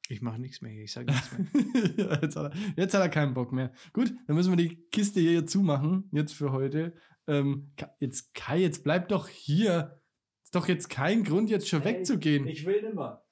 Ich 0.10 0.22
mache 0.22 0.40
nichts 0.40 0.62
mehr 0.62 0.72
hier, 0.72 0.84
ich 0.84 0.92
sage 0.92 1.12
nichts 1.12 1.32
mehr. 1.32 2.20
Jetzt, 2.22 2.36
hat 2.36 2.54
er, 2.54 2.58
jetzt 2.76 2.94
hat 2.94 3.02
er 3.02 3.10
keinen 3.10 3.34
Bock 3.34 3.52
mehr. 3.52 3.74
Gut, 3.94 4.14
dann 4.28 4.36
müssen 4.36 4.52
wir 4.52 4.58
die 4.58 4.76
Kiste 4.90 5.20
hier 5.20 5.46
zumachen, 5.48 6.10
jetzt 6.12 6.34
für 6.34 6.52
heute. 6.52 6.94
Ähm, 7.28 7.72
jetzt, 8.00 8.34
Kai, 8.34 8.60
jetzt 8.60 8.84
bleib 8.84 9.10
doch 9.10 9.28
hier. 9.28 10.02
Ist 10.44 10.56
doch 10.56 10.68
jetzt 10.68 10.90
kein 10.90 11.24
Grund, 11.24 11.50
jetzt 11.50 11.68
schon 11.68 11.84
wegzugehen. 11.84 12.46
will 12.66 12.82
nimmer. 12.82 13.26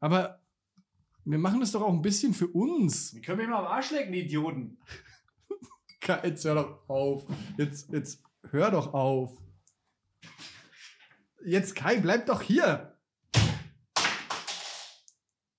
Aber 0.00 0.40
wir 1.24 1.38
machen 1.38 1.60
das 1.60 1.72
doch 1.72 1.82
auch 1.82 1.92
ein 1.92 2.02
bisschen 2.02 2.34
für 2.34 2.48
uns. 2.48 3.12
Die 3.12 3.20
können 3.20 3.38
mich 3.38 3.48
mal 3.48 3.58
am 3.58 3.66
Arsch 3.66 3.90
lecken, 3.90 4.12
die 4.12 4.22
Idioten. 4.22 4.78
Kai, 6.00 6.26
jetzt 6.28 6.44
hör 6.44 6.54
doch 6.54 6.88
auf. 6.88 7.26
Jetzt, 7.58 7.92
jetzt 7.92 8.22
hör 8.50 8.70
doch 8.70 8.94
auf. 8.94 9.40
Jetzt, 11.44 11.76
Kai, 11.76 11.98
bleib 11.98 12.26
doch 12.26 12.40
hier. 12.40 12.98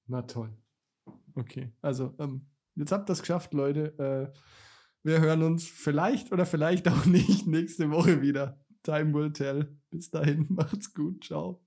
Na 0.07 0.21
toll. 0.23 0.51
Okay, 1.35 1.71
also, 1.81 2.13
ähm, 2.19 2.47
jetzt 2.75 2.91
habt 2.91 3.09
ihr 3.09 3.13
es 3.13 3.21
geschafft, 3.21 3.53
Leute. 3.53 4.33
Äh, 4.33 4.37
wir 5.03 5.19
hören 5.19 5.43
uns 5.43 5.67
vielleicht 5.67 6.31
oder 6.31 6.45
vielleicht 6.45 6.87
auch 6.87 7.05
nicht 7.05 7.45
nächste 7.47 7.91
Woche 7.91 8.21
wieder. 8.21 8.59
Time 8.83 9.13
will 9.13 9.31
tell. 9.31 9.77
Bis 9.91 10.09
dahin, 10.09 10.47
macht's 10.49 10.93
gut. 10.93 11.23
Ciao. 11.23 11.61